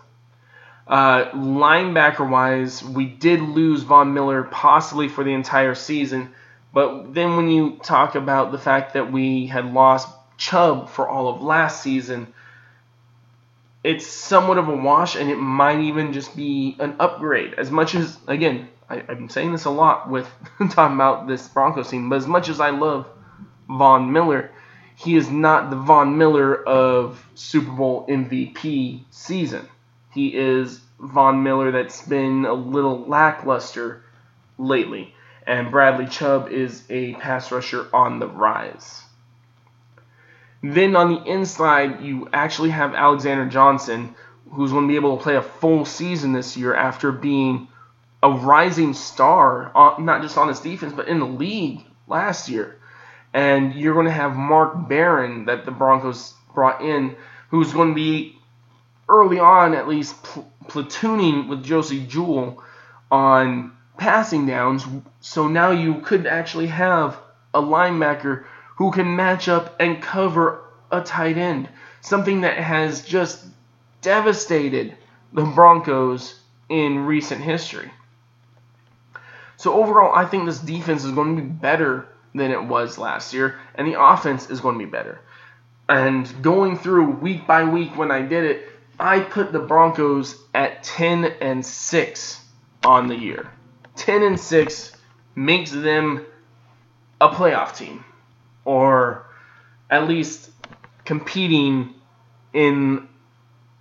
[0.88, 6.34] Uh, linebacker wise, we did lose Von Miller possibly for the entire season,
[6.74, 10.08] but then when you talk about the fact that we had lost
[10.38, 12.34] Chubb for all of last season,
[13.84, 17.54] it's somewhat of a wash, and it might even just be an upgrade.
[17.54, 20.30] As much as, again, I, have been saying this a lot with
[20.70, 23.08] talking about this Broncos team, but as much as I love
[23.68, 24.52] Von Miller,
[24.96, 29.68] he is not the Von Miller of Super Bowl MVP season.
[30.14, 34.04] He is Von Miller that's been a little lackluster
[34.58, 35.14] lately,
[35.46, 39.02] and Bradley Chubb is a pass rusher on the rise.
[40.64, 44.16] Then on the inside, you actually have Alexander Johnson,
[44.52, 47.68] who's going to be able to play a full season this year after being
[48.26, 52.80] a rising star, uh, not just on his defense, but in the league last year.
[53.36, 57.16] And you're going to have Mark Barron that the Broncos brought in,
[57.50, 58.36] who's going to be
[59.08, 62.64] early on at least pl- platooning with Josey Jewell
[63.12, 64.84] on passing downs.
[65.20, 67.20] So now you could actually have
[67.54, 68.46] a linebacker
[68.78, 71.70] who can match up and cover a tight end.
[72.02, 73.46] Something that has just
[74.02, 74.98] devastated
[75.32, 76.40] the Broncos
[76.70, 77.92] in recent history.
[79.58, 83.34] So overall, I think this defense is going to be better than it was last
[83.34, 85.20] year, and the offense is going to be better.
[85.88, 88.70] And going through week by week when I did it,
[89.00, 92.42] I put the Broncos at 10 and 6
[92.84, 93.50] on the year.
[93.96, 94.92] 10 and 6
[95.36, 96.26] makes them
[97.22, 98.04] a playoff team
[98.66, 99.26] or
[99.90, 100.50] at least
[101.06, 101.94] competing
[102.54, 103.08] in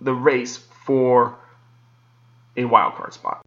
[0.01, 1.35] the race for
[2.55, 3.43] a wild card spot.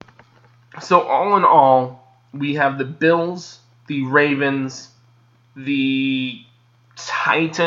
[0.83, 4.89] So all in all, we have the Bills, the Ravens,
[5.57, 6.41] the
[6.97, 7.65] Titan.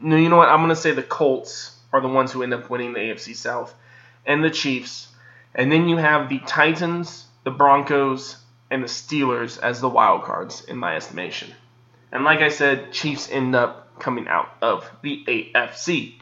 [0.00, 0.48] No, you know what?
[0.48, 3.74] I'm gonna say the Colts are the ones who end up winning the AFC South,
[4.26, 5.08] and the Chiefs.
[5.54, 8.36] And then you have the Titans, the Broncos,
[8.70, 11.52] and the Steelers as the wild cards in my estimation.
[12.12, 16.14] And like I said, Chiefs end up coming out of the AFC.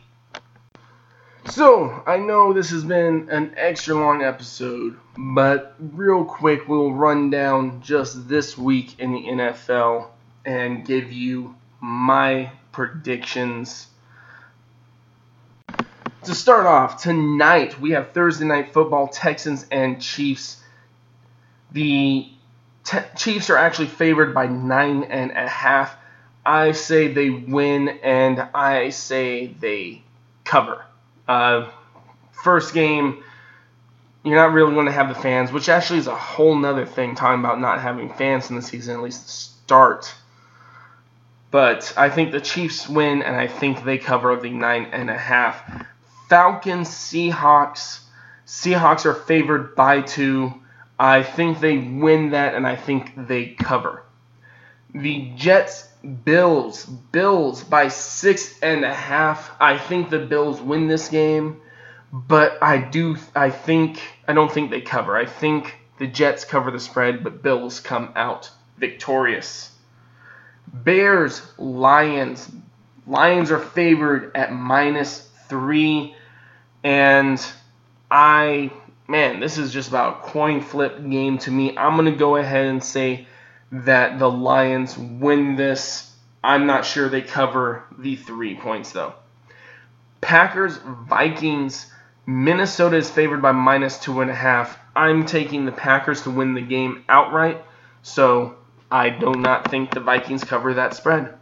[1.49, 7.31] So, I know this has been an extra long episode, but real quick, we'll run
[7.31, 10.09] down just this week in the NFL
[10.45, 13.89] and give you my predictions
[16.27, 20.61] to start off, tonight we have Thursday night football, Texans and Chiefs.
[21.71, 22.29] The
[22.83, 25.97] te- Chiefs are actually favored by nine and a half.
[26.45, 30.03] I say they win, and I say they
[30.43, 30.85] cover.
[31.29, 31.69] Uh,
[32.33, 33.23] first game,
[34.25, 37.15] you're not really going to have the fans, which actually is a whole nother thing,
[37.15, 40.15] talking about not having fans in the season, at least the start.
[41.51, 45.17] But I think the Chiefs win, and I think they cover the nine and a
[45.17, 45.87] half.
[46.29, 48.01] Falcons, Seahawks.
[48.47, 50.53] Seahawks are favored by two.
[50.99, 54.03] I think they win that, and I think they cover.
[54.97, 55.89] The Jets,
[56.25, 56.87] Bills.
[56.87, 59.51] Bills by six and a half.
[59.61, 61.61] I think the Bills win this game,
[62.13, 63.17] but I do.
[63.35, 65.15] I think I don't think they cover.
[65.15, 69.71] I think the Jets cover the spread, but Bills come out victorious.
[70.73, 72.51] Bears, Lions.
[73.07, 76.15] Lions are favored at minus three,
[76.83, 77.45] and
[78.11, 78.71] I
[79.09, 81.77] man, this is just about a coin flip game to me.
[81.77, 83.27] I'm gonna go ahead and say
[83.73, 86.13] that the Lions win this.
[86.43, 89.15] I'm not sure they cover the three points though.
[90.21, 90.79] Packers,
[91.09, 91.91] Vikings,
[92.27, 94.79] Minnesota is favored by minus two and a half.
[94.95, 97.65] I'm taking the Packers to win the game outright,
[98.03, 98.57] so
[98.91, 101.35] I do not think the Vikings cover that spread.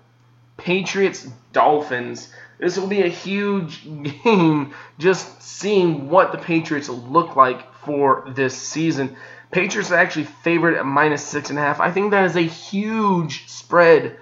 [0.57, 2.33] Patriots, Dolphins.
[2.59, 3.85] This will be a huge
[4.25, 9.17] game just seeing what the Patriots look like for this season.
[9.55, 11.79] Patriots are actually favored at minus six and a half.
[11.79, 14.17] I think that is a huge spread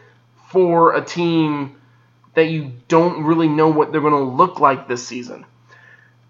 [0.50, 1.80] for a team
[2.34, 5.46] that you don't really know what they're going to look like this season.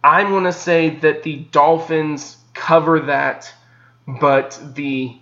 [0.05, 3.53] I'm going to say that the Dolphins cover that,
[4.07, 5.17] but the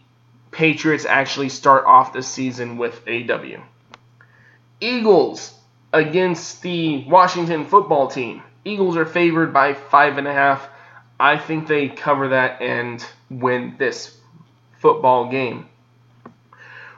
[0.51, 3.63] Patriots actually start off the season with a W.
[4.79, 5.55] Eagles
[5.91, 8.43] against the Washington football team.
[8.63, 10.69] Eagles are favored by five and a half.
[11.19, 14.17] I think they cover that and win this
[14.79, 15.69] football game.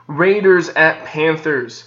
[0.07, 1.85] Raiders at Panthers.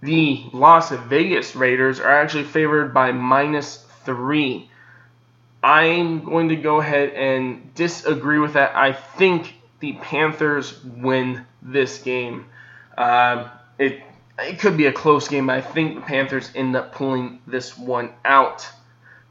[0.00, 4.70] The Las Vegas Raiders are actually favored by minus three.
[5.62, 8.76] I'm going to go ahead and disagree with that.
[8.76, 12.46] I think the Panthers win this game.
[12.96, 13.48] Uh,
[13.78, 14.02] it
[14.38, 17.76] it could be a close game, but I think the Panthers end up pulling this
[17.76, 18.68] one out.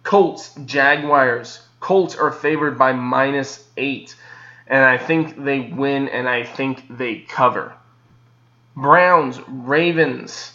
[0.03, 1.61] Colts, Jaguars.
[1.80, 4.15] Colts are favored by minus eight,
[4.69, 7.73] and I think they win, and I think they cover.
[8.76, 10.52] Browns, Ravens.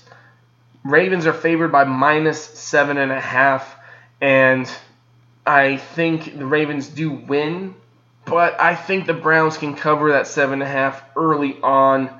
[0.85, 3.77] Ravens are favored by minus seven and a half,
[4.21, 4.71] and
[5.47, 7.75] I think the Ravens do win,
[8.25, 12.11] but I think the Browns can cover that seven and a half early on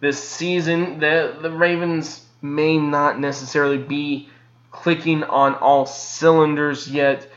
[0.00, 0.98] this season.
[0.98, 4.28] The the Ravens may not necessarily be
[4.70, 7.28] clicking on all cylinders yet,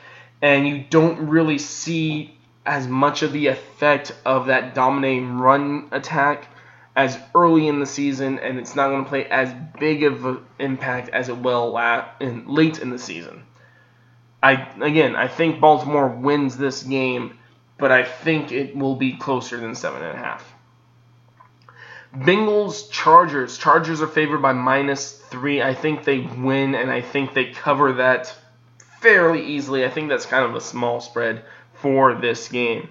[0.41, 2.36] and you don't really see
[2.68, 6.49] as much of the effect of that dominating run attack
[6.95, 10.39] as early in the season, and it's not going to play as big of an
[10.60, 11.77] impact as it will
[12.19, 13.44] in, late in the season.
[14.44, 17.39] I again, I think Baltimore wins this game,
[17.77, 20.53] but I think it will be closer than seven and a half.
[22.15, 23.57] Bengals, Chargers.
[23.57, 25.61] Chargers are favored by minus three.
[25.61, 28.34] I think they win, and I think they cover that
[28.99, 29.85] fairly easily.
[29.85, 31.44] I think that's kind of a small spread
[31.80, 32.90] for this game.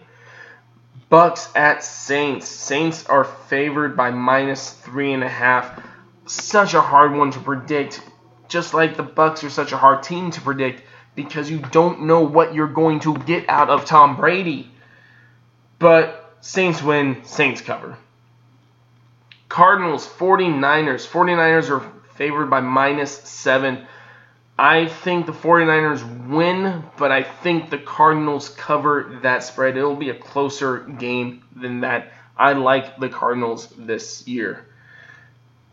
[1.08, 2.48] Bucks at Saints.
[2.48, 5.80] Saints are favored by minus three and a half.
[6.26, 8.00] Such a hard one to predict.
[8.48, 10.82] Just like the Bucks are such a hard team to predict
[11.14, 14.70] because you don't know what you're going to get out of Tom Brady.
[15.78, 17.96] But Saints win, Saints cover.
[19.48, 21.06] Cardinals, 49ers.
[21.06, 23.86] 49ers are favored by minus seven.
[24.58, 29.76] I think the 49ers win, but I think the Cardinals cover that spread.
[29.76, 32.12] It'll be a closer game than that.
[32.38, 34.66] I like the Cardinals this year.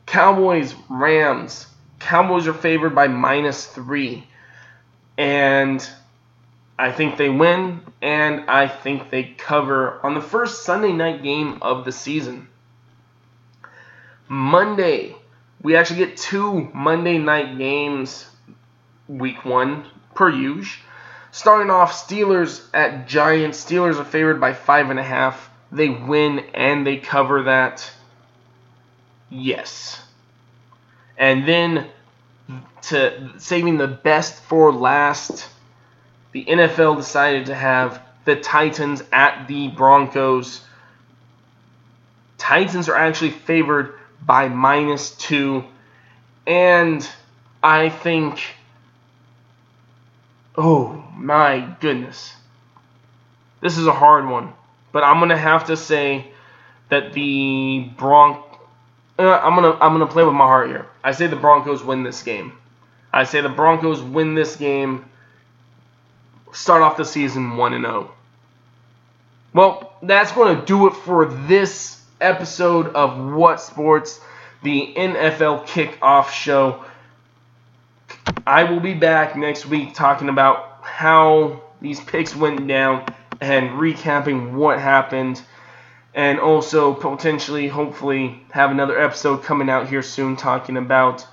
[0.06, 1.66] Cowboys, Rams.
[2.00, 4.28] Cowboys are favored by minus three.
[5.18, 5.88] And
[6.78, 11.60] I think they win, and I think they cover on the first Sunday night game
[11.62, 12.50] of the season.
[14.28, 15.16] Monday,
[15.62, 18.26] we actually get two Monday night games
[19.08, 19.86] week one
[20.16, 20.84] per usual.
[21.32, 23.66] Starting off, Steelers at Giants.
[23.66, 25.50] Steelers are favored by five and a half.
[25.72, 27.92] They win and they cover that.
[29.32, 30.00] Yes.
[31.18, 31.88] And then
[32.84, 35.48] to saving the best for last,
[36.34, 40.62] the NFL decided to have the Titans at the Broncos.
[42.38, 45.64] Titans are actually favored by minus two.
[46.46, 47.10] And
[47.64, 48.40] I think
[50.58, 52.34] Oh my goodness.
[53.62, 54.54] This is a hard one.
[54.92, 56.32] But I'm gonna have to say
[56.90, 58.44] that the Bronc
[59.18, 60.88] uh, I'm gonna I'm gonna play with my heart here.
[61.04, 62.54] I say the Broncos win this game.
[63.12, 65.06] I say the Broncos win this game.
[66.52, 68.12] Start off the season one and zero.
[68.12, 68.16] Oh.
[69.54, 74.20] Well, that's going to do it for this episode of What Sports,
[74.64, 76.84] the NFL kickoff show.
[78.46, 83.06] I will be back next week talking about how these picks went down
[83.40, 85.42] and recapping what happened
[86.14, 91.26] and also potentially, hopefully, have another episode coming out here soon talking about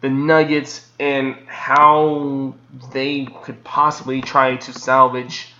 [0.00, 2.54] the Nuggets and how
[2.92, 5.52] they could possibly try to salvage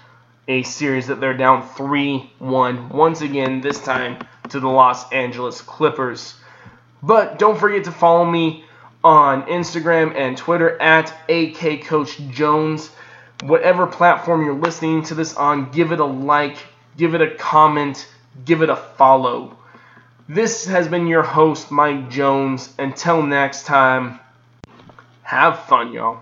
[0.48, 5.60] a series that they're down 3 1 once again, this time to the Los Angeles
[5.60, 6.34] Clippers.
[7.02, 8.64] But don't forget to follow me
[9.02, 12.90] on Instagram and Twitter at AK Coach Jones.
[13.42, 16.58] Whatever platform you're listening to this on, give it a like,
[16.96, 18.06] give it a comment
[18.44, 19.56] give it a follow.
[20.28, 22.72] This has been your host, Mike Jones.
[22.78, 24.20] Until next time,
[25.22, 26.20] have fun, y'all.